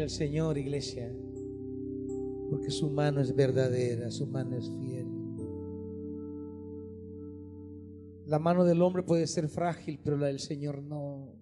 Dile 0.00 0.04
al 0.04 0.16
Señor, 0.16 0.56
iglesia, 0.56 1.14
porque 2.48 2.70
su 2.70 2.88
mano 2.88 3.20
es 3.20 3.36
verdadera, 3.36 4.10
su 4.10 4.26
mano 4.26 4.56
es 4.56 4.66
fiel. 4.70 5.06
La 8.24 8.38
mano 8.38 8.64
del 8.64 8.80
hombre 8.80 9.02
puede 9.02 9.26
ser 9.26 9.46
frágil, 9.50 10.00
pero 10.02 10.16
la 10.16 10.28
del 10.28 10.38
Señor 10.38 10.82
no. 10.82 11.36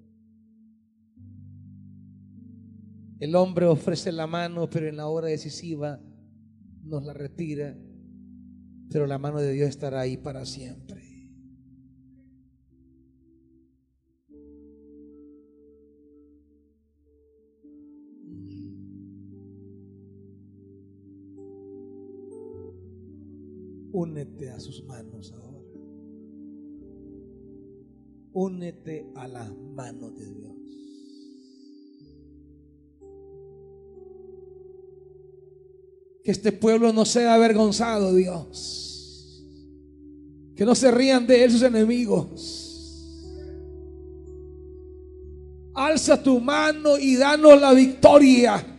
El 3.21 3.37
hombre 3.37 3.67
ofrece 3.67 4.11
la 4.11 4.27
mano, 4.27 4.69
pero 4.69 4.89
en 4.89 4.97
la 4.97 5.07
hora 5.07 5.29
decisiva 5.29 6.01
nos 6.83 7.05
la 7.05 7.13
retira, 7.13 7.79
pero 8.91 9.07
la 9.07 9.19
mano 9.19 9.39
de 9.39 9.53
Dios 9.53 9.69
estará 9.69 10.01
ahí 10.01 10.17
para 10.17 10.45
siempre. 10.45 11.08
Únete 23.99 24.49
a 24.49 24.61
sus 24.61 24.85
manos 24.85 25.33
ahora. 25.33 25.59
Únete 28.33 29.11
a 29.17 29.27
las 29.27 29.53
manos 29.75 30.17
de 30.17 30.25
Dios. 30.25 30.53
Que 36.23 36.31
este 36.31 36.53
pueblo 36.53 36.93
no 36.93 37.05
sea 37.05 37.35
avergonzado, 37.35 38.15
Dios. 38.15 39.45
Que 40.55 40.65
no 40.65 40.77
se 40.77 40.93
rían 40.93 41.27
de 41.27 41.43
él 41.43 41.51
sus 41.51 41.63
enemigos. 41.63 42.55
Alza 45.75 46.23
tu 46.23 46.39
mano 46.39 46.99
y 46.99 47.17
danos 47.17 47.61
la 47.61 47.73
victoria. 47.73 48.78